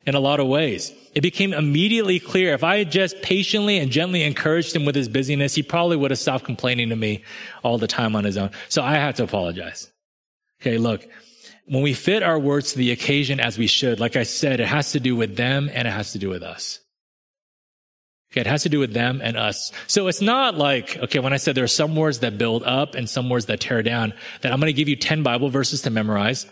in 0.07 0.14
a 0.14 0.20
lot 0.20 0.41
of 0.41 0.47
ways. 0.47 0.93
It 1.14 1.20
became 1.20 1.53
immediately 1.53 2.18
clear 2.18 2.55
if 2.55 2.64
I 2.64 2.79
had 2.79 2.91
just 2.91 3.20
patiently 3.22 3.79
and 3.79 3.91
gently 3.91 4.22
encouraged 4.22 4.74
him 4.74 4.85
with 4.85 4.95
his 4.95 5.09
busyness, 5.09 5.55
he 5.55 5.62
probably 5.62 5.97
would 5.97 6.11
have 6.11 6.18
stopped 6.18 6.45
complaining 6.45 6.89
to 6.91 6.97
me 6.97 7.22
all 7.62 7.79
the 7.79 7.87
time 7.87 8.16
on 8.16 8.24
his 8.24 8.37
own. 8.37 8.51
So 8.68 8.83
I 8.83 8.95
had 8.95 9.16
to 9.16 9.24
apologize. 9.24 9.91
Okay, 10.61 10.79
look, 10.79 11.07
when 11.66 11.83
we 11.83 11.95
fit 11.95 12.22
our 12.22 12.39
words 12.39 12.72
to 12.72 12.79
the 12.79 12.91
occasion 12.91 13.39
as 13.39 13.59
we 13.59 13.66
should, 13.66 14.01
like 14.01 14.16
I 14.16 14.22
said, 14.22 14.61
it 14.61 14.66
has 14.66 14.93
to 14.93 15.01
do 15.01 15.14
with 15.14 15.37
them 15.37 15.70
and 15.72 15.87
it 15.87 15.91
has 15.91 16.12
to 16.12 16.18
do 16.18 16.29
with 16.29 16.43
us. 16.43 16.81
Okay, 18.33 18.43
it 18.43 18.47
has 18.47 18.62
to 18.64 18.68
do 18.68 18.79
with 18.79 18.93
them 18.93 19.20
and 19.22 19.39
us. 19.39 19.72
So 19.87 20.07
it's 20.07 20.20
not 20.20 20.57
like, 20.57 20.99
okay, 20.99 21.18
when 21.18 21.33
I 21.33 21.39
said 21.39 21.55
there 21.55 21.64
are 21.64 21.68
some 21.68 21.97
words 21.97 22.18
that 22.18 22.37
build 22.37 22.62
up 22.62 22.95
and 22.95 23.09
some 23.09 23.31
words 23.31 23.47
that 23.47 23.61
tear 23.61 23.83
down, 23.83 24.12
that 24.43 24.53
I'm 24.53 24.61
going 24.61 24.68
to 24.68 24.76
give 24.76 24.89
you 24.89 24.97
10 24.97 25.22
Bible 25.22 25.49
verses 25.49 25.83
to 25.83 25.91
memorize. 25.91 26.47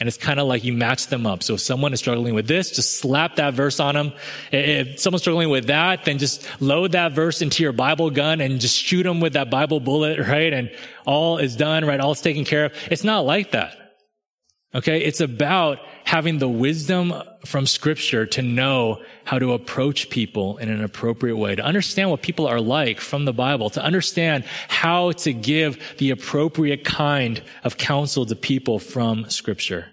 And 0.00 0.08
it's 0.08 0.16
kind 0.16 0.40
of 0.40 0.46
like 0.48 0.64
you 0.64 0.72
match 0.72 1.08
them 1.08 1.26
up. 1.26 1.42
So 1.42 1.54
if 1.54 1.60
someone 1.60 1.92
is 1.92 2.00
struggling 2.00 2.34
with 2.34 2.46
this, 2.46 2.70
just 2.70 2.98
slap 2.98 3.36
that 3.36 3.54
verse 3.54 3.78
on 3.78 3.94
them. 3.94 4.12
If 4.52 5.00
someone's 5.00 5.22
struggling 5.22 5.50
with 5.50 5.66
that, 5.66 6.04
then 6.04 6.18
just 6.18 6.46
load 6.60 6.92
that 6.92 7.12
verse 7.12 7.42
into 7.42 7.62
your 7.62 7.72
Bible 7.72 8.10
gun 8.10 8.40
and 8.40 8.60
just 8.60 8.76
shoot 8.76 9.02
them 9.02 9.20
with 9.20 9.34
that 9.34 9.50
Bible 9.50 9.80
bullet, 9.80 10.18
right? 10.28 10.52
And 10.52 10.70
all 11.06 11.38
is 11.38 11.56
done, 11.56 11.84
right? 11.84 12.00
All 12.00 12.12
is 12.12 12.20
taken 12.20 12.44
care 12.44 12.66
of. 12.66 12.72
It's 12.90 13.04
not 13.04 13.20
like 13.20 13.52
that. 13.52 13.76
Okay. 14.74 15.02
It's 15.02 15.20
about 15.20 15.78
having 16.04 16.38
the 16.38 16.48
wisdom 16.48 17.14
from 17.44 17.66
scripture 17.66 18.26
to 18.26 18.42
know 18.42 19.02
how 19.24 19.38
to 19.38 19.52
approach 19.52 20.10
people 20.10 20.58
in 20.58 20.68
an 20.70 20.82
appropriate 20.82 21.36
way, 21.36 21.54
to 21.54 21.62
understand 21.62 22.10
what 22.10 22.22
people 22.22 22.46
are 22.46 22.60
like 22.60 23.00
from 23.00 23.24
the 23.24 23.32
Bible, 23.32 23.70
to 23.70 23.82
understand 23.82 24.44
how 24.68 25.12
to 25.12 25.32
give 25.32 25.96
the 25.98 26.10
appropriate 26.10 26.84
kind 26.84 27.42
of 27.64 27.76
counsel 27.76 28.26
to 28.26 28.36
people 28.36 28.78
from 28.78 29.28
scripture. 29.30 29.86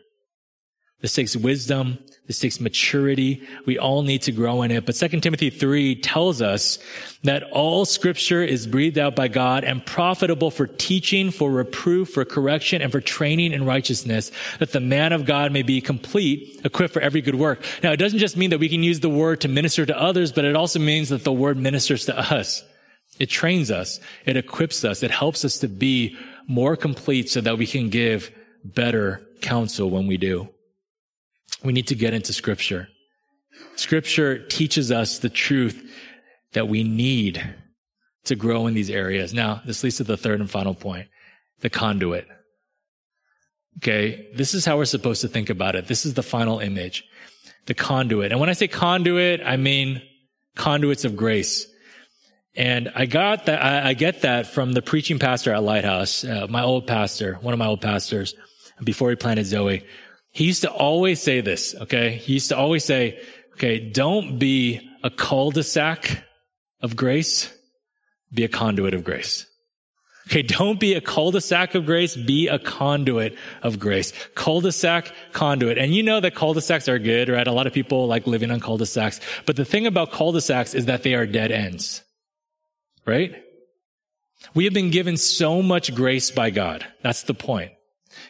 This 1.01 1.13
takes 1.13 1.35
wisdom. 1.35 1.99
This 2.27 2.39
takes 2.39 2.59
maturity. 2.59 3.47
We 3.67 3.77
all 3.77 4.01
need 4.01 4.23
to 4.23 4.31
grow 4.31 4.63
in 4.63 4.71
it. 4.71 4.87
But 4.87 4.95
2 4.95 5.19
Timothy 5.19 5.51
3 5.51 5.95
tells 5.97 6.41
us 6.41 6.79
that 7.23 7.43
all 7.51 7.85
scripture 7.85 8.43
is 8.43 8.65
breathed 8.65 8.97
out 8.97 9.15
by 9.15 9.27
God 9.27 9.63
and 9.63 9.85
profitable 9.85 10.49
for 10.49 10.65
teaching, 10.65 11.29
for 11.29 11.51
reproof, 11.51 12.09
for 12.09 12.25
correction, 12.25 12.81
and 12.81 12.91
for 12.91 12.99
training 12.99 13.53
in 13.53 13.63
righteousness, 13.63 14.31
that 14.57 14.71
the 14.71 14.79
man 14.79 15.13
of 15.13 15.25
God 15.25 15.51
may 15.51 15.61
be 15.61 15.81
complete, 15.81 16.61
equipped 16.63 16.93
for 16.93 17.01
every 17.01 17.21
good 17.21 17.35
work. 17.35 17.63
Now, 17.83 17.91
it 17.91 17.97
doesn't 17.97 18.19
just 18.19 18.37
mean 18.37 18.49
that 18.49 18.59
we 18.59 18.69
can 18.69 18.81
use 18.81 19.01
the 19.01 19.09
word 19.09 19.41
to 19.41 19.47
minister 19.47 19.85
to 19.85 19.99
others, 19.99 20.31
but 20.31 20.45
it 20.45 20.55
also 20.55 20.79
means 20.79 21.09
that 21.09 21.23
the 21.23 21.33
word 21.33 21.57
ministers 21.57 22.05
to 22.05 22.17
us. 22.17 22.63
It 23.19 23.27
trains 23.27 23.69
us. 23.69 23.99
It 24.25 24.35
equips 24.35 24.83
us. 24.83 25.03
It 25.03 25.11
helps 25.11 25.45
us 25.45 25.59
to 25.59 25.67
be 25.67 26.17
more 26.47 26.75
complete 26.75 27.29
so 27.29 27.39
that 27.41 27.59
we 27.59 27.67
can 27.67 27.89
give 27.89 28.31
better 28.63 29.21
counsel 29.41 29.91
when 29.91 30.07
we 30.07 30.17
do 30.17 30.49
we 31.65 31.73
need 31.73 31.87
to 31.87 31.95
get 31.95 32.13
into 32.13 32.33
scripture. 32.33 32.87
Scripture 33.75 34.39
teaches 34.47 34.91
us 34.91 35.19
the 35.19 35.29
truth 35.29 35.91
that 36.53 36.67
we 36.67 36.83
need 36.83 37.43
to 38.25 38.35
grow 38.35 38.67
in 38.67 38.73
these 38.73 38.89
areas. 38.89 39.33
Now, 39.33 39.61
this 39.65 39.83
leads 39.83 39.97
to 39.97 40.03
the 40.03 40.17
third 40.17 40.39
and 40.39 40.49
final 40.49 40.73
point, 40.73 41.07
the 41.61 41.69
conduit. 41.69 42.27
Okay. 43.77 44.29
This 44.33 44.53
is 44.53 44.65
how 44.65 44.77
we're 44.77 44.85
supposed 44.85 45.21
to 45.21 45.27
think 45.27 45.49
about 45.49 45.75
it. 45.75 45.87
This 45.87 46.05
is 46.05 46.13
the 46.13 46.23
final 46.23 46.59
image, 46.59 47.03
the 47.65 47.73
conduit. 47.73 48.31
And 48.31 48.39
when 48.39 48.49
I 48.49 48.53
say 48.53 48.67
conduit, 48.67 49.41
I 49.45 49.57
mean 49.57 50.01
conduits 50.55 51.03
of 51.03 51.15
grace. 51.17 51.67
And 52.55 52.89
I 52.95 53.05
got 53.05 53.47
that, 53.47 53.61
I, 53.61 53.89
I 53.89 53.93
get 53.93 54.21
that 54.21 54.47
from 54.47 54.71
the 54.71 54.81
preaching 54.81 55.19
pastor 55.19 55.53
at 55.53 55.61
Lighthouse, 55.61 56.23
uh, 56.23 56.47
my 56.49 56.63
old 56.63 56.87
pastor, 56.87 57.35
one 57.41 57.53
of 57.53 57.59
my 57.59 57.67
old 57.67 57.81
pastors, 57.81 58.33
before 58.81 59.09
he 59.09 59.17
planted 59.17 59.45
Zoe. 59.45 59.85
He 60.35 60.43
used 60.43 60.63
to 60.63 60.69
always 60.69 61.21
say 61.21 61.39
this, 61.39 61.73
okay? 61.83 62.17
He 62.17 62.33
used 62.33 62.49
to 62.49 62.57
always 62.57 62.83
say, 62.83 63.21
okay, 63.53 63.79
don't 63.79 64.37
be 64.37 64.81
a 65.01 65.09
cul-de-sac 65.09 66.25
of 66.81 66.97
grace, 66.97 67.53
be 68.33 68.43
a 68.43 68.49
conduit 68.49 68.93
of 68.93 69.05
grace. 69.05 69.45
Okay, 70.27 70.41
don't 70.41 70.77
be 70.77 70.93
a 70.93 70.99
cul-de-sac 70.99 71.73
of 71.73 71.85
grace, 71.85 72.17
be 72.17 72.49
a 72.49 72.59
conduit 72.59 73.37
of 73.63 73.79
grace. 73.79 74.11
Cul-de-sac, 74.33 75.13
conduit. 75.31 75.77
And 75.77 75.95
you 75.95 76.03
know 76.03 76.19
that 76.19 76.35
cul-de-sacs 76.35 76.89
are 76.89 76.99
good, 76.99 77.29
right? 77.29 77.47
A 77.47 77.53
lot 77.53 77.65
of 77.65 77.71
people 77.71 78.05
like 78.05 78.27
living 78.27 78.51
on 78.51 78.59
cul-de-sacs. 78.59 79.21
But 79.45 79.55
the 79.55 79.63
thing 79.63 79.87
about 79.87 80.11
cul-de-sacs 80.11 80.73
is 80.73 80.87
that 80.87 81.03
they 81.03 81.13
are 81.13 81.25
dead 81.25 81.53
ends. 81.53 82.03
Right? 83.05 83.41
We 84.53 84.65
have 84.65 84.73
been 84.73 84.91
given 84.91 85.15
so 85.15 85.61
much 85.61 85.95
grace 85.95 86.29
by 86.29 86.49
God. 86.49 86.85
That's 87.03 87.23
the 87.23 87.33
point. 87.33 87.71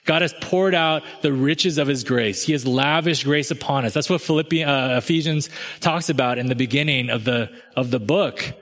God 0.05 0.21
has 0.21 0.33
poured 0.41 0.75
out 0.75 1.03
the 1.21 1.33
riches 1.33 1.77
of 1.77 1.87
his 1.87 2.03
grace. 2.03 2.43
He 2.43 2.51
has 2.51 2.65
lavished 2.65 3.23
grace 3.23 3.51
upon 3.51 3.85
us. 3.85 3.93
That's 3.93 4.09
what 4.09 4.21
Philippians, 4.21 4.69
uh, 4.69 4.95
Ephesians 4.97 5.49
talks 5.79 6.09
about 6.09 6.37
in 6.37 6.47
the 6.47 6.55
beginning 6.55 7.09
of 7.09 7.23
the, 7.23 7.49
of 7.75 7.91
the 7.91 7.99
book. 7.99 8.53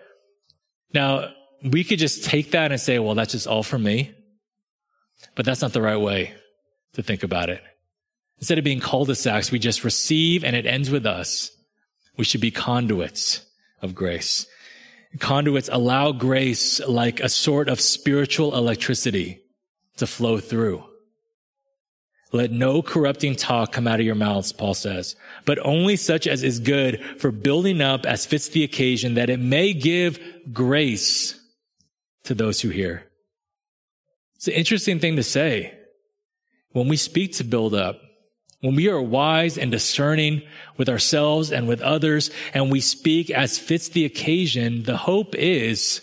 Now, 0.94 1.34
we 1.64 1.84
could 1.84 2.00
just 2.00 2.24
take 2.24 2.52
that 2.52 2.72
and 2.72 2.80
say, 2.80 3.00
well, 3.00 3.16
that's 3.16 3.32
just 3.34 3.48
all 3.48 3.64
for 3.64 3.80
me. 3.80 4.14
But 5.36 5.46
that's 5.46 5.62
not 5.62 5.74
the 5.74 5.82
right 5.82 5.98
way 5.98 6.34
to 6.94 7.04
think 7.04 7.24
about 7.24 7.50
it. 7.50 7.62
Instead 8.40 8.58
of 8.58 8.64
being 8.64 8.80
cul-de-sacs, 8.80 9.52
we 9.52 9.60
just 9.60 9.84
receive 9.84 10.44
and 10.44 10.56
it 10.56 10.66
ends 10.66 10.90
with 10.90 11.06
us. 11.06 11.52
We 12.18 12.26
should 12.26 12.42
be 12.42 12.52
conduits 12.52 13.46
of 13.82 13.96
grace. 13.96 14.46
Conduits 15.20 15.70
allow 15.72 16.12
grace 16.12 16.80
like 16.86 17.20
a 17.20 17.30
sort 17.30 17.70
of 17.70 17.80
spiritual 17.80 18.56
electricity 18.56 19.42
to 19.98 20.08
flow 20.08 20.40
through. 20.40 20.84
Let 22.34 22.52
no 22.52 22.82
corrupting 22.82 23.36
talk 23.36 23.72
come 23.72 23.88
out 23.88 24.00
of 24.00 24.06
your 24.08 24.16
mouths, 24.16 24.52
Paul 24.52 24.74
says, 24.74 25.16
but 25.46 25.60
only 25.64 25.96
such 25.96 26.26
as 26.26 26.42
is 26.42 26.60
good 26.60 27.00
for 27.20 27.32
building 27.32 27.80
up 27.80 28.08
as 28.08 28.26
fits 28.26 28.50
the 28.50 28.64
occasion 28.64 29.14
that 29.14 29.30
it 29.30 29.40
may 29.40 29.72
give 29.72 30.20
grace 30.52 31.40
to 32.24 32.34
those 32.34 32.60
who 32.60 32.70
hear. 32.70 33.06
It's 34.36 34.48
an 34.48 34.56
interesting 34.56 35.00
thing 35.00 35.16
to 35.18 35.24
say. 35.24 35.78
When 36.72 36.88
we 36.88 36.98
speak 36.98 37.34
to 37.34 37.44
build 37.44 37.76
up, 37.76 38.02
when 38.62 38.74
we 38.74 38.90
are 38.90 39.00
wise 39.00 39.60
and 39.60 39.72
discerning 39.72 40.42
with 40.76 40.90
ourselves 40.90 41.52
and 41.52 41.68
with 41.68 41.82
others, 41.82 42.32
and 42.56 42.72
we 42.72 42.82
speak 42.82 43.30
as 43.30 43.60
fits 43.60 43.90
the 43.90 44.06
occasion, 44.06 44.84
the 44.84 44.98
hope 44.98 45.36
is 45.36 46.02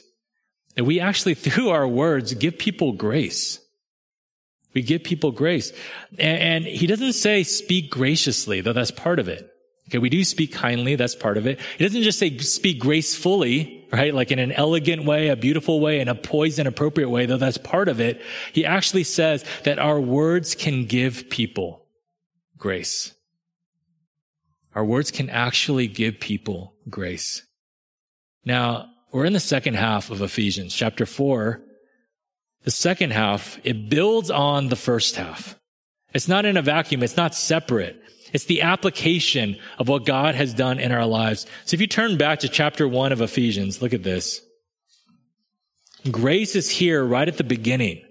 that 0.76 0.84
we 0.84 1.00
actually, 1.00 1.34
through 1.34 1.70
our 1.70 1.88
words, 1.88 2.34
give 2.34 2.56
people 2.56 2.92
grace. 2.92 3.58
We 4.72 4.82
give 4.82 5.02
people 5.02 5.32
grace. 5.32 5.72
And, 6.18 6.64
and, 6.64 6.64
he 6.64 6.86
doesn't 6.86 7.14
say 7.14 7.42
speak 7.42 7.90
graciously, 7.90 8.60
though 8.60 8.72
that's 8.72 8.90
part 8.90 9.18
of 9.18 9.28
it. 9.28 9.52
Okay, 9.88 9.98
we 9.98 10.08
do 10.08 10.22
speak 10.22 10.52
kindly, 10.52 10.94
that's 10.94 11.16
part 11.16 11.36
of 11.36 11.48
it. 11.48 11.58
He 11.76 11.84
doesn't 11.84 12.02
just 12.02 12.20
say 12.20 12.38
speak 12.38 12.78
gracefully, 12.78 13.84
right? 13.92 14.14
Like 14.14 14.30
in 14.30 14.38
an 14.38 14.52
elegant 14.52 15.04
way, 15.04 15.28
a 15.28 15.36
beautiful 15.36 15.80
way, 15.80 15.98
in 15.98 16.06
a 16.06 16.14
poised 16.14 16.60
and 16.60 16.68
appropriate 16.68 17.08
way, 17.08 17.26
though 17.26 17.38
that's 17.38 17.58
part 17.58 17.88
of 17.88 18.00
it. 18.00 18.22
He 18.52 18.64
actually 18.64 19.02
says 19.02 19.44
that 19.64 19.80
our 19.80 20.00
words 20.00 20.54
can 20.54 20.86
give 20.86 21.28
people 21.28 21.84
grace. 22.56 23.12
Our 24.76 24.84
words 24.84 25.10
can 25.10 25.28
actually 25.28 25.88
give 25.88 26.20
people 26.20 26.74
grace. 26.88 27.42
Now, 28.44 28.90
we're 29.10 29.24
in 29.24 29.32
the 29.32 29.40
second 29.40 29.74
half 29.74 30.10
of 30.10 30.22
Ephesians, 30.22 30.72
chapter 30.72 31.04
4, 31.04 31.60
the 32.64 32.70
second 32.70 33.12
half, 33.12 33.58
it 33.64 33.88
builds 33.88 34.30
on 34.30 34.68
the 34.68 34.76
first 34.76 35.16
half. 35.16 35.56
It's 36.12 36.28
not 36.28 36.44
in 36.44 36.56
a 36.56 36.62
vacuum. 36.62 37.02
It's 37.02 37.16
not 37.16 37.34
separate. 37.34 38.00
It's 38.32 38.44
the 38.44 38.62
application 38.62 39.56
of 39.78 39.88
what 39.88 40.06
God 40.06 40.34
has 40.34 40.54
done 40.54 40.78
in 40.78 40.92
our 40.92 41.06
lives. 41.06 41.46
So 41.64 41.74
if 41.74 41.80
you 41.80 41.86
turn 41.86 42.16
back 42.16 42.40
to 42.40 42.48
chapter 42.48 42.86
one 42.86 43.12
of 43.12 43.20
Ephesians, 43.20 43.80
look 43.80 43.92
at 43.92 44.02
this. 44.02 44.40
Grace 46.10 46.54
is 46.54 46.70
here 46.70 47.04
right 47.04 47.28
at 47.28 47.36
the 47.36 47.44
beginning. 47.44 48.02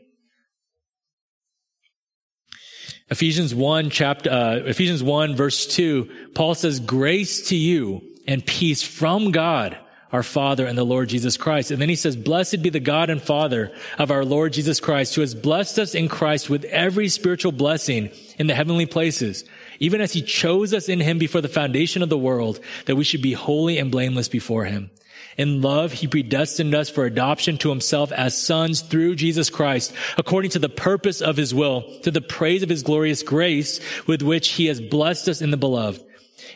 Ephesians 3.09 3.55
1 3.55 3.89
chapter, 3.89 4.29
uh, 4.29 4.55
Ephesians 4.65 5.01
1 5.01 5.35
verse 5.35 5.65
2, 5.65 6.31
Paul 6.35 6.53
says, 6.53 6.79
grace 6.79 7.47
to 7.49 7.55
you 7.55 8.01
and 8.27 8.45
peace 8.45 8.83
from 8.83 9.31
God 9.31 9.77
our 10.11 10.23
Father 10.23 10.65
and 10.65 10.77
the 10.77 10.83
Lord 10.83 11.09
Jesus 11.09 11.37
Christ. 11.37 11.71
And 11.71 11.81
then 11.81 11.89
he 11.89 11.95
says, 11.95 12.15
blessed 12.15 12.61
be 12.61 12.69
the 12.69 12.79
God 12.79 13.09
and 13.09 13.21
Father 13.21 13.71
of 13.97 14.11
our 14.11 14.25
Lord 14.25 14.53
Jesus 14.53 14.79
Christ, 14.79 15.15
who 15.15 15.21
has 15.21 15.35
blessed 15.35 15.79
us 15.79 15.95
in 15.95 16.07
Christ 16.07 16.49
with 16.49 16.63
every 16.65 17.09
spiritual 17.09 17.51
blessing 17.51 18.09
in 18.37 18.47
the 18.47 18.55
heavenly 18.55 18.85
places 18.85 19.43
even 19.79 20.01
as 20.01 20.13
he 20.13 20.21
chose 20.21 20.73
us 20.73 20.89
in 20.89 20.99
him 20.99 21.17
before 21.17 21.41
the 21.41 21.47
foundation 21.47 22.03
of 22.03 22.09
the 22.09 22.17
world, 22.17 22.59
that 22.85 22.95
we 22.95 23.03
should 23.03 23.21
be 23.21 23.33
holy 23.33 23.77
and 23.77 23.91
blameless 23.91 24.27
before 24.27 24.65
him. 24.65 24.91
In 25.37 25.61
love, 25.61 25.93
he 25.93 26.07
predestined 26.07 26.75
us 26.75 26.89
for 26.89 27.05
adoption 27.05 27.57
to 27.59 27.69
himself 27.69 28.11
as 28.11 28.37
sons 28.37 28.81
through 28.81 29.15
Jesus 29.15 29.49
Christ, 29.49 29.93
according 30.17 30.51
to 30.51 30.59
the 30.59 30.67
purpose 30.67 31.21
of 31.21 31.37
his 31.37 31.53
will, 31.53 31.99
to 32.01 32.11
the 32.11 32.21
praise 32.21 32.61
of 32.61 32.69
his 32.69 32.83
glorious 32.83 33.23
grace 33.23 33.79
with 34.05 34.21
which 34.21 34.49
he 34.49 34.65
has 34.65 34.81
blessed 34.81 35.29
us 35.29 35.41
in 35.41 35.51
the 35.51 35.57
beloved. 35.57 36.03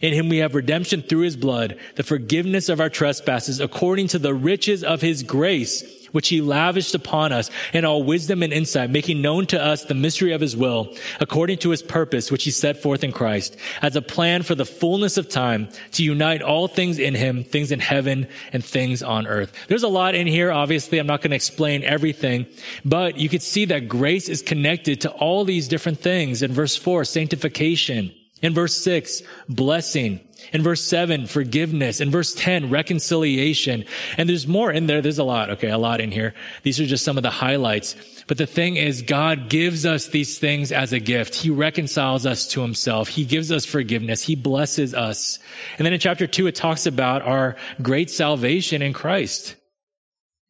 In 0.02 0.14
him 0.14 0.30
we 0.30 0.38
have 0.38 0.56
redemption 0.56 1.02
through 1.02 1.22
his 1.22 1.36
blood, 1.36 1.78
the 1.96 2.04
forgiveness 2.04 2.70
of 2.70 2.80
our 2.80 2.90
trespasses, 2.90 3.60
according 3.60 4.08
to 4.10 4.20
the 4.20 4.34
riches 4.34 4.84
of 4.84 5.02
his 5.02 5.24
grace, 5.24 5.84
which 6.12 6.28
he 6.28 6.42
lavished 6.42 6.94
upon 6.94 7.32
us 7.32 7.50
in 7.74 7.84
all 7.84 8.04
wisdom 8.04 8.44
and 8.44 8.54
insight, 8.54 8.90
making 8.90 9.20
known 9.22 9.48
to 9.48 9.60
us 9.60 9.86
the 9.86 9.96
mystery 9.96 10.32
of 10.32 10.42
his 10.42 10.56
will, 10.56 10.96
according 11.20 11.58
to 11.58 11.72
his 11.72 11.82
purpose, 11.82 12.32
which 12.32 12.44
he 12.44 12.52
set 12.52 12.78
forth 12.78 13.04
in 13.04 13.12
Christ, 13.12 13.58
as 13.82 13.96
a 13.96 14.02
plan 14.02 14.44
for 14.44 14.54
the 14.54 14.66
fullness 14.66 15.18
of 15.18 15.28
time 15.28 15.68
to 15.94 16.04
unite 16.04 16.44
all 16.44 16.68
things 16.68 17.00
in 17.00 17.16
him, 17.16 17.44
things 17.44 17.72
in 17.72 17.80
heaven 17.80 18.28
and 18.52 18.64
things 18.64 19.02
on 19.02 19.26
earth. 19.26 19.52
There's 19.68 19.82
a 19.82 19.88
lot 19.88 20.14
in 20.14 20.28
here. 20.28 20.52
Obviously, 20.52 21.00
I'm 21.00 21.08
not 21.08 21.22
going 21.22 21.32
to 21.32 21.36
explain 21.36 21.84
everything, 21.84 22.46
but 22.86 23.18
you 23.18 23.28
could 23.28 23.42
see 23.42 23.66
that 23.66 23.88
grace 23.88 24.30
is 24.30 24.44
connected 24.44 25.02
to 25.02 25.12
all 25.12 25.46
these 25.46 25.68
different 25.68 26.00
things. 26.00 26.44
In 26.44 26.54
verse 26.54 26.76
four, 26.76 27.06
sanctification. 27.06 28.14
In 28.44 28.54
verse 28.54 28.76
six, 28.76 29.24
blessing. 29.50 30.20
In 30.52 30.62
verse 30.62 30.84
7, 30.84 31.28
forgiveness. 31.28 32.02
In 32.02 32.12
verse 32.12 32.34
10, 32.34 32.70
reconciliation. 32.70 33.86
And 34.18 34.28
there's 34.28 34.46
more 34.46 34.72
in 34.72 34.88
there. 34.88 35.02
There's 35.02 35.18
a 35.18 35.24
lot. 35.24 35.50
Okay, 35.52 35.70
a 35.70 35.78
lot 35.78 36.02
in 36.02 36.12
here. 36.12 36.34
These 36.64 36.82
are 36.82 36.86
just 36.86 37.06
some 37.06 37.16
of 37.16 37.24
the 37.24 37.30
highlights. 37.30 37.96
But 38.28 38.38
the 38.38 38.46
thing 38.46 38.76
is, 38.76 39.02
God 39.02 39.50
gives 39.50 39.86
us 39.86 40.08
these 40.08 40.40
things 40.40 40.74
as 40.74 40.92
a 40.92 41.00
gift. 41.00 41.36
He 41.36 41.50
reconciles 41.50 42.26
us 42.26 42.46
to 42.50 42.62
himself. 42.62 43.08
He 43.08 43.24
gives 43.24 43.52
us 43.52 43.66
forgiveness. 43.66 44.22
He 44.22 44.36
blesses 44.36 44.94
us. 44.94 45.40
And 45.78 45.86
then 45.86 45.94
in 45.94 46.00
chapter 46.00 46.28
2, 46.28 46.48
it 46.48 46.56
talks 46.56 46.86
about 46.86 47.22
our 47.22 47.56
great 47.82 48.10
salvation 48.10 48.82
in 48.82 48.92
Christ. 48.92 49.56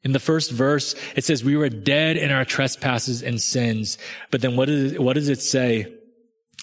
In 0.04 0.12
the 0.12 0.20
first 0.20 0.52
verse, 0.52 0.96
it 1.16 1.24
says, 1.24 1.44
we 1.44 1.56
were 1.56 1.70
dead 1.70 2.18
in 2.18 2.32
our 2.32 2.46
trespasses 2.46 3.22
and 3.22 3.40
sins. 3.40 3.98
But 4.32 4.42
then 4.42 4.56
what, 4.56 4.70
is, 4.70 5.00
what 5.00 5.14
does 5.14 5.30
it 5.30 5.42
say? 5.42 5.94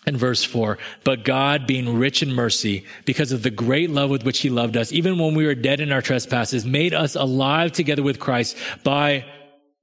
In 0.06 0.16
verse 0.16 0.42
4 0.42 0.78
but 1.04 1.24
god 1.24 1.66
being 1.66 1.98
rich 1.98 2.22
in 2.22 2.32
mercy 2.32 2.86
because 3.04 3.32
of 3.32 3.42
the 3.42 3.50
great 3.50 3.90
love 3.90 4.08
with 4.08 4.24
which 4.24 4.40
he 4.40 4.48
loved 4.48 4.76
us 4.76 4.92
even 4.92 5.18
when 5.18 5.34
we 5.34 5.46
were 5.46 5.54
dead 5.54 5.80
in 5.80 5.92
our 5.92 6.02
trespasses 6.02 6.64
made 6.64 6.94
us 6.94 7.14
alive 7.14 7.72
together 7.72 8.02
with 8.02 8.18
christ. 8.18 8.56
By 8.84 9.24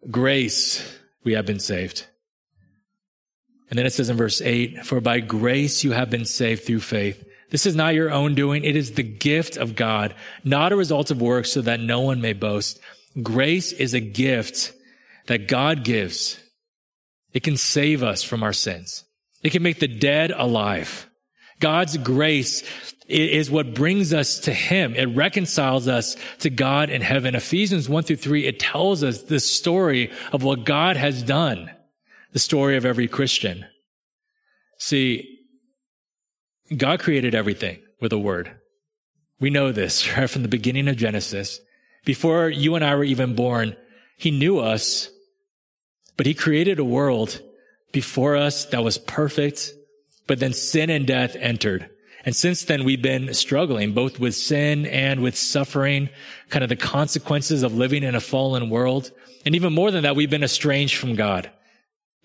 grace 0.09 0.97
we 1.23 1.33
have 1.33 1.45
been 1.45 1.59
saved. 1.59 2.05
And 3.69 3.77
then 3.77 3.85
it 3.85 3.93
says 3.93 4.09
in 4.09 4.17
verse 4.17 4.41
8 4.41 4.85
for 4.85 5.01
by 5.01 5.19
grace 5.19 5.83
you 5.83 5.91
have 5.91 6.09
been 6.09 6.25
saved 6.25 6.63
through 6.63 6.79
faith. 6.79 7.23
This 7.49 7.65
is 7.65 7.75
not 7.75 7.95
your 7.95 8.11
own 8.11 8.35
doing. 8.35 8.63
It 8.63 8.75
is 8.75 8.93
the 8.93 9.03
gift 9.03 9.57
of 9.57 9.75
god 9.75 10.15
not 10.43 10.71
a 10.71 10.77
result 10.77 11.11
of 11.11 11.21
works 11.21 11.51
so 11.51 11.61
that 11.61 11.79
no 11.79 12.01
one 12.01 12.21
may 12.21 12.33
boast. 12.33 12.79
Grace 13.21 13.71
is 13.71 13.93
a 13.93 13.99
gift 13.99 14.73
that 15.27 15.47
god 15.47 15.83
gives. 15.83 16.39
It 17.33 17.43
can 17.43 17.57
save 17.57 18.03
us 18.03 18.23
from 18.23 18.41
our 18.41 18.53
sins 18.53 19.03
it 19.47 19.51
can 19.51 19.63
make 19.63 19.79
the 19.79 19.87
dead 19.87 20.31
alive. 20.31 21.09
God's 21.61 21.95
grace 21.95 22.69
is 23.07 23.49
what 23.49 23.73
brings 23.73 24.11
us 24.11 24.39
to 24.41 24.53
Him. 24.53 24.93
It 24.93 25.05
reconciles 25.15 25.87
us 25.87 26.17
to 26.39 26.49
God 26.49 26.89
in 26.89 27.01
heaven. 27.01 27.33
Ephesians 27.33 27.87
1 27.87 28.03
through 28.03 28.17
3, 28.17 28.45
it 28.45 28.59
tells 28.59 29.05
us 29.05 29.21
the 29.21 29.39
story 29.39 30.11
of 30.33 30.43
what 30.43 30.65
God 30.65 30.97
has 30.97 31.23
done. 31.23 31.71
The 32.33 32.39
story 32.39 32.75
of 32.75 32.85
every 32.85 33.07
Christian. 33.07 33.65
See, 34.79 35.39
God 36.75 36.99
created 36.99 37.33
everything 37.33 37.79
with 38.01 38.11
a 38.11 38.19
word. 38.19 38.51
We 39.39 39.49
know 39.49 39.71
this 39.71 40.13
right 40.17 40.29
from 40.29 40.41
the 40.41 40.49
beginning 40.49 40.89
of 40.89 40.97
Genesis. 40.97 41.61
Before 42.03 42.49
you 42.49 42.75
and 42.75 42.83
I 42.83 42.95
were 42.95 43.05
even 43.05 43.33
born, 43.33 43.77
He 44.17 44.29
knew 44.29 44.59
us, 44.59 45.09
but 46.17 46.25
He 46.25 46.33
created 46.33 46.79
a 46.79 46.83
world 46.83 47.41
before 47.91 48.35
us 48.35 48.65
that 48.65 48.83
was 48.83 48.97
perfect, 48.97 49.73
but 50.27 50.39
then 50.39 50.53
sin 50.53 50.89
and 50.89 51.07
death 51.07 51.35
entered. 51.35 51.89
And 52.25 52.35
since 52.35 52.65
then, 52.65 52.83
we've 52.83 53.01
been 53.01 53.33
struggling 53.33 53.93
both 53.93 54.19
with 54.19 54.35
sin 54.35 54.85
and 54.85 55.21
with 55.21 55.37
suffering, 55.37 56.09
kind 56.49 56.63
of 56.63 56.69
the 56.69 56.75
consequences 56.75 57.63
of 57.63 57.73
living 57.73 58.03
in 58.03 58.15
a 58.15 58.19
fallen 58.19 58.69
world. 58.69 59.11
And 59.45 59.55
even 59.55 59.73
more 59.73 59.91
than 59.91 60.03
that, 60.03 60.17
we've 60.17 60.29
been 60.29 60.43
estranged 60.43 60.97
from 60.97 61.15
God. 61.15 61.49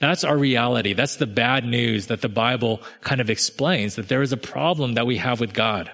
That's 0.01 0.25
our 0.25 0.37
reality. 0.37 0.95
That's 0.95 1.17
the 1.17 1.29
bad 1.29 1.65
news 1.65 2.09
that 2.09 2.21
the 2.21 2.29
Bible 2.29 2.83
kind 3.03 3.21
of 3.21 3.31
explains 3.31 3.95
that 3.95 4.09
there 4.09 4.23
is 4.23 4.33
a 4.33 4.37
problem 4.37 4.95
that 4.95 5.07
we 5.07 5.19
have 5.19 5.39
with 5.39 5.55
God. 5.55 5.93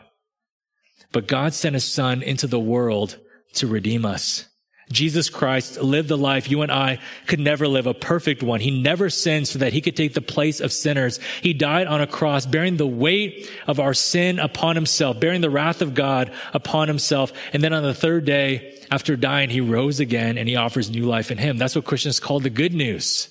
But 1.12 1.28
God 1.28 1.52
sent 1.52 1.74
his 1.74 1.84
son 1.84 2.22
into 2.22 2.46
the 2.46 2.58
world 2.58 3.18
to 3.54 3.66
redeem 3.66 4.06
us. 4.06 4.46
Jesus 4.91 5.28
Christ 5.28 5.80
lived 5.80 6.09
the 6.09 6.16
life 6.16 6.51
you 6.51 6.62
and 6.62 6.72
I 6.72 6.99
could 7.26 7.41
never 7.41 7.68
live, 7.68 7.86
a 7.86 7.95
perfect 7.95 8.43
one. 8.43 8.61
He 8.61 8.70
never 8.70 9.11
sinned 9.11 9.49
so 9.49 9.59
that 9.59 9.72
he 9.72 9.80
could 9.80 9.97
take 9.97 10.14
the 10.14 10.20
place 10.20 10.61
of 10.61 10.72
sinners. 10.72 11.20
He 11.43 11.53
died 11.53 11.86
on 11.86 12.01
a 12.01 12.07
cross, 12.07 12.47
bearing 12.47 12.76
the 12.76 12.86
weight 12.86 13.51
of 13.66 13.80
our 13.80 13.95
sin 13.95 14.39
upon 14.39 14.76
himself, 14.76 15.20
bearing 15.20 15.41
the 15.41 15.51
wrath 15.51 15.82
of 15.82 15.95
God 15.95 16.32
upon 16.55 16.89
himself. 16.89 17.32
And 17.53 17.62
then 17.62 17.72
on 17.72 17.82
the 17.82 17.95
third 17.95 18.24
day, 18.24 18.78
after 18.91 19.16
dying, 19.16 19.51
he 19.51 19.61
rose 19.61 20.01
again 20.01 20.39
and 20.39 20.49
he 20.49 20.57
offers 20.57 20.91
new 20.91 21.05
life 21.05 21.30
in 21.30 21.39
him. 21.39 21.59
That's 21.59 21.76
what 21.76 21.84
Christians 21.84 22.20
call 22.20 22.41
the 22.41 22.51
good 22.51 22.72
news. 22.72 23.28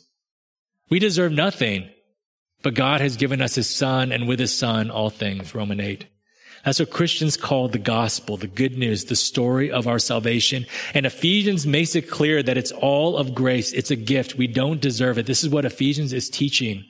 We 0.89 0.99
deserve 0.99 1.32
nothing, 1.32 1.89
but 2.62 2.76
God 2.76 3.01
has 3.01 3.18
given 3.18 3.41
us 3.41 3.55
his 3.55 3.70
son 3.70 4.12
and 4.12 4.28
with 4.28 4.39
his 4.39 4.53
son 4.53 4.91
all 4.91 5.10
things, 5.10 5.53
Romans 5.55 5.82
8. 5.82 6.08
That's 6.66 6.80
what 6.80 6.89
Christians 6.89 7.38
call 7.38 7.68
the 7.70 7.78
gospel, 7.78 8.38
the 8.38 8.47
good 8.47 8.78
news, 8.78 9.05
the 9.05 9.16
story 9.16 9.72
of 9.72 9.88
our 9.88 9.99
salvation. 9.99 10.66
And 10.93 11.05
Ephesians 11.05 11.66
makes 11.66 11.95
it 11.95 12.10
clear 12.10 12.43
that 12.43 12.58
it's 12.58 12.72
all 12.72 13.18
of 13.18 13.34
grace. 13.34 13.72
It's 13.72 13.91
a 13.91 13.95
gift. 13.95 14.36
We 14.36 14.47
don't 14.47 14.82
deserve 14.82 15.18
it. 15.18 15.26
This 15.26 15.43
is 15.43 15.49
what 15.49 15.66
Ephesians 15.66 16.14
is 16.14 16.30
teaching. 16.30 16.84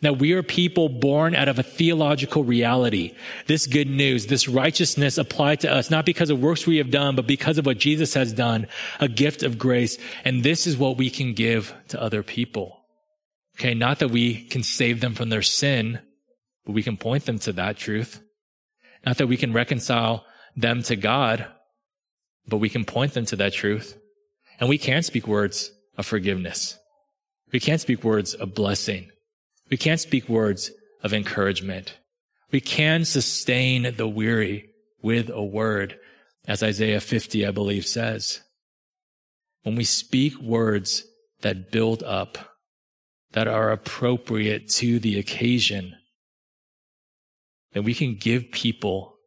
That 0.00 0.18
we 0.18 0.32
are 0.32 0.42
people 0.42 0.90
born 0.90 1.34
out 1.34 1.48
of 1.48 1.58
a 1.58 1.62
theological 1.62 2.44
reality. 2.44 3.14
This 3.46 3.66
good 3.66 3.88
news, 3.88 4.26
this 4.26 4.48
righteousness 4.48 5.16
applied 5.16 5.60
to 5.60 5.72
us, 5.72 5.90
not 5.90 6.04
because 6.04 6.28
of 6.28 6.40
works 6.40 6.66
we 6.66 6.76
have 6.76 6.90
done, 6.90 7.16
but 7.16 7.26
because 7.26 7.56
of 7.56 7.64
what 7.64 7.78
Jesus 7.78 8.12
has 8.12 8.32
done, 8.32 8.66
a 9.00 9.08
gift 9.08 9.42
of 9.42 9.56
grace. 9.56 9.96
And 10.24 10.42
this 10.42 10.66
is 10.66 10.76
what 10.76 10.98
we 10.98 11.08
can 11.08 11.32
give 11.32 11.72
to 11.88 12.02
other 12.02 12.22
people. 12.22 12.84
Okay. 13.58 13.72
Not 13.72 14.00
that 14.00 14.10
we 14.10 14.42
can 14.44 14.62
save 14.62 15.00
them 15.00 15.14
from 15.14 15.30
their 15.30 15.42
sin, 15.42 16.00
but 16.66 16.72
we 16.72 16.82
can 16.82 16.96
point 16.96 17.24
them 17.24 17.38
to 17.38 17.52
that 17.52 17.76
truth. 17.76 18.20
Not 19.04 19.18
that 19.18 19.26
we 19.26 19.36
can 19.36 19.52
reconcile 19.52 20.24
them 20.56 20.82
to 20.84 20.96
God, 20.96 21.46
but 22.46 22.58
we 22.58 22.68
can 22.68 22.84
point 22.84 23.14
them 23.14 23.26
to 23.26 23.36
that 23.36 23.52
truth. 23.52 23.98
And 24.60 24.68
we 24.68 24.78
can 24.78 25.02
speak 25.02 25.26
words 25.26 25.72
of 25.96 26.06
forgiveness. 26.06 26.78
We 27.52 27.60
can't 27.60 27.80
speak 27.80 28.04
words 28.04 28.34
of 28.34 28.54
blessing. 28.54 29.10
We 29.70 29.76
can't 29.76 30.00
speak 30.00 30.28
words 30.28 30.70
of 31.02 31.12
encouragement. 31.12 31.98
We 32.50 32.60
can 32.60 33.04
sustain 33.04 33.94
the 33.96 34.08
weary 34.08 34.70
with 35.02 35.28
a 35.28 35.42
word, 35.42 35.98
as 36.46 36.62
Isaiah 36.62 37.00
50, 37.00 37.46
I 37.46 37.50
believe, 37.50 37.86
says. 37.86 38.40
When 39.62 39.76
we 39.76 39.84
speak 39.84 40.38
words 40.40 41.04
that 41.40 41.70
build 41.70 42.02
up, 42.02 42.38
that 43.32 43.48
are 43.48 43.72
appropriate 43.72 44.68
to 44.68 44.98
the 44.98 45.18
occasion, 45.18 45.94
that 47.74 47.82
we 47.82 47.94
can 47.94 48.14
give 48.14 48.50
people 48.50 49.18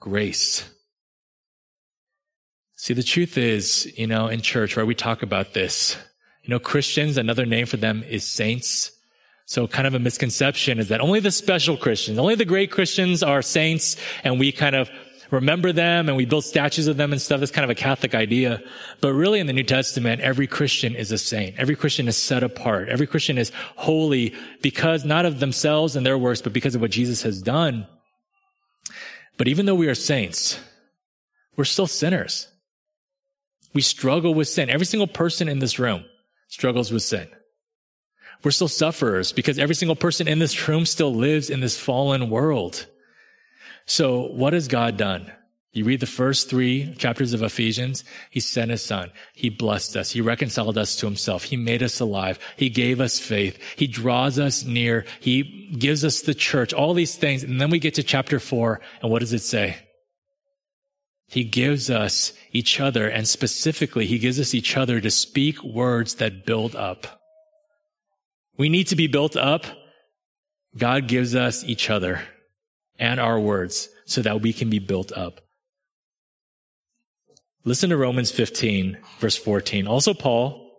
grace. 0.00 0.68
See, 2.76 2.94
the 2.94 3.02
truth 3.02 3.36
is, 3.36 3.92
you 3.98 4.06
know, 4.06 4.28
in 4.28 4.40
church, 4.40 4.76
right, 4.76 4.86
we 4.86 4.94
talk 4.94 5.22
about 5.22 5.54
this. 5.54 5.96
You 6.42 6.50
know, 6.50 6.58
Christians, 6.58 7.16
another 7.16 7.44
name 7.46 7.66
for 7.66 7.76
them 7.76 8.04
is 8.04 8.24
saints. 8.26 8.92
So 9.46 9.66
kind 9.66 9.86
of 9.86 9.94
a 9.94 9.98
misconception 9.98 10.78
is 10.78 10.88
that 10.88 11.00
only 11.00 11.20
the 11.20 11.30
special 11.30 11.76
Christians, 11.76 12.18
only 12.18 12.34
the 12.34 12.44
great 12.44 12.70
Christians 12.70 13.22
are 13.22 13.42
saints 13.42 13.96
and 14.24 14.38
we 14.38 14.52
kind 14.52 14.76
of 14.76 14.90
remember 15.30 15.72
them 15.72 16.08
and 16.08 16.16
we 16.16 16.24
build 16.26 16.44
statues 16.44 16.86
of 16.86 16.96
them 16.96 17.12
and 17.12 17.20
stuff. 17.20 17.40
That's 17.40 17.52
kind 17.52 17.64
of 17.64 17.70
a 17.70 17.74
Catholic 17.74 18.14
idea. 18.14 18.62
But 19.00 19.12
really 19.12 19.40
in 19.40 19.46
the 19.46 19.52
New 19.52 19.64
Testament, 19.64 20.20
every 20.20 20.46
Christian 20.46 20.94
is 20.94 21.12
a 21.12 21.18
saint. 21.18 21.58
Every 21.58 21.76
Christian 21.76 22.08
is 22.08 22.16
set 22.16 22.42
apart. 22.42 22.88
Every 22.88 23.06
Christian 23.06 23.38
is 23.38 23.52
holy 23.76 24.34
because 24.62 25.04
not 25.04 25.26
of 25.26 25.40
themselves 25.40 25.96
and 25.96 26.04
their 26.04 26.18
works, 26.18 26.42
but 26.42 26.52
because 26.52 26.74
of 26.74 26.80
what 26.80 26.90
Jesus 26.90 27.22
has 27.22 27.40
done. 27.40 27.86
But 29.36 29.48
even 29.48 29.66
though 29.66 29.74
we 29.74 29.88
are 29.88 29.94
saints, 29.94 30.58
we're 31.56 31.64
still 31.64 31.86
sinners. 31.86 32.48
We 33.74 33.82
struggle 33.82 34.34
with 34.34 34.48
sin. 34.48 34.70
Every 34.70 34.86
single 34.86 35.06
person 35.06 35.48
in 35.48 35.58
this 35.58 35.78
room 35.78 36.04
struggles 36.48 36.90
with 36.90 37.02
sin. 37.02 37.28
We're 38.42 38.50
still 38.50 38.68
sufferers 38.68 39.32
because 39.32 39.58
every 39.58 39.74
single 39.74 39.96
person 39.96 40.28
in 40.28 40.38
this 40.38 40.68
room 40.68 40.86
still 40.86 41.14
lives 41.14 41.50
in 41.50 41.60
this 41.60 41.78
fallen 41.78 42.30
world. 42.30 42.86
So 43.86 44.26
what 44.28 44.52
has 44.52 44.68
God 44.68 44.96
done? 44.96 45.30
You 45.76 45.84
read 45.84 46.00
the 46.00 46.06
first 46.06 46.48
three 46.48 46.94
chapters 46.96 47.34
of 47.34 47.42
Ephesians. 47.42 48.02
He 48.30 48.40
sent 48.40 48.70
his 48.70 48.80
son. 48.80 49.12
He 49.34 49.50
blessed 49.50 49.94
us. 49.94 50.10
He 50.10 50.22
reconciled 50.22 50.78
us 50.78 50.96
to 50.96 51.06
himself. 51.06 51.42
He 51.42 51.58
made 51.58 51.82
us 51.82 52.00
alive. 52.00 52.38
He 52.56 52.70
gave 52.70 52.98
us 52.98 53.18
faith. 53.18 53.58
He 53.76 53.86
draws 53.86 54.38
us 54.38 54.64
near. 54.64 55.04
He 55.20 55.76
gives 55.78 56.02
us 56.02 56.22
the 56.22 56.32
church, 56.32 56.72
all 56.72 56.94
these 56.94 57.16
things. 57.16 57.42
And 57.42 57.60
then 57.60 57.68
we 57.68 57.78
get 57.78 57.92
to 57.96 58.02
chapter 58.02 58.40
four. 58.40 58.80
And 59.02 59.12
what 59.12 59.18
does 59.18 59.34
it 59.34 59.42
say? 59.42 59.76
He 61.26 61.44
gives 61.44 61.90
us 61.90 62.32
each 62.52 62.80
other. 62.80 63.06
And 63.06 63.28
specifically, 63.28 64.06
he 64.06 64.18
gives 64.18 64.40
us 64.40 64.54
each 64.54 64.78
other 64.78 64.98
to 64.98 65.10
speak 65.10 65.62
words 65.62 66.14
that 66.14 66.46
build 66.46 66.74
up. 66.74 67.20
We 68.56 68.70
need 68.70 68.86
to 68.86 68.96
be 68.96 69.08
built 69.08 69.36
up. 69.36 69.66
God 70.74 71.06
gives 71.06 71.34
us 71.34 71.64
each 71.64 71.90
other 71.90 72.22
and 72.98 73.20
our 73.20 73.38
words 73.38 73.90
so 74.06 74.22
that 74.22 74.40
we 74.40 74.54
can 74.54 74.70
be 74.70 74.78
built 74.78 75.12
up. 75.12 75.42
Listen 77.66 77.90
to 77.90 77.96
Romans 77.96 78.30
15, 78.30 78.96
verse 79.18 79.36
14. 79.36 79.88
Also, 79.88 80.14
Paul, 80.14 80.70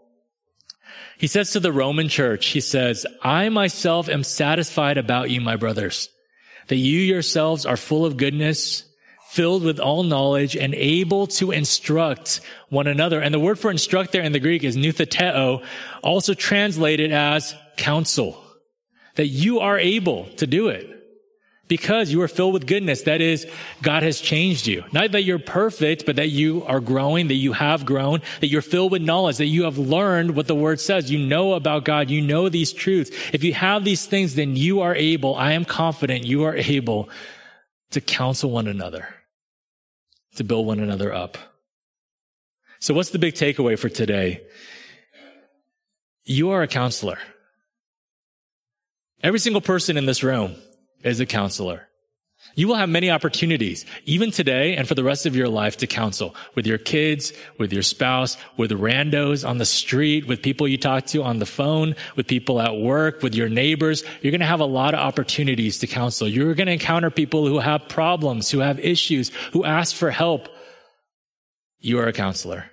he 1.18 1.28
says 1.28 1.52
to 1.52 1.60
the 1.60 1.74
Roman 1.74 2.08
church, 2.08 2.48
he 2.48 2.62
says, 2.62 3.06
I 3.22 3.50
myself 3.50 4.08
am 4.08 4.24
satisfied 4.24 4.98
about 4.98 5.30
you, 5.30 5.42
my 5.42 5.58
brothers, 5.58 6.08
that 6.70 6.78
you 6.78 7.00
yourselves 7.00 7.66
are 7.66 7.76
full 7.76 8.06
of 8.06 8.16
goodness, 8.16 8.86
filled 9.28 9.64
with 9.64 9.82
all 9.82 10.04
knowledge, 10.04 10.56
and 10.56 10.74
able 10.76 11.28
to 11.28 11.52
instruct 11.52 12.40
one 12.70 12.88
another. 12.88 13.20
And 13.20 13.34
the 13.34 13.40
word 13.40 13.60
for 13.60 13.70
instruct 13.70 14.14
there 14.14 14.24
in 14.24 14.32
the 14.32 14.40
Greek 14.40 14.64
is 14.64 14.78
noutheteo, 14.78 15.66
also 16.04 16.34
translated 16.34 17.12
as 17.12 17.54
counsel. 17.76 18.42
That 19.16 19.28
you 19.28 19.60
are 19.60 19.78
able 19.78 20.28
to 20.38 20.48
do 20.48 20.70
it 20.70 20.97
because 21.68 22.12
you 22.12 22.22
are 22.22 22.28
filled 22.28 22.54
with 22.54 22.66
goodness. 22.66 23.04
That 23.04 23.22
is, 23.22 23.48
God 23.82 24.04
has 24.04 24.20
changed 24.20 24.68
you. 24.68 24.84
Not 24.92 25.12
that 25.12 25.24
you're 25.24 25.40
perfect, 25.40 26.06
but 26.06 26.16
that 26.16 26.30
you 26.30 26.64
are 26.66 26.80
growing, 26.80 27.28
that 27.28 27.36
you 27.36 27.54
have 27.54 27.86
grown, 27.86 28.22
that 28.40 28.48
you're 28.48 28.62
filled 28.62 28.92
with 28.92 29.02
knowledge, 29.02 29.38
that 29.38 29.46
you 29.48 29.64
have 29.64 29.78
learned 29.78 30.36
what 30.36 30.48
the 30.48 30.56
word 30.56 30.80
says. 30.80 31.12
You 31.12 31.20
know 31.20 31.54
about 31.54 31.86
God. 31.86 32.10
You 32.10 32.22
know 32.22 32.50
these 32.50 32.72
truths. 32.74 33.12
If 33.34 33.44
you 33.44 33.54
have 33.54 33.84
these 33.84 34.06
things, 34.06 34.36
then 34.36 34.56
you 34.56 34.82
are 34.82 34.96
able, 34.96 35.36
I 35.36 35.54
am 35.54 35.66
confident 35.66 36.26
you 36.26 36.44
are 36.44 36.56
able 36.56 37.10
to 37.92 38.02
counsel 38.02 38.52
one 38.52 38.68
another, 38.68 39.08
to 40.36 40.44
build 40.44 40.68
one 40.68 40.80
another 40.80 41.14
up. 41.14 41.38
So 42.80 42.94
what's 42.94 43.10
the 43.10 43.20
big 43.20 43.34
takeaway 43.34 43.78
for 43.78 43.90
today? 43.90 44.44
You 46.24 46.52
are 46.52 46.62
a 46.62 46.68
counselor. 46.68 47.18
Every 49.24 49.40
single 49.40 49.62
person 49.62 49.98
in 49.98 50.06
this 50.06 50.24
room 50.24 50.56
as 51.04 51.20
a 51.20 51.26
counselor. 51.26 51.88
You 52.56 52.68
will 52.68 52.76
have 52.76 52.90
many 52.90 53.12
opportunities, 53.12 53.86
even 54.06 54.32
today 54.32 54.76
and 54.76 54.88
for 54.88 54.96
the 54.96 55.04
rest 55.04 55.26
of 55.26 55.36
your 55.36 55.50
life, 55.50 55.78
to 55.78 55.88
counsel 55.88 56.36
with 56.56 56.66
your 56.66 56.78
kids, 56.78 57.34
with 57.60 57.74
your 57.74 57.84
spouse, 57.84 58.38
with 58.58 58.72
randos 58.72 59.48
on 59.48 59.58
the 59.58 59.66
street, 59.66 60.28
with 60.28 60.42
people 60.42 60.68
you 60.68 60.78
talk 60.78 61.06
to 61.08 61.24
on 61.24 61.40
the 61.40 61.46
phone, 61.46 61.96
with 62.16 62.28
people 62.28 62.62
at 62.62 62.78
work, 62.78 63.22
with 63.22 63.36
your 63.36 63.50
neighbors. 63.50 64.04
You're 64.22 64.32
going 64.32 64.42
to 64.42 64.48
have 64.48 64.60
a 64.60 64.66
lot 64.66 64.94
of 64.94 65.00
opportunities 65.00 65.80
to 65.80 65.88
counsel. 65.88 66.28
You're 66.28 66.56
going 66.56 66.68
to 66.68 66.74
encounter 66.74 67.10
people 67.12 67.48
who 67.48 67.60
have 67.60 67.90
problems, 67.90 68.50
who 68.50 68.60
have 68.60 68.80
issues, 68.80 69.30
who 69.52 69.64
ask 69.64 69.96
for 69.96 70.10
help. 70.10 70.48
You 71.80 72.00
are 72.00 72.08
a 72.08 72.14
counselor. 72.14 72.72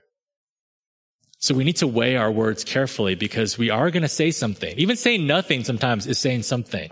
So 1.38 1.54
we 1.54 1.64
need 1.64 1.76
to 1.76 1.86
weigh 1.86 2.16
our 2.16 2.32
words 2.32 2.64
carefully 2.64 3.16
because 3.16 3.58
we 3.58 3.68
are 3.68 3.90
going 3.90 4.02
to 4.02 4.08
say 4.08 4.30
something. 4.30 4.78
Even 4.78 4.96
saying 4.96 5.26
nothing 5.26 5.62
sometimes 5.62 6.06
is 6.06 6.18
saying 6.18 6.44
something. 6.44 6.90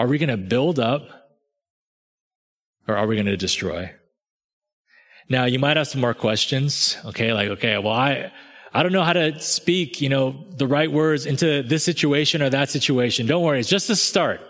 Are 0.00 0.06
we 0.06 0.16
going 0.16 0.30
to 0.30 0.38
build 0.38 0.80
up 0.80 1.10
or 2.88 2.96
are 2.96 3.06
we 3.06 3.16
going 3.16 3.26
to 3.26 3.36
destroy? 3.36 3.92
Now, 5.28 5.44
you 5.44 5.58
might 5.58 5.76
have 5.76 5.88
some 5.88 6.00
more 6.00 6.14
questions. 6.14 6.96
Okay. 7.04 7.34
Like, 7.34 7.50
okay, 7.50 7.76
well, 7.76 7.92
I, 7.92 8.32
I 8.72 8.82
don't 8.82 8.92
know 8.92 9.02
how 9.02 9.12
to 9.12 9.38
speak, 9.40 10.00
you 10.00 10.08
know, 10.08 10.46
the 10.56 10.66
right 10.66 10.90
words 10.90 11.26
into 11.26 11.62
this 11.62 11.84
situation 11.84 12.40
or 12.40 12.48
that 12.48 12.70
situation. 12.70 13.26
Don't 13.26 13.44
worry. 13.44 13.60
It's 13.60 13.68
just 13.68 13.90
a 13.90 13.94
start. 13.94 14.40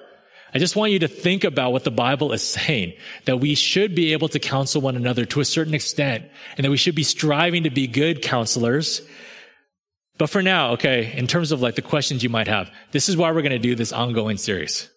I 0.55 0.61
just 0.61 0.77
want 0.77 0.93
you 0.93 1.01
to 1.01 1.09
think 1.09 1.43
about 1.43 1.73
what 1.73 1.83
the 1.83 1.91
Bible 1.91 2.31
is 2.31 2.45
saying, 2.45 2.93
that 3.25 3.39
we 3.39 3.57
should 3.57 3.97
be 3.97 4.13
able 4.13 4.29
to 4.29 4.39
counsel 4.39 4.81
one 4.81 4.95
another 4.95 5.25
to 5.25 5.41
a 5.41 5.45
certain 5.45 5.75
extent, 5.75 6.27
and 6.57 6.65
that 6.65 6.71
we 6.71 6.77
should 6.77 6.95
be 6.95 7.03
striving 7.03 7.65
to 7.65 7.71
be 7.71 7.89
good 7.89 8.23
counselors. 8.23 9.03
But 10.17 10.31
for 10.31 10.43
now, 10.43 10.75
okay, 10.75 11.13
in 11.17 11.27
terms 11.27 11.51
of 11.51 11.61
like 11.61 11.75
the 11.75 11.83
questions 11.83 12.23
you 12.23 12.29
might 12.29 12.47
have, 12.47 12.71
this 12.93 13.09
is 13.09 13.17
why 13.17 13.33
we're 13.33 13.43
going 13.43 13.51
to 13.51 13.59
do 13.59 13.75
this 13.75 13.93
ongoing 13.93 14.37
series. 14.37 14.89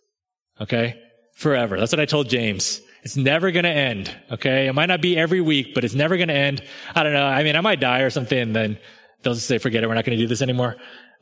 Okay? 0.62 0.99
Forever. 1.36 1.80
That's 1.80 1.91
what 1.91 1.99
I 1.99 2.06
told 2.06 2.30
James. 2.30 2.82
It's 3.04 3.18
never 3.18 3.51
going 3.51 3.64
to 3.64 3.70
end. 3.70 4.16
Okay? 4.32 4.68
It 4.68 4.74
might 4.74 4.86
not 4.86 5.01
be 5.01 5.18
every 5.18 5.41
week, 5.41 5.74
but 5.74 5.84
it's 5.84 5.95
never 5.95 6.18
going 6.18 6.30
to 6.30 6.34
end. 6.34 6.64
I 6.95 7.04
don't 7.04 7.14
know. 7.14 7.26
I 7.26 7.43
mean, 7.43 7.56
I 7.56 7.62
might 7.62 7.80
die 7.80 8.01
or 8.01 8.10
something 8.10 8.54
then 8.54 8.78
they'll 9.24 9.34
just 9.34 9.47
say, 9.47 9.58
forget 9.58 9.84
it. 9.84 9.88
We're 9.88 9.95
not 9.95 10.06
going 10.06 10.18
to 10.18 10.24
do 10.24 10.28
this 10.28 10.41
anymore. 10.41 10.76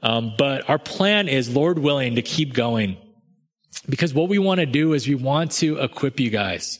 Um, 0.04 0.34
but 0.38 0.68
our 0.70 0.80
plan 0.80 1.28
is, 1.28 1.54
Lord 1.54 1.80
willing, 1.80 2.16
to 2.16 2.22
keep 2.22 2.54
going. 2.54 2.98
Because 3.88 4.14
what 4.14 4.30
we 4.30 4.40
want 4.40 4.60
to 4.60 4.66
do 4.66 4.94
is 4.94 5.08
we 5.08 5.16
want 5.16 5.52
to 5.54 5.78
equip 5.80 6.20
you 6.20 6.30
guys 6.30 6.80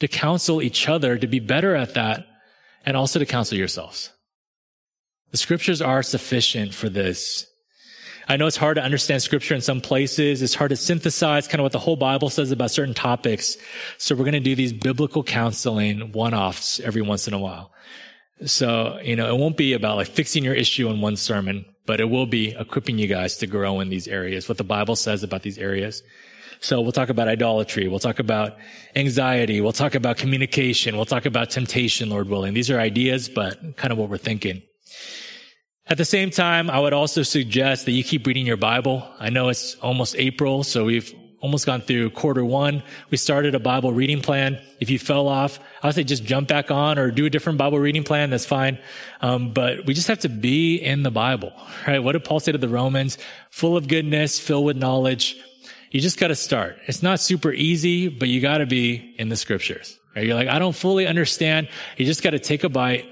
to 0.00 0.08
counsel 0.08 0.60
each 0.60 0.88
other 0.88 1.16
to 1.16 1.26
be 1.26 1.38
better 1.38 1.76
at 1.76 1.94
that 1.94 2.26
and 2.84 2.96
also 2.96 3.18
to 3.18 3.26
counsel 3.26 3.56
yourselves. 3.56 4.10
The 5.30 5.36
scriptures 5.36 5.80
are 5.80 6.02
sufficient 6.02 6.74
for 6.74 6.88
this. 6.88 7.46
I 8.28 8.36
know 8.36 8.46
it's 8.46 8.56
hard 8.56 8.76
to 8.76 8.82
understand 8.82 9.22
scripture 9.22 9.54
in 9.54 9.60
some 9.60 9.80
places. 9.80 10.42
It's 10.42 10.54
hard 10.54 10.70
to 10.70 10.76
synthesize 10.76 11.48
kind 11.48 11.60
of 11.60 11.64
what 11.64 11.72
the 11.72 11.78
whole 11.78 11.96
Bible 11.96 12.30
says 12.30 12.50
about 12.50 12.70
certain 12.70 12.94
topics. 12.94 13.56
So 13.98 14.14
we're 14.14 14.24
going 14.24 14.32
to 14.32 14.40
do 14.40 14.54
these 14.54 14.72
biblical 14.72 15.24
counseling 15.24 16.12
one-offs 16.12 16.80
every 16.80 17.02
once 17.02 17.26
in 17.26 17.34
a 17.34 17.38
while. 17.38 17.72
So, 18.44 18.98
you 19.02 19.16
know, 19.16 19.32
it 19.32 19.38
won't 19.38 19.56
be 19.56 19.72
about 19.72 19.96
like 19.96 20.08
fixing 20.08 20.44
your 20.44 20.54
issue 20.54 20.88
in 20.88 21.00
one 21.00 21.16
sermon, 21.16 21.64
but 21.86 22.00
it 22.00 22.10
will 22.10 22.26
be 22.26 22.56
equipping 22.58 22.98
you 22.98 23.06
guys 23.06 23.36
to 23.38 23.46
grow 23.46 23.80
in 23.80 23.88
these 23.88 24.08
areas, 24.08 24.48
what 24.48 24.58
the 24.58 24.64
Bible 24.64 24.96
says 24.96 25.22
about 25.22 25.42
these 25.42 25.58
areas. 25.58 26.02
So 26.60 26.80
we'll 26.80 26.92
talk 26.92 27.08
about 27.08 27.26
idolatry. 27.26 27.88
We'll 27.88 27.98
talk 27.98 28.20
about 28.20 28.56
anxiety. 28.94 29.60
We'll 29.60 29.72
talk 29.72 29.96
about 29.96 30.16
communication. 30.16 30.96
We'll 30.96 31.06
talk 31.06 31.26
about 31.26 31.50
temptation, 31.50 32.08
Lord 32.08 32.28
willing. 32.28 32.54
These 32.54 32.70
are 32.70 32.78
ideas, 32.78 33.28
but 33.28 33.76
kind 33.76 33.92
of 33.92 33.98
what 33.98 34.08
we're 34.08 34.16
thinking. 34.16 34.62
At 35.92 35.98
the 35.98 36.06
same 36.06 36.30
time, 36.30 36.70
I 36.70 36.80
would 36.80 36.94
also 36.94 37.22
suggest 37.22 37.84
that 37.84 37.92
you 37.92 38.02
keep 38.02 38.26
reading 38.26 38.46
your 38.46 38.56
Bible. 38.56 39.06
I 39.20 39.28
know 39.28 39.50
it's 39.50 39.74
almost 39.82 40.16
April, 40.16 40.64
so 40.64 40.86
we've 40.86 41.14
almost 41.40 41.66
gone 41.66 41.82
through 41.82 42.08
quarter 42.12 42.42
one. 42.46 42.82
We 43.10 43.18
started 43.18 43.54
a 43.54 43.60
Bible 43.60 43.92
reading 43.92 44.22
plan. 44.22 44.58
If 44.80 44.88
you 44.88 44.98
fell 44.98 45.28
off, 45.28 45.60
I 45.82 45.88
would 45.88 45.94
say 45.94 46.02
just 46.02 46.24
jump 46.24 46.48
back 46.48 46.70
on 46.70 46.98
or 46.98 47.10
do 47.10 47.26
a 47.26 47.28
different 47.28 47.58
Bible 47.58 47.78
reading 47.78 48.04
plan. 48.04 48.30
That's 48.30 48.46
fine. 48.46 48.78
Um, 49.20 49.52
but 49.52 49.84
we 49.84 49.92
just 49.92 50.08
have 50.08 50.20
to 50.20 50.30
be 50.30 50.76
in 50.76 51.02
the 51.02 51.10
Bible, 51.10 51.52
right? 51.86 51.98
What 51.98 52.12
did 52.12 52.24
Paul 52.24 52.40
say 52.40 52.52
to 52.52 52.56
the 52.56 52.70
Romans? 52.70 53.18
Full 53.50 53.76
of 53.76 53.86
goodness, 53.86 54.40
filled 54.40 54.64
with 54.64 54.78
knowledge. 54.78 55.36
You 55.90 56.00
just 56.00 56.18
got 56.18 56.28
to 56.28 56.36
start. 56.36 56.78
It's 56.86 57.02
not 57.02 57.20
super 57.20 57.52
easy, 57.52 58.08
but 58.08 58.30
you 58.30 58.40
got 58.40 58.58
to 58.58 58.66
be 58.66 59.14
in 59.18 59.28
the 59.28 59.36
scriptures, 59.36 59.98
right? 60.16 60.24
You're 60.24 60.36
like, 60.36 60.48
I 60.48 60.58
don't 60.58 60.74
fully 60.74 61.06
understand. 61.06 61.68
You 61.98 62.06
just 62.06 62.22
got 62.22 62.30
to 62.30 62.38
take 62.38 62.64
a 62.64 62.70
bite, 62.70 63.04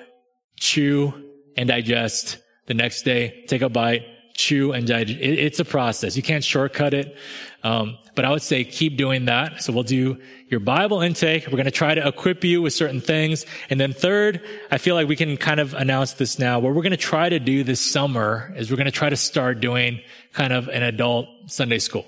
chew, 0.59 1.13
and 1.59 1.69
digest 1.69 2.39
the 2.67 2.75
next 2.75 3.03
day, 3.03 3.45
take 3.49 3.63
a 3.63 3.69
bite, 3.69 4.05
chew 4.35 4.73
and 4.73 4.87
digest. 4.87 5.21
It, 5.21 5.39
it's 5.39 5.61
a 5.61 5.65
process. 5.65 6.17
You 6.17 6.23
can't 6.23 6.43
shortcut 6.43 6.95
it. 6.95 7.17
Um, 7.63 7.99
but 8.15 8.25
I 8.25 8.31
would 8.31 8.43
say 8.43 8.65
keep 8.65 8.97
doing 8.97 9.27
that. 9.27 9.63
So 9.63 9.73
we'll 9.73 9.83
do 9.83 10.19
your 10.49 10.61
Bible 10.61 11.03
intake. 11.03 11.47
We're 11.47 11.53
going 11.53 11.65
to 11.65 11.71
try 11.71 11.95
to 11.95 12.07
equip 12.07 12.43
you 12.43 12.63
with 12.63 12.73
certain 12.73 13.01
things. 13.01 13.45
And 13.69 13.79
then 13.79 13.93
third, 13.93 14.43
I 14.71 14.79
feel 14.79 14.95
like 14.95 15.09
we 15.09 15.17
can 15.17 15.37
kind 15.37 15.61
of 15.61 15.75
announce 15.75 16.15
this 16.15 16.39
now. 16.39 16.59
What 16.59 16.75
we're 16.75 16.83
going 16.83 16.91
to 16.93 16.97
try 16.97 17.29
to 17.29 17.39
do 17.39 17.63
this 17.63 17.81
summer 17.81 18.53
is 18.57 18.71
we're 18.71 18.77
going 18.77 18.87
to 18.87 18.91
try 18.93 19.11
to 19.11 19.17
start 19.17 19.61
doing 19.61 20.01
kind 20.33 20.53
of 20.53 20.69
an 20.69 20.83
adult 20.83 21.29
Sunday 21.47 21.79
school. 21.79 22.07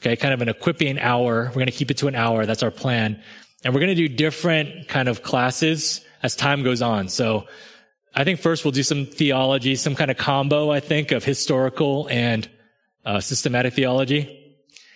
Okay. 0.00 0.16
Kind 0.16 0.34
of 0.34 0.42
an 0.42 0.48
equipping 0.48 0.98
hour. 0.98 1.44
We're 1.46 1.54
going 1.54 1.66
to 1.66 1.72
keep 1.72 1.90
it 1.90 1.98
to 1.98 2.08
an 2.08 2.16
hour. 2.16 2.44
That's 2.44 2.64
our 2.64 2.72
plan. 2.72 3.22
And 3.64 3.72
we're 3.72 3.80
going 3.80 3.96
to 3.96 4.08
do 4.08 4.08
different 4.08 4.88
kind 4.88 5.08
of 5.08 5.22
classes 5.22 6.00
as 6.24 6.34
time 6.34 6.64
goes 6.64 6.82
on. 6.82 7.08
So 7.08 7.46
I 8.14 8.24
think 8.24 8.40
first 8.40 8.64
we'll 8.64 8.72
do 8.72 8.82
some 8.82 9.06
theology, 9.06 9.74
some 9.76 9.94
kind 9.94 10.10
of 10.10 10.16
combo, 10.16 10.70
I 10.70 10.80
think, 10.80 11.12
of 11.12 11.24
historical 11.24 12.08
and 12.10 12.48
uh, 13.04 13.20
systematic 13.20 13.74
theology. 13.74 14.38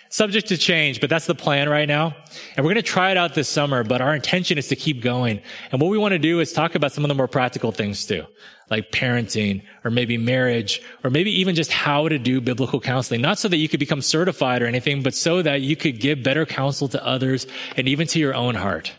Subject 0.08 0.48
to 0.48 0.56
change, 0.56 1.00
but 1.00 1.10
that's 1.10 1.26
the 1.26 1.34
plan 1.34 1.68
right 1.68 1.88
now. 1.88 2.14
And 2.56 2.64
we're 2.64 2.72
going 2.72 2.76
to 2.76 2.90
try 2.90 3.10
it 3.10 3.16
out 3.16 3.34
this 3.34 3.48
summer, 3.48 3.82
but 3.82 4.00
our 4.00 4.14
intention 4.14 4.56
is 4.56 4.68
to 4.68 4.76
keep 4.76 5.02
going. 5.02 5.40
And 5.72 5.80
what 5.80 5.90
we 5.90 5.98
want 5.98 6.12
to 6.12 6.18
do 6.18 6.38
is 6.40 6.52
talk 6.52 6.74
about 6.74 6.92
some 6.92 7.04
of 7.04 7.08
the 7.08 7.14
more 7.14 7.26
practical 7.26 7.72
things 7.72 8.06
too, 8.06 8.24
like 8.70 8.92
parenting 8.92 9.62
or 9.84 9.90
maybe 9.90 10.16
marriage 10.16 10.80
or 11.02 11.10
maybe 11.10 11.32
even 11.40 11.56
just 11.56 11.72
how 11.72 12.08
to 12.08 12.18
do 12.18 12.40
biblical 12.40 12.80
counseling. 12.80 13.20
Not 13.20 13.38
so 13.38 13.48
that 13.48 13.56
you 13.56 13.68
could 13.68 13.80
become 13.80 14.00
certified 14.00 14.62
or 14.62 14.66
anything, 14.66 15.02
but 15.02 15.14
so 15.14 15.42
that 15.42 15.62
you 15.62 15.74
could 15.74 16.00
give 16.00 16.22
better 16.22 16.46
counsel 16.46 16.88
to 16.88 17.04
others 17.04 17.46
and 17.76 17.88
even 17.88 18.06
to 18.08 18.20
your 18.20 18.34
own 18.34 18.54
heart. 18.54 18.92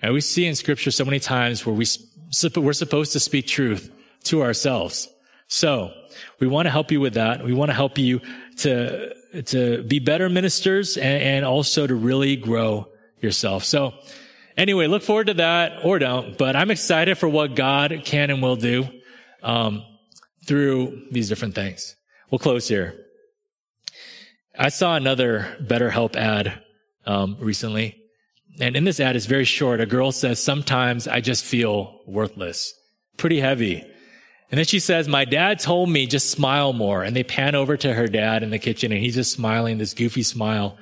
And 0.00 0.14
we 0.14 0.20
see 0.22 0.46
in 0.46 0.54
scripture 0.54 0.90
so 0.90 1.04
many 1.04 1.20
times 1.20 1.66
where 1.66 1.74
we 1.74 1.84
we're 2.56 2.72
supposed 2.72 3.12
to 3.12 3.20
speak 3.20 3.46
truth 3.46 3.90
to 4.24 4.42
ourselves. 4.42 5.08
So 5.48 5.92
we 6.40 6.46
want 6.46 6.66
to 6.66 6.70
help 6.70 6.90
you 6.90 7.00
with 7.00 7.14
that. 7.14 7.44
We 7.44 7.52
want 7.52 7.70
to 7.70 7.74
help 7.74 7.98
you 7.98 8.20
to, 8.58 9.14
to 9.42 9.82
be 9.84 9.98
better 10.00 10.28
ministers 10.28 10.96
and, 10.96 11.22
and 11.22 11.44
also 11.44 11.86
to 11.86 11.94
really 11.94 12.36
grow 12.36 12.88
yourself. 13.20 13.64
So 13.64 13.94
Anyway, 14.56 14.86
look 14.86 15.02
forward 15.02 15.26
to 15.26 15.34
that 15.34 15.84
or 15.84 15.98
don't, 15.98 16.38
but 16.38 16.56
I'm 16.56 16.70
excited 16.70 17.18
for 17.18 17.28
what 17.28 17.54
God 17.54 18.02
can 18.06 18.30
and 18.30 18.42
will 18.42 18.56
do 18.56 18.88
um, 19.42 19.84
through 20.46 21.08
these 21.10 21.28
different 21.28 21.54
things. 21.54 21.94
We'll 22.30 22.38
close 22.38 22.66
here. 22.66 23.04
I 24.58 24.70
saw 24.70 24.96
another 24.96 25.58
BetterHelp 25.60 26.16
ad 26.16 26.62
um, 27.04 27.36
recently, 27.38 28.02
and 28.60 28.76
in 28.76 28.84
this 28.84 29.00
ad, 29.00 29.16
it's 29.16 29.26
very 29.26 29.44
short. 29.44 29.80
A 29.80 29.86
girl 29.86 30.12
says, 30.12 30.42
"Sometimes 30.42 31.06
I 31.08 31.20
just 31.20 31.44
feel 31.44 32.00
worthless." 32.06 32.74
Pretty 33.16 33.40
heavy. 33.40 33.84
And 34.50 34.58
then 34.58 34.64
she 34.64 34.78
says, 34.78 35.08
"My 35.08 35.24
dad 35.24 35.58
told 35.58 35.90
me 35.90 36.06
just 36.06 36.30
smile 36.30 36.72
more." 36.72 37.02
And 37.02 37.16
they 37.16 37.24
pan 37.24 37.54
over 37.54 37.76
to 37.76 37.94
her 37.94 38.06
dad 38.06 38.42
in 38.42 38.50
the 38.50 38.58
kitchen, 38.58 38.92
and 38.92 39.00
he's 39.00 39.14
just 39.16 39.32
smiling 39.32 39.78
this 39.78 39.94
goofy 39.94 40.22
smile. 40.22 40.78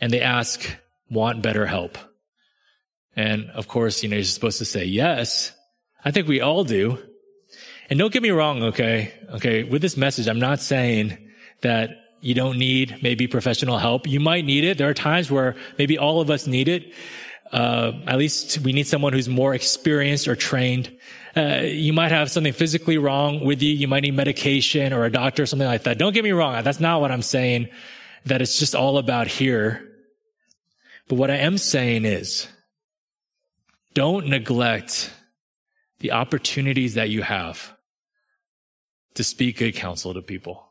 And 0.00 0.12
they 0.12 0.20
ask, 0.20 0.76
"Want 1.10 1.42
better 1.42 1.66
help? 1.66 1.98
And 3.14 3.48
of 3.50 3.68
course, 3.68 4.02
you 4.02 4.08
know, 4.08 4.16
you're 4.16 4.24
supposed 4.24 4.58
to 4.58 4.64
say 4.64 4.84
yes. 4.84 5.52
I 6.04 6.10
think 6.10 6.28
we 6.28 6.40
all 6.40 6.64
do. 6.64 6.98
And 7.88 7.98
don't 7.98 8.12
get 8.12 8.22
me 8.22 8.30
wrong, 8.30 8.62
okay? 8.64 9.12
Okay. 9.34 9.62
With 9.62 9.80
this 9.80 9.96
message, 9.96 10.28
I'm 10.28 10.38
not 10.38 10.60
saying 10.60 11.16
that 11.62 11.90
you 12.20 12.34
don't 12.34 12.58
need 12.58 12.98
maybe 13.02 13.26
professional 13.26 13.78
help. 13.78 14.06
You 14.06 14.20
might 14.20 14.44
need 14.44 14.64
it. 14.64 14.78
There 14.78 14.88
are 14.88 14.94
times 14.94 15.30
where 15.30 15.54
maybe 15.78 15.98
all 15.98 16.20
of 16.20 16.30
us 16.30 16.46
need 16.46 16.68
it. 16.68 16.92
Uh, 17.52 17.92
at 18.06 18.18
least 18.18 18.58
we 18.58 18.72
need 18.72 18.86
someone 18.86 19.12
who's 19.12 19.28
more 19.28 19.54
experienced 19.54 20.26
or 20.26 20.34
trained. 20.34 20.92
Uh, 21.36 21.60
you 21.62 21.92
might 21.92 22.10
have 22.10 22.30
something 22.30 22.52
physically 22.52 22.98
wrong 22.98 23.44
with 23.44 23.62
you. 23.62 23.72
You 23.72 23.86
might 23.86 24.00
need 24.00 24.14
medication 24.14 24.92
or 24.92 25.04
a 25.04 25.10
doctor 25.10 25.42
or 25.42 25.46
something 25.46 25.68
like 25.68 25.84
that. 25.84 25.98
Don't 25.98 26.14
get 26.14 26.24
me 26.24 26.32
wrong. 26.32 26.62
That's 26.64 26.80
not 26.80 27.00
what 27.00 27.12
I'm 27.12 27.22
saying. 27.22 27.68
That 28.24 28.42
it's 28.42 28.58
just 28.58 28.74
all 28.74 28.98
about 28.98 29.28
here. 29.28 29.86
But 31.08 31.16
what 31.16 31.30
I 31.30 31.36
am 31.36 31.58
saying 31.58 32.04
is 32.04 32.48
don't 33.94 34.26
neglect 34.26 35.12
the 36.00 36.12
opportunities 36.12 36.94
that 36.94 37.08
you 37.10 37.22
have 37.22 37.72
to 39.14 39.24
speak 39.24 39.58
good 39.58 39.74
counsel 39.74 40.14
to 40.14 40.22
people. 40.22 40.65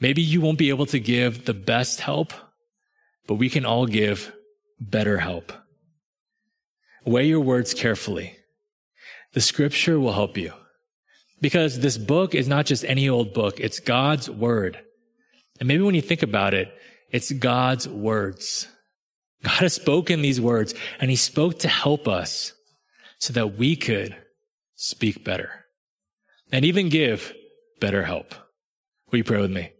Maybe 0.00 0.22
you 0.22 0.40
won't 0.40 0.58
be 0.58 0.70
able 0.70 0.86
to 0.86 0.98
give 0.98 1.44
the 1.44 1.54
best 1.54 2.00
help, 2.00 2.32
but 3.26 3.34
we 3.34 3.50
can 3.50 3.66
all 3.66 3.86
give 3.86 4.32
better 4.80 5.18
help. 5.18 5.52
Weigh 7.04 7.26
your 7.26 7.40
words 7.40 7.74
carefully. 7.74 8.36
The 9.34 9.40
scripture 9.40 10.00
will 10.00 10.12
help 10.12 10.36
you 10.36 10.52
because 11.40 11.80
this 11.80 11.98
book 11.98 12.34
is 12.34 12.48
not 12.48 12.66
just 12.66 12.84
any 12.84 13.08
old 13.08 13.34
book. 13.34 13.60
It's 13.60 13.78
God's 13.78 14.28
word. 14.28 14.80
And 15.58 15.68
maybe 15.68 15.82
when 15.82 15.94
you 15.94 16.02
think 16.02 16.22
about 16.22 16.54
it, 16.54 16.72
it's 17.10 17.30
God's 17.30 17.88
words. 17.88 18.66
God 19.42 19.60
has 19.60 19.74
spoken 19.74 20.22
these 20.22 20.40
words 20.40 20.74
and 20.98 21.10
he 21.10 21.16
spoke 21.16 21.60
to 21.60 21.68
help 21.68 22.08
us 22.08 22.52
so 23.18 23.32
that 23.34 23.58
we 23.58 23.76
could 23.76 24.16
speak 24.74 25.24
better 25.24 25.66
and 26.50 26.64
even 26.64 26.88
give 26.88 27.34
better 27.80 28.02
help. 28.02 28.34
Will 29.10 29.18
you 29.18 29.24
pray 29.24 29.40
with 29.40 29.50
me? 29.50 29.72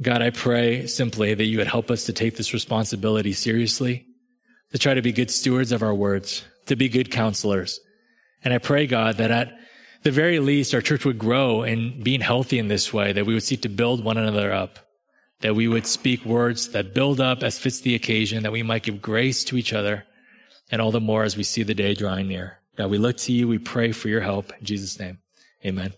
God, 0.00 0.22
I 0.22 0.30
pray 0.30 0.86
simply 0.86 1.34
that 1.34 1.44
you 1.44 1.58
would 1.58 1.66
help 1.66 1.90
us 1.90 2.04
to 2.04 2.12
take 2.12 2.36
this 2.36 2.54
responsibility 2.54 3.32
seriously, 3.32 4.06
to 4.72 4.78
try 4.78 4.94
to 4.94 5.02
be 5.02 5.12
good 5.12 5.30
stewards 5.30 5.72
of 5.72 5.82
our 5.82 5.94
words, 5.94 6.44
to 6.66 6.76
be 6.76 6.88
good 6.88 7.10
counselors. 7.10 7.80
And 8.44 8.54
I 8.54 8.58
pray, 8.58 8.86
God, 8.86 9.16
that 9.16 9.30
at 9.30 9.58
the 10.04 10.12
very 10.12 10.38
least, 10.38 10.74
our 10.74 10.80
church 10.80 11.04
would 11.04 11.18
grow 11.18 11.64
in 11.64 12.02
being 12.02 12.20
healthy 12.20 12.58
in 12.58 12.68
this 12.68 12.92
way, 12.92 13.12
that 13.12 13.26
we 13.26 13.34
would 13.34 13.42
seek 13.42 13.62
to 13.62 13.68
build 13.68 14.04
one 14.04 14.16
another 14.16 14.52
up 14.52 14.78
that 15.40 15.54
we 15.54 15.68
would 15.68 15.86
speak 15.86 16.24
words 16.24 16.70
that 16.70 16.94
build 16.94 17.20
up 17.20 17.42
as 17.42 17.58
fits 17.58 17.80
the 17.80 17.94
occasion, 17.94 18.42
that 18.42 18.52
we 18.52 18.62
might 18.62 18.82
give 18.82 19.00
grace 19.00 19.44
to 19.44 19.56
each 19.56 19.72
other, 19.72 20.04
and 20.70 20.82
all 20.82 20.90
the 20.90 21.00
more 21.00 21.24
as 21.24 21.36
we 21.36 21.42
see 21.42 21.62
the 21.62 21.74
day 21.74 21.94
drawing 21.94 22.28
near. 22.28 22.58
God, 22.76 22.90
we 22.90 22.98
look 22.98 23.16
to 23.18 23.32
you, 23.32 23.48
we 23.48 23.58
pray 23.58 23.92
for 23.92 24.08
your 24.08 24.20
help. 24.20 24.52
In 24.58 24.64
Jesus' 24.64 24.98
name, 24.98 25.18
amen. 25.64 25.92